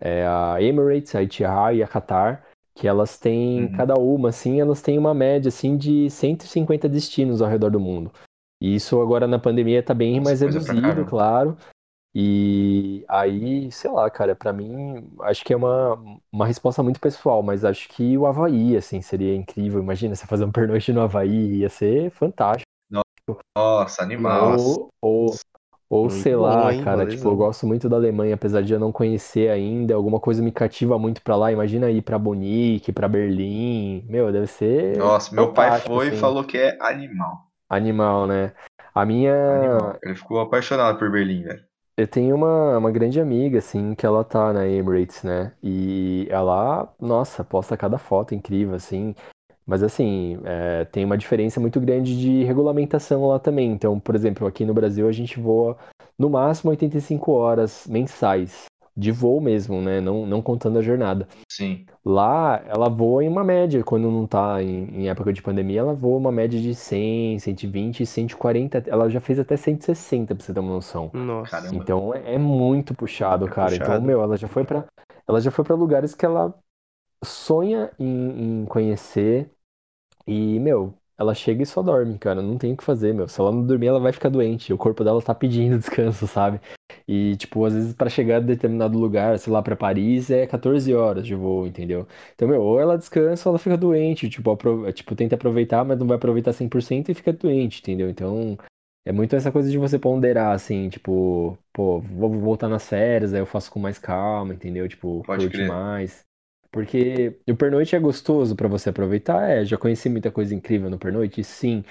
[0.00, 2.44] é, a Emirates, a Etihad e a Qatar.
[2.74, 3.68] que elas têm, Uhum.
[3.68, 8.10] cada uma, assim, elas têm uma média, assim, de 150 destinos ao redor do mundo.
[8.62, 11.56] E isso agora na pandemia tá bem Nossa, mais reduzido, claro.
[12.14, 15.98] E aí, sei lá, cara, pra mim, acho que é uma,
[16.30, 19.82] uma resposta muito pessoal, mas acho que o Havaí, assim, seria incrível.
[19.82, 22.68] Imagina você fazer um pernoite no Havaí, ia ser fantástico.
[23.56, 24.56] Nossa, animal.
[24.56, 25.34] Ou, ou,
[25.90, 26.84] ou sei bom, lá, hein?
[26.84, 30.40] cara, tipo, eu gosto muito da Alemanha, apesar de eu não conhecer ainda, alguma coisa
[30.40, 31.50] me cativa muito pra lá.
[31.50, 34.04] Imagina ir pra Munique, pra Berlim.
[34.08, 36.20] Meu, deve ser Nossa, meu pai foi e assim.
[36.20, 37.51] falou que é animal.
[37.76, 38.52] Animal, né?
[38.94, 39.98] A minha, Animal.
[40.02, 41.64] Ele ficou apaixonado por Berlim, velho.
[41.96, 45.52] Eu tenho uma, uma grande amiga, assim, que ela tá na Emirates, né?
[45.62, 49.14] E ela, nossa, posta cada foto incrível, assim.
[49.66, 53.70] Mas, assim, é, tem uma diferença muito grande de regulamentação lá também.
[53.70, 55.76] Então, por exemplo, aqui no Brasil a gente voa
[56.18, 58.64] no máximo 85 horas mensais.
[58.96, 60.00] De voo mesmo, né?
[60.00, 61.26] Não, não contando a jornada.
[61.48, 61.86] Sim.
[62.04, 65.94] Lá, ela voa em uma média, quando não tá em, em época de pandemia, ela
[65.94, 68.82] voa uma média de 100, 120, 140.
[68.88, 71.12] Ela já fez até 160, pra você ter uma noção.
[71.12, 71.50] Nossa.
[71.50, 71.84] Caramba.
[71.84, 73.76] Então é é muito puxado, É cara.
[73.76, 74.02] Então, puxado.
[74.02, 74.84] meu, ela já foi pra
[75.28, 76.54] ela já foi para lugares que ela
[77.24, 79.50] sonha em, em conhecer
[80.26, 82.42] e, meu, ela chega e só dorme, cara.
[82.42, 83.28] Não tem o que fazer, meu.
[83.28, 84.72] Se ela não dormir, ela vai ficar doente.
[84.72, 86.60] O corpo dela tá pedindo descanso, sabe?
[87.06, 90.94] E, tipo, às vezes pra chegar a determinado lugar, sei lá, pra Paris, é 14
[90.94, 92.06] horas de voo, entendeu?
[92.34, 94.28] Então, meu, ou ela descansa ou ela fica doente.
[94.28, 98.08] Tipo, apro- tipo, tenta aproveitar, mas não vai aproveitar 100% e fica doente, entendeu?
[98.10, 98.56] Então,
[99.04, 103.40] é muito essa coisa de você ponderar, assim, tipo, pô, vou voltar nas férias, aí
[103.40, 104.88] eu faço com mais calma, entendeu?
[104.88, 105.68] Tipo, Pode curte crer.
[105.68, 106.24] mais.
[106.72, 110.98] Porque o pernoite é gostoso pra você aproveitar, é, já conheci muita coisa incrível no
[110.98, 111.84] pernoite, sim.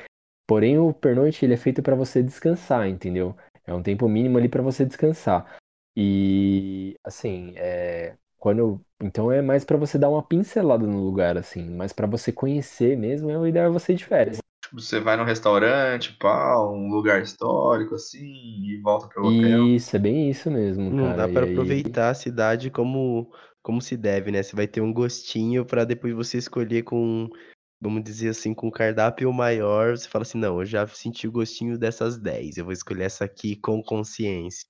[0.48, 3.36] Porém, o pernoite ele é feito pra você descansar, entendeu?
[3.66, 5.56] É um tempo mínimo ali pra você descansar.
[5.96, 11.70] E assim, é, quando então é mais pra você dar uma pincelada no lugar assim,
[11.70, 14.38] mas pra você conhecer mesmo, é o ideal é você ir de férias.
[14.64, 19.68] Tipo, você vai num restaurante, pá, um lugar histórico, assim, e volta pro hotel.
[19.68, 21.18] Isso, é bem isso mesmo, Não cara.
[21.18, 23.32] dá E pra aí, aproveitar a cidade como,
[23.62, 24.42] como se deve, né?
[24.44, 27.30] Você vai ter um gostinho pra depois você escolher com,
[27.82, 29.98] vamos dizer assim, com um cardápio maior.
[29.98, 33.26] Você fala assim, não, eu já senti o gostinho dessas 10, eu vou escolher essa
[33.26, 34.66] aqui com consciência.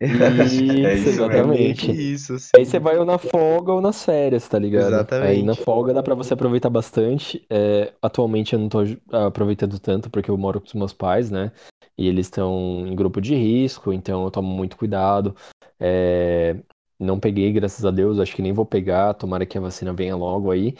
[0.02, 1.24] É Isso, isso.
[1.24, 1.92] É meio que exatamente.
[1.92, 2.48] isso, assim.
[2.56, 4.94] Aí você vai ou na folga ou nas férias, tá ligado?
[5.22, 5.62] Aí na Exatamente.
[5.62, 7.46] folga dá pra você aproveitar bastante.
[7.50, 8.78] É, atualmente eu não tô
[9.12, 11.52] aproveitando tanto porque eu moro com os meus pais, né?
[11.98, 15.36] E eles estão em grupo de risco, então eu tomo muito cuidado.
[15.78, 16.56] É,
[17.00, 20.14] não peguei, graças a Deus, acho que nem vou pegar, tomara que a vacina venha
[20.14, 20.74] logo aí.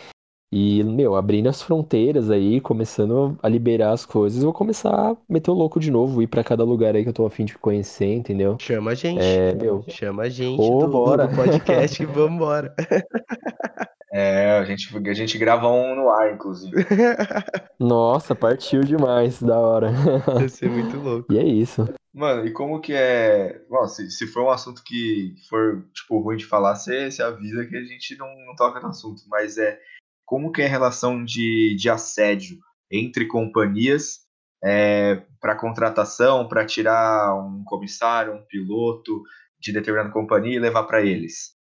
[0.52, 5.16] E, meu, abrindo as fronteiras aí, começando a liberar as coisas, eu vou começar a
[5.28, 7.44] meter o louco de novo, ir pra cada lugar aí que eu tô a fim
[7.44, 8.56] de conhecer, entendeu?
[8.58, 9.20] Chama a gente.
[9.22, 11.28] É, meu, Chama a gente Ô, do, bora.
[11.28, 12.74] do podcast vambora.
[14.12, 16.74] É, a gente, a gente grava um no ar, inclusive.
[17.78, 19.92] Nossa, partiu demais, da hora.
[20.40, 21.32] Ia ser muito louco.
[21.32, 21.88] E é isso.
[22.12, 23.64] Mano, e como que é.
[23.68, 27.64] Bom, se, se for um assunto que for, tipo, ruim de falar, você, você avisa
[27.64, 29.22] que a gente não, não toca no assunto.
[29.28, 29.78] Mas é
[30.26, 32.58] como que é a relação de, de assédio
[32.90, 34.20] entre companhias
[34.62, 39.22] é, para contratação, para tirar um comissário, um piloto
[39.60, 41.54] de determinada companhia e levar para eles?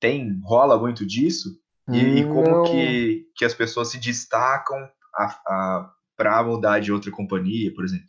[0.00, 1.50] Tem, rola muito disso?
[1.90, 4.78] E, e como que, que as pessoas se destacam
[5.14, 8.08] a, a, para mudar de outra companhia, por exemplo?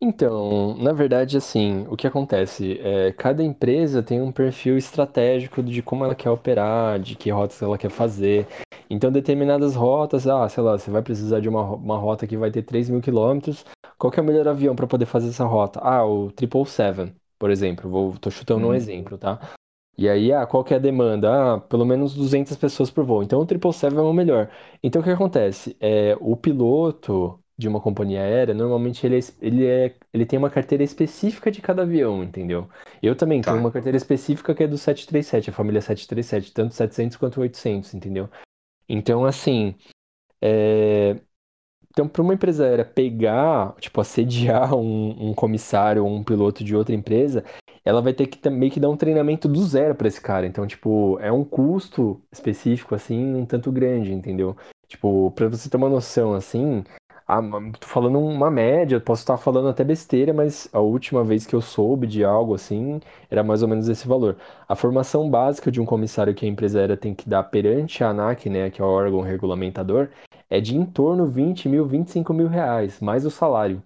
[0.00, 5.82] Então, na verdade, assim, o que acontece é cada empresa tem um perfil estratégico de
[5.82, 8.46] como ela quer operar, de que rotas ela quer fazer.
[8.90, 12.50] Então, determinadas rotas, ah, sei lá, você vai precisar de uma, uma rota que vai
[12.50, 13.64] ter 3 mil quilômetros.
[13.98, 15.80] Qual que é o melhor avião para poder fazer essa rota?
[15.82, 17.90] Ah, o 777, por exemplo.
[17.90, 18.74] Vou, tô chutando um Uhum.
[18.74, 19.38] exemplo, tá?
[19.98, 21.54] E aí, ah, qual que é a demanda?
[21.56, 23.22] Ah, pelo menos 200 pessoas por voo.
[23.22, 24.50] Então, o 777 é o melhor.
[24.82, 25.76] Então, o que acontece?
[25.80, 30.50] É, o piloto de uma companhia aérea, normalmente ele, é, ele, é, ele tem uma
[30.50, 32.68] carteira específica de cada avião, entendeu?
[33.02, 33.52] Eu também Tá.
[33.52, 37.94] tenho uma carteira específica que é do 737, a família 737, tanto 700 quanto 800,
[37.94, 38.28] entendeu?
[38.88, 39.74] Então, assim,
[40.40, 41.16] é,
[41.90, 46.76] então, para uma empresa aérea pegar, tipo, assediar um, um comissário ou um piloto de
[46.76, 47.42] outra empresa,
[47.86, 50.44] ela vai ter que também que dar um treinamento do zero para esse cara.
[50.44, 54.56] Então, tipo, é um custo específico, assim, um tanto grande, entendeu?
[54.88, 56.82] Tipo, para você ter uma noção, assim,
[57.28, 57.40] a,
[57.78, 61.60] tô falando uma média, posso estar falando até besteira, mas a última vez que eu
[61.60, 63.00] soube de algo assim,
[63.30, 64.36] era mais ou menos esse valor.
[64.68, 68.50] A formação básica de um comissário que a empresa tem que dar perante a ANAC,
[68.50, 70.08] né, que é o órgão regulamentador,
[70.50, 73.80] é de em torno 20 mil, 25 mil reais, mais o salário.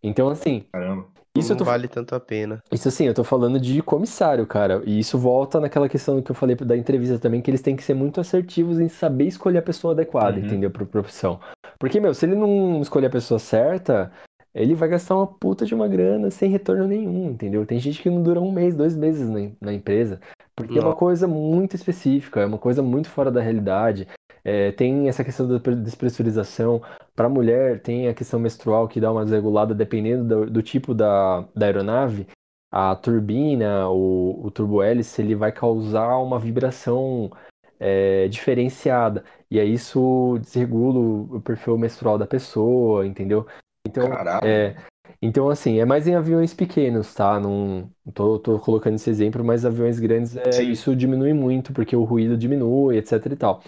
[0.00, 1.06] Então, assim, Caramba.
[1.36, 1.64] Isso não tô...
[1.64, 2.62] vale tanto a pena.
[2.70, 4.82] Isso assim, eu tô falando de comissário, cara.
[4.84, 7.82] E isso volta naquela questão que eu falei da entrevista também, que eles têm que
[7.82, 10.44] ser muito assertivos em saber escolher a pessoa adequada, uhum.
[10.44, 10.70] entendeu?
[10.70, 11.40] Pra profissão.
[11.78, 14.12] Porque, meu, se ele não escolher a pessoa certa,
[14.54, 17.64] ele vai gastar uma puta de uma grana sem retorno nenhum, entendeu?
[17.64, 20.20] Tem gente que não dura um mês, dois meses na, na empresa,
[20.62, 20.86] porque não.
[20.86, 24.08] é uma coisa muito específica, é uma coisa muito fora da realidade.
[24.44, 26.82] É, tem essa questão da despressurização.
[27.14, 30.94] Para a mulher, tem a questão menstrual que dá uma desregulada dependendo do, do tipo
[30.94, 32.26] da, da aeronave.
[32.70, 37.30] A turbina, o, o turbo-hélice, ele vai causar uma vibração
[37.78, 39.24] é, diferenciada.
[39.50, 43.46] E aí isso desregula o perfil menstrual da pessoa, entendeu?
[43.86, 44.04] Então,
[44.42, 44.76] é,
[45.20, 47.38] então, assim, é mais em aviões pequenos, tá?
[47.38, 52.04] Não tô, tô colocando esse exemplo, mas aviões grandes, é, isso diminui muito, porque o
[52.04, 53.62] ruído diminui, etc e tal.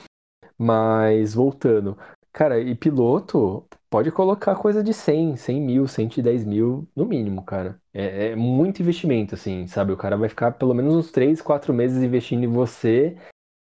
[0.57, 1.99] Mas, voltando,
[2.33, 7.81] cara, e piloto pode colocar coisa de 100, 100 mil, 110 mil no mínimo, cara.
[7.93, 9.93] É, é muito investimento, assim, sabe?
[9.93, 13.17] O cara vai ficar pelo menos uns 3, 4 meses investindo em você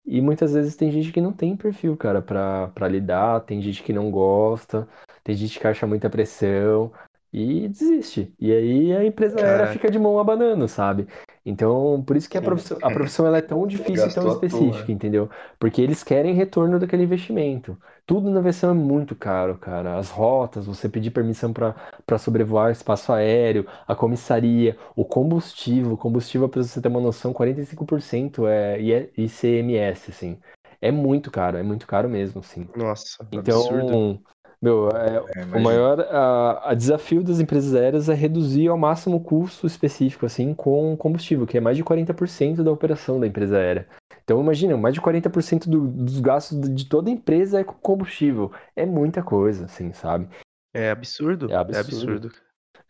[0.07, 3.83] e muitas vezes tem gente que não tem perfil, cara, pra, pra lidar, tem gente
[3.83, 4.89] que não gosta,
[5.23, 6.91] tem gente que acha muita pressão
[7.33, 8.35] e desiste.
[8.39, 11.07] E aí a empresa aérea fica de mão abanando, sabe?
[11.45, 14.93] Então, por isso que a profissão, a profissão ela é tão difícil e tão específica,
[14.93, 15.31] entendeu?
[15.59, 17.79] Porque eles querem retorno daquele investimento.
[18.07, 19.99] Tudo na aviação é muito caro, cara.
[19.99, 25.93] As rotas, você pedir permissão para sobrevoar espaço aéreo, a comissaria, o combustível.
[25.93, 28.79] O combustível, para você ter uma noção, 45% é
[29.17, 30.39] ICMS, assim.
[30.81, 32.67] É muito caro, é muito caro mesmo, assim.
[32.77, 34.23] Nossa, então, absurdo.
[34.61, 39.17] Meu, é, é, o maior a, a, desafio das empresas aéreas é reduzir ao máximo
[39.17, 43.57] o custo específico, assim, com combustível, que é mais de 40% da operação da empresa
[43.57, 43.87] aérea.
[44.25, 48.53] Então, imagina, mais de 40% do, dos gastos de toda empresa é com combustível.
[48.75, 50.29] É muita coisa, assim, sabe?
[50.75, 51.51] É absurdo.
[51.51, 51.77] É absurdo.
[51.77, 52.33] É absurdo,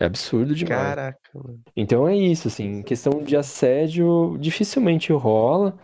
[0.01, 0.83] é absurdo demais.
[0.83, 1.61] Caraca, mano.
[1.77, 5.79] Então é isso, assim, questão de assédio dificilmente rola.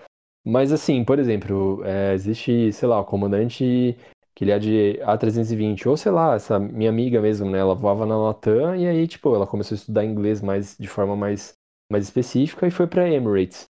[0.46, 3.96] Mas assim, por exemplo, é, existe, sei lá, o comandante
[4.34, 8.04] que ele é de A320, ou sei lá, essa minha amiga mesmo, né, ela voava
[8.04, 11.54] na Latam e aí, tipo, ela começou a estudar inglês mais de forma mais,
[11.90, 13.66] mais específica e foi para Emirates.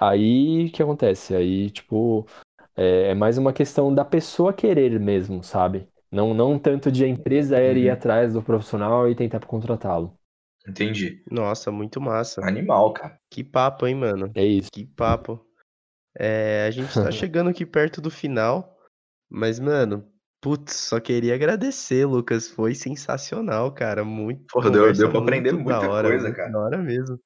[0.00, 1.34] Aí, o que acontece?
[1.34, 2.26] Aí, tipo,
[2.74, 5.88] é, é, mais uma questão da pessoa querer mesmo, sabe?
[6.10, 7.92] Não, não tanto de a empresa aérea ir uhum.
[7.92, 10.16] atrás do profissional e tentar contratá-lo.
[10.66, 11.22] Entendi.
[11.30, 12.44] Nossa, muito massa.
[12.44, 13.18] Animal, cara.
[13.30, 14.30] Que papo, hein, mano?
[14.34, 14.70] É isso.
[14.72, 15.44] Que papo.
[16.18, 18.75] É, a gente tá chegando aqui perto do final.
[19.28, 20.06] Mas, mano,
[20.40, 22.48] putz, só queria agradecer, Lucas.
[22.48, 24.04] Foi sensacional, cara.
[24.04, 24.44] Muito.
[24.52, 26.50] Porra, deu, deu pra aprender muita hora, coisa, cara.
[26.50, 27.18] Da hora mesmo.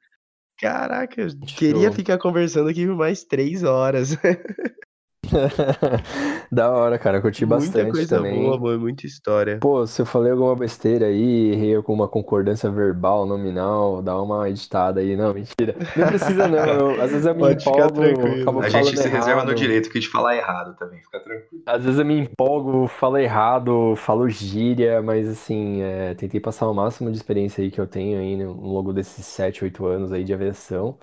[0.59, 4.11] Caraca, eu queria ficar conversando aqui por mais três horas.
[6.51, 7.21] da hora, cara.
[7.21, 8.43] Curti muita bastante coisa também.
[8.43, 8.81] boa, mano.
[8.81, 9.59] Muita história.
[9.61, 15.01] Pô, se eu falei alguma besteira aí, errei alguma concordância verbal, nominal, dá uma editada
[15.01, 15.17] aí.
[15.17, 15.77] Não, mentira.
[15.97, 16.59] Não precisa, não.
[16.59, 18.61] Eu, às vezes eu me Pode empolgo.
[18.63, 19.19] A gente se errado.
[19.19, 21.63] reserva no direito que de falar errado também, fica tranquilo.
[21.67, 26.75] Às vezes eu me empolgo, falo errado, falo gíria, mas assim, é, tentei passar o
[26.75, 30.25] máximo de experiência aí que eu tenho aí no longo desses 7, 8 anos aí
[30.25, 30.99] de aviação.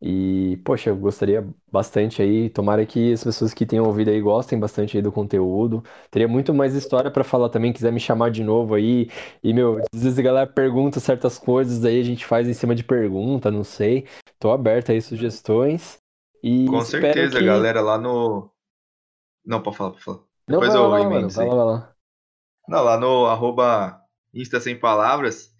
[0.00, 4.58] E, poxa, eu gostaria bastante aí, tomara que as pessoas que tenham ouvido aí gostem
[4.58, 5.82] bastante aí do conteúdo.
[6.10, 9.10] Teria muito mais história para falar também, quiser me chamar de novo aí.
[9.42, 12.74] E, meu, às vezes a galera pergunta certas coisas, aí a gente faz em cima
[12.74, 14.06] de pergunta, não sei.
[14.38, 15.98] Tô aberto aí sugestões.
[16.42, 17.44] E Com certeza, que...
[17.44, 18.50] galera, lá no.
[19.44, 20.18] Não, pode falar, pode falar.
[20.46, 21.94] Não, Depois vai eu lá, emendo vai lá, vai lá.
[22.68, 24.00] Não, lá no arroba
[24.32, 25.52] Insta Sem Palavras,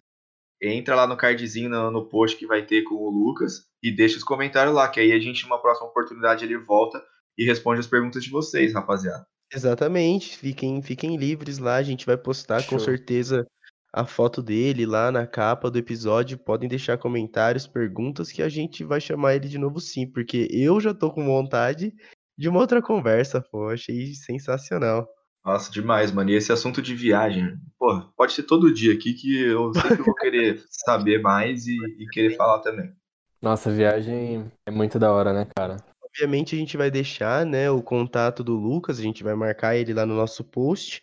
[0.61, 4.17] entra lá no cardzinho no, no post que vai ter com o Lucas e deixa
[4.17, 7.03] os comentários lá, que aí a gente, numa próxima oportunidade, ele volta
[7.37, 9.27] e responde as perguntas de vocês, rapaziada.
[9.53, 12.71] Exatamente, fiquem, fiquem livres lá, a gente vai postar Show.
[12.71, 13.47] com certeza
[13.93, 16.39] a foto dele lá na capa do episódio.
[16.39, 20.81] Podem deixar comentários, perguntas que a gente vai chamar ele de novo sim, porque eu
[20.81, 21.95] já tô com vontade
[22.37, 25.09] de uma outra conversa, pô, achei sensacional.
[25.45, 26.31] Nossa, demais, mano.
[26.31, 30.15] E esse assunto de viagem, pô, pode ser todo dia aqui que eu sempre vou
[30.15, 32.93] querer saber mais e, e querer falar também.
[33.41, 35.77] Nossa, viagem é muito da hora, né, cara?
[36.03, 39.95] Obviamente a gente vai deixar, né, o contato do Lucas, a gente vai marcar ele
[39.95, 41.03] lá no nosso post.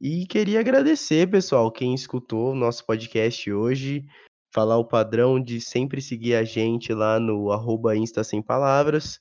[0.00, 4.04] E queria agradecer, pessoal, quem escutou o nosso podcast hoje,
[4.52, 9.20] falar o padrão de sempre seguir a gente lá no arroba Insta Sem Palavras.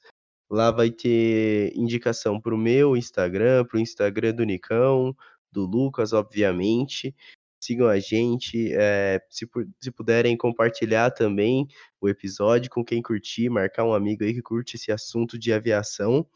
[0.54, 5.16] Lá vai ter indicação para o meu Instagram, para o Instagram do Nicão,
[5.52, 7.16] do Lucas, obviamente
[7.64, 9.48] sigam a gente, é, se,
[9.80, 11.66] se puderem compartilhar também
[12.02, 16.28] o episódio com quem curtir, marcar um amigo aí que curte esse assunto de aviação.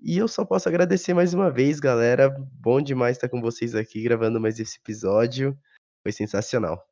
[0.00, 2.28] E eu só posso agradecer mais uma vez, galera.
[2.52, 5.56] Bom demais estar com vocês aqui gravando mais esse episódio.
[6.02, 6.84] Foi sensacional.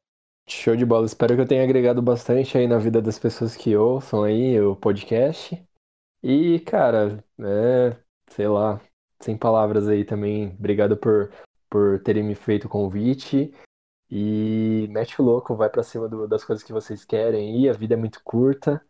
[0.48, 1.06] Show de bola.
[1.06, 4.76] Espero que eu tenha agregado bastante aí na vida das pessoas que ouçam aí o
[4.76, 5.65] podcast.
[6.28, 7.96] E, cara, é,
[8.28, 8.80] sei lá,
[9.20, 10.48] sem palavras aí também.
[10.58, 11.30] Obrigado por,
[11.70, 13.52] por terem me feito o convite.
[14.10, 17.68] E mete o louco, vai pra cima do- das coisas que vocês querem aí.
[17.68, 18.82] A vida é muito curta.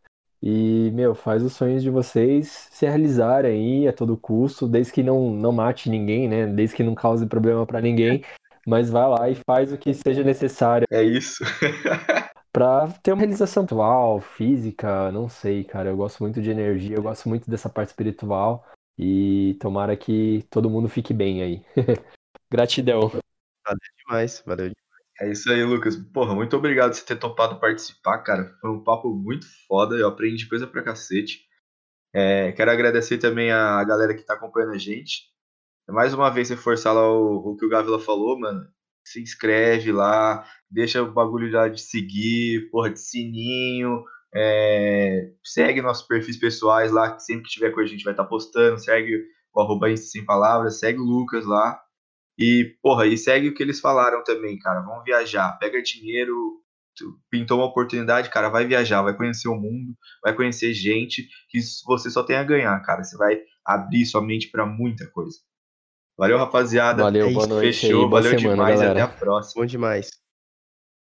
[0.43, 3.53] E, meu, faz os sonhos de vocês se realizarem
[3.85, 6.47] aí a todo custo, desde que não, não mate ninguém, né?
[6.47, 8.25] Desde que não cause problema pra ninguém.
[8.67, 11.45] Mas vai lá e faz o que seja necessário É isso.
[12.57, 15.91] pra ter uma realização atual, física, não sei, cara.
[15.91, 18.67] Eu gosto muito de energia, eu gosto muito dessa parte espiritual.
[18.99, 21.63] E tomara que todo mundo fique bem aí.
[22.51, 23.13] Gratidão.
[23.99, 24.73] Demais, valeu.
[25.21, 25.97] É isso aí, Lucas.
[25.97, 28.57] Porra, muito obrigado por você ter topado participar, cara.
[28.59, 31.47] Foi um papo muito foda, eu aprendi coisa pra cacete.
[32.15, 35.25] É, quero agradecer também a galera que tá acompanhando a gente.
[35.91, 38.67] Mais uma vez, reforçar lá o, o que o Gavila falou, mano.
[39.07, 44.05] Se inscreve lá, deixa o bagulho já de seguir, porra, de sininho.
[44.35, 48.25] é, segue nossos perfis pessoais lá, que sempre que tiver coisa a gente vai estar
[48.25, 48.79] postando.
[48.79, 49.25] Segue
[49.55, 51.81] o arroba Sem Palavras, segue o Lucas lá.
[52.39, 54.81] E, porra, e segue o que eles falaram também, cara.
[54.81, 56.61] Vamos viajar, pega dinheiro,
[57.31, 62.11] pintou uma oportunidade, cara, vai viajar, vai conhecer o mundo, vai conhecer gente que você
[62.11, 63.05] só tem a ganhar, cara.
[63.05, 65.39] Você vai abrir sua mente pra muita coisa.
[66.17, 67.03] Valeu, rapaziada.
[67.03, 68.93] Valeu, É boa isso, noite Fechou, aí, boa valeu semana, demais e galera.
[68.93, 69.63] até a próxima.
[69.63, 70.26] Bom demais.